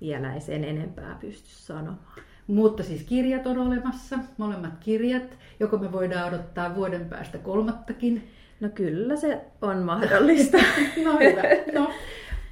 vielä 0.00 0.34
ei 0.34 0.40
sen 0.40 0.64
enempää 0.64 1.16
pysty 1.20 1.48
sanomaan. 1.50 2.22
Mutta 2.46 2.82
siis 2.82 3.02
kirjat 3.02 3.46
on 3.46 3.58
olemassa, 3.58 4.18
molemmat 4.36 4.72
kirjat. 4.80 5.38
Joko 5.60 5.78
me 5.78 5.92
voidaan 5.92 6.28
odottaa 6.28 6.74
vuoden 6.74 7.04
päästä 7.04 7.38
kolmattakin? 7.38 8.30
No 8.60 8.68
kyllä 8.68 9.16
se 9.16 9.40
on 9.62 9.78
mahdollista. 9.78 10.56
no 11.04 11.18
hyvä. 11.18 11.42
No, 11.74 11.92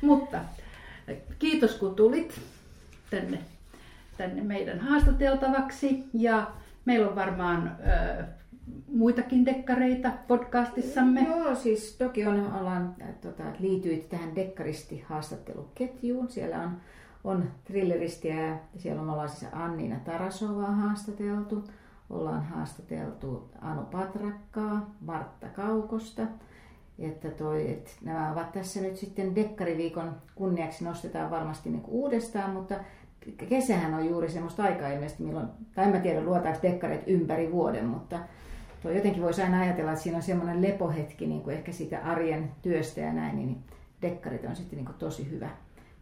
mutta 0.01 0.39
kiitos 1.39 1.75
kun 1.75 1.95
tulit 1.95 2.41
tänne, 3.11 3.39
tänne 4.17 4.43
meidän 4.43 4.81
haastateltavaksi. 4.81 6.05
Ja 6.15 6.51
meillä 6.85 7.09
on 7.09 7.17
varmaan 7.17 7.77
ö, 7.87 8.25
muitakin 8.93 9.47
dekkareita 9.47 10.11
podcastissamme? 10.29 11.21
Joo, 11.21 11.55
siis 11.55 11.97
toki 11.99 12.27
on, 12.27 12.53
ollaan, 12.61 12.95
äh, 13.03 13.09
tota, 13.21 13.43
liityit 13.59 14.09
tähän 14.09 14.37
dekkaristi-haastatteluketjuun. 14.37 16.29
Siellä 16.29 16.63
on, 16.63 16.77
on 17.25 17.45
thrilleristiä 17.65 18.47
ja 18.47 18.59
siellä 18.77 19.03
on 19.03 19.11
ollaan 19.11 19.29
siis 19.29 19.51
Anniina 19.53 19.97
Tarasovaa 20.05 20.71
haastateltu. 20.71 21.65
ollaan 22.11 22.45
haastateltu 22.45 23.51
Anu 23.61 23.83
Patrakkaa, 23.83 24.95
Martta 25.01 25.47
Kaukosta. 25.47 26.23
Että 26.99 27.31
toi, 27.31 27.71
että 27.71 27.91
nämä 28.03 28.33
ovat 28.33 28.53
tässä 28.53 28.81
nyt 28.81 28.97
sitten 28.97 29.35
Dekkariviikon 29.35 30.17
kunniaksi 30.35 30.85
nostetaan 30.85 31.31
varmasti 31.31 31.71
niin 31.71 31.85
uudestaan, 31.87 32.51
mutta 32.51 32.75
kesähän 33.49 33.95
on 33.95 34.07
juuri 34.07 34.31
semmoista 34.31 34.63
aikaa 34.63 34.89
ilmeisesti, 34.89 35.23
milloin, 35.23 35.49
tai 35.75 35.85
en 35.85 35.91
mä 35.91 35.99
tiedä 35.99 36.25
luotaanko 36.25 36.61
dekkarit 36.63 37.03
ympäri 37.07 37.53
vuoden, 37.53 37.85
mutta 37.85 38.19
jotenkin 38.91 39.23
voisi 39.23 39.43
aina 39.43 39.61
ajatella, 39.61 39.93
että 39.93 40.03
siinä 40.03 40.17
on 40.17 40.23
semmoinen 40.23 40.63
lepohetki 40.63 41.27
niin 41.27 41.41
kuin 41.41 41.57
ehkä 41.57 41.73
siitä 41.73 42.01
arjen 42.05 42.51
työstä 42.63 43.01
ja 43.01 43.13
näin, 43.13 43.37
niin 43.37 43.57
dekkarit 44.03 44.45
on 44.45 44.57
sitten 44.57 44.77
niin 44.77 44.87
kuin 44.87 44.97
tosi 44.99 45.31
hyvä 45.31 45.49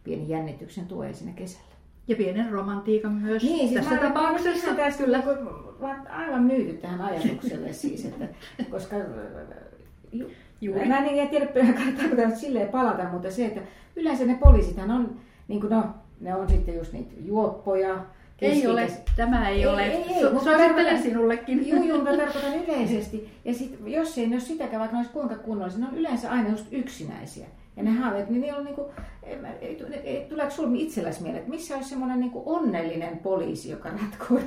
pieni 0.03 0.29
jännityksen 0.29 0.85
tuo 0.85 1.05
siinä 1.11 1.33
kesällä. 1.33 1.75
Ja 2.07 2.15
pienen 2.15 2.51
romantiikan 2.51 3.13
myös 3.13 3.43
niin, 3.43 3.69
siis 3.69 3.83
tässä 3.83 4.07
tapauksessa. 4.07 4.69
Mä 4.69 4.75
tässä 4.75 5.03
kyllä, 5.03 5.19
kun 5.19 5.37
aivan 6.09 6.43
myyty 6.43 6.73
tähän 6.73 7.01
ajatukselle 7.01 7.73
siis, 7.73 8.05
että, 8.05 8.27
koska 8.69 8.95
ju, 10.11 10.29
Juuri. 10.61 10.87
Mä 10.87 10.97
en 10.97 11.29
tiedä, 11.29 11.47
tarkoitan 11.97 12.35
silleen 12.35 12.69
palata, 12.69 13.03
mutta 13.11 13.31
se, 13.31 13.45
että 13.45 13.61
yleensä 13.95 14.25
ne 14.25 14.37
poliisithan 14.43 14.91
on, 14.91 15.19
niin 15.47 15.61
kuin 15.61 15.71
no, 15.71 15.83
ne 16.21 16.35
on 16.35 16.49
sitten 16.49 16.75
just 16.75 16.93
niitä 16.93 17.13
juoppoja, 17.19 18.05
ei 18.41 18.67
ole, 18.67 18.87
tämä 19.15 19.49
ei, 19.49 19.59
ei 19.59 19.67
ole. 19.67 19.83
Ei, 19.83 19.91
ei, 19.91 21.01
sinullekin. 21.03 21.67
Joo, 21.67 21.83
joo, 21.83 21.97
mä 21.97 22.17
tarkoitan 22.17 22.63
yleisesti. 22.63 23.29
Ja 23.45 23.53
sit, 23.53 23.79
jos 23.85 24.17
ei 24.17 24.27
ne 24.27 24.35
ole 24.35 24.41
sitäkään, 24.41 24.79
vaikka 24.79 24.97
ne 24.97 24.99
olisi 24.99 25.13
kuinka 25.13 25.35
kunnollisia, 25.35 25.79
ne 25.79 25.87
on 25.87 25.97
yleensä 25.97 26.31
aina 26.31 26.49
just 26.49 26.65
yksinäisiä. 26.71 27.45
Ja 27.77 27.83
ne 27.83 27.91
haaveet, 27.91 28.29
niin 28.29 28.41
ne 28.41 28.55
on 28.55 28.63
niinku, 28.63 28.91
tuleeko 30.29 30.51
sinulla 30.51 30.77
itselläsi 30.79 31.21
mieleen, 31.21 31.39
että 31.39 31.51
missä 31.51 31.75
olisi 31.75 31.89
semmoinen 31.89 32.19
niinku 32.19 32.43
onnellinen 32.45 33.17
poliisi, 33.17 33.71
joka 33.71 33.89
ratkoo 33.89 34.39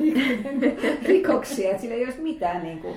rikoksia, 1.08 1.70
että 1.70 1.82
sillä 1.82 1.94
ei 1.94 2.04
olisi 2.04 2.20
mitään 2.20 2.62
niinku, 2.62 2.96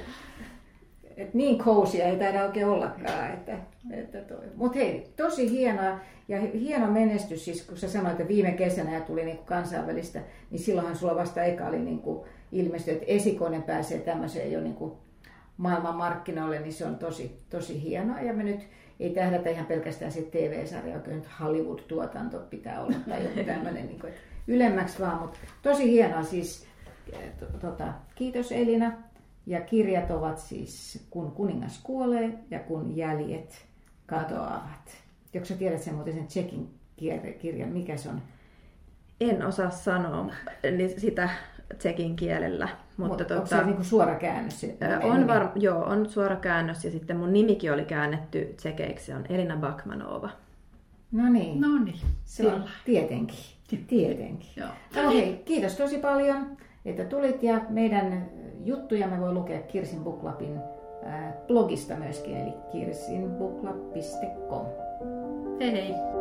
että 1.22 1.38
niin 1.38 1.64
kousia 1.64 2.06
ei 2.06 2.18
taida 2.18 2.46
oikein 2.46 2.68
ollakaan. 2.68 3.34
Että, 3.34 3.58
että 3.92 4.18
Mutta 4.56 4.80
hei, 4.80 5.14
tosi 5.18 5.52
hienoa 5.52 6.00
ja 6.28 6.42
hieno 6.42 6.88
menestys, 6.88 7.46
siis 7.46 7.64
kun 7.64 7.78
sä 7.78 7.90
sanoit, 7.90 8.12
että 8.12 8.28
viime 8.28 8.52
kesänä 8.52 8.94
ja 8.94 9.02
tuli 9.02 9.26
niinku 9.26 9.44
kansainvälistä, 9.44 10.22
niin 10.52 10.60
silloinhan 10.60 10.96
sulla 10.96 11.16
vasta 11.16 11.44
eka 11.44 11.68
oli 11.68 11.80
niinku 11.80 12.26
ilmestyi, 12.52 12.94
että 12.94 13.06
esikoinen 13.08 13.64
pääsee 13.64 14.00
tämmöiseen 14.00 14.52
jo 14.52 14.62
niinku 14.62 14.98
maailman 15.58 15.96
markkinoille, 15.96 16.60
niin 16.60 16.74
se 16.74 16.86
on 16.86 16.96
tosi, 16.96 17.38
tosi 17.50 17.82
hienoa. 17.82 18.22
Ja 18.22 18.34
me 18.34 18.44
nyt 18.44 18.68
ei 19.00 19.10
tähdätä 19.10 19.50
ihan 19.50 19.66
pelkästään 19.66 20.12
se 20.12 20.22
TV-sarja, 20.22 20.94
joka 20.94 21.12
nyt 21.12 21.28
Hollywood-tuotanto 21.40 22.40
pitää 22.50 22.82
olla 22.82 22.96
tai 23.10 23.24
joku 23.24 23.44
tämmöinen 23.54 23.88
niin 23.88 24.00
kuin, 24.00 24.14
ylemmäksi 24.48 25.00
vaan, 25.00 25.22
mutta 25.22 25.40
tosi 25.62 25.92
hienoa 25.92 26.24
siis. 26.24 26.68
Tota, 27.62 27.94
kiitos 28.16 28.52
Elina. 28.52 29.11
Ja 29.46 29.62
kirjat 29.62 30.12
ovat 30.12 30.38
siis 30.38 31.06
Kun 31.10 31.32
kuningas 31.32 31.80
kuolee 31.84 32.34
ja 32.52 32.60
Kun 32.60 32.98
jäljet 32.98 33.66
katoavat. 34.06 34.98
Joko 35.34 35.46
sä 35.46 35.56
tiedät 35.56 35.82
sen 35.82 35.96
muuten 35.96 36.14
sen 36.14 36.28
Tsekin 36.28 36.70
kirjan, 37.40 37.70
mikä 37.70 37.98
se 37.98 38.10
on? 38.10 38.22
En 39.22 39.46
osaa 39.46 39.70
sanoa 39.70 40.32
niin 40.78 41.00
sitä 41.00 41.30
tsekin 41.78 42.16
kielellä. 42.16 42.68
Mutta 42.98 43.08
Mut, 43.08 43.18
tota, 43.18 43.36
onko 43.36 43.48
se 43.48 43.64
niin 43.64 43.86
suora 43.86 44.16
käännös? 44.16 44.66
On, 45.04 45.28
var, 45.28 45.50
joo, 45.56 45.84
on 45.84 46.10
suora 46.10 46.36
käännös 46.36 46.86
ja 46.86 46.92
sitten 46.92 47.18
mun 47.18 47.34
nimikin 47.34 47.74
oli 47.74 47.86
käännetty 47.86 48.54
tsekeiksi, 48.58 49.14
on 49.14 49.26
Elina 49.30 49.58
Bakmanova. 49.58 50.30
No 51.12 51.30
niin. 51.30 51.62
No 51.62 51.84
niin. 51.84 52.00
Se 52.26 52.48
on 52.48 52.64
tietenkin. 52.86 53.40
Tietenkin. 53.88 54.50
Joo. 54.56 54.70
No 54.96 55.12
hei, 55.12 55.42
kiitos 55.46 55.76
tosi 55.76 55.98
paljon, 55.98 56.58
että 56.86 57.06
tulit 57.06 57.44
ja 57.44 57.62
meidän 57.70 58.30
juttuja 58.66 59.08
me 59.08 59.22
voi 59.22 59.34
lukea 59.34 59.62
Kirsin 59.62 60.04
Buklapin 60.04 60.60
blogista 61.48 61.96
myöskin, 61.96 62.38
eli 62.38 62.54
kirsinbuklap.com. 62.72 64.66
Hei 65.60 65.72
hei. 65.72 66.21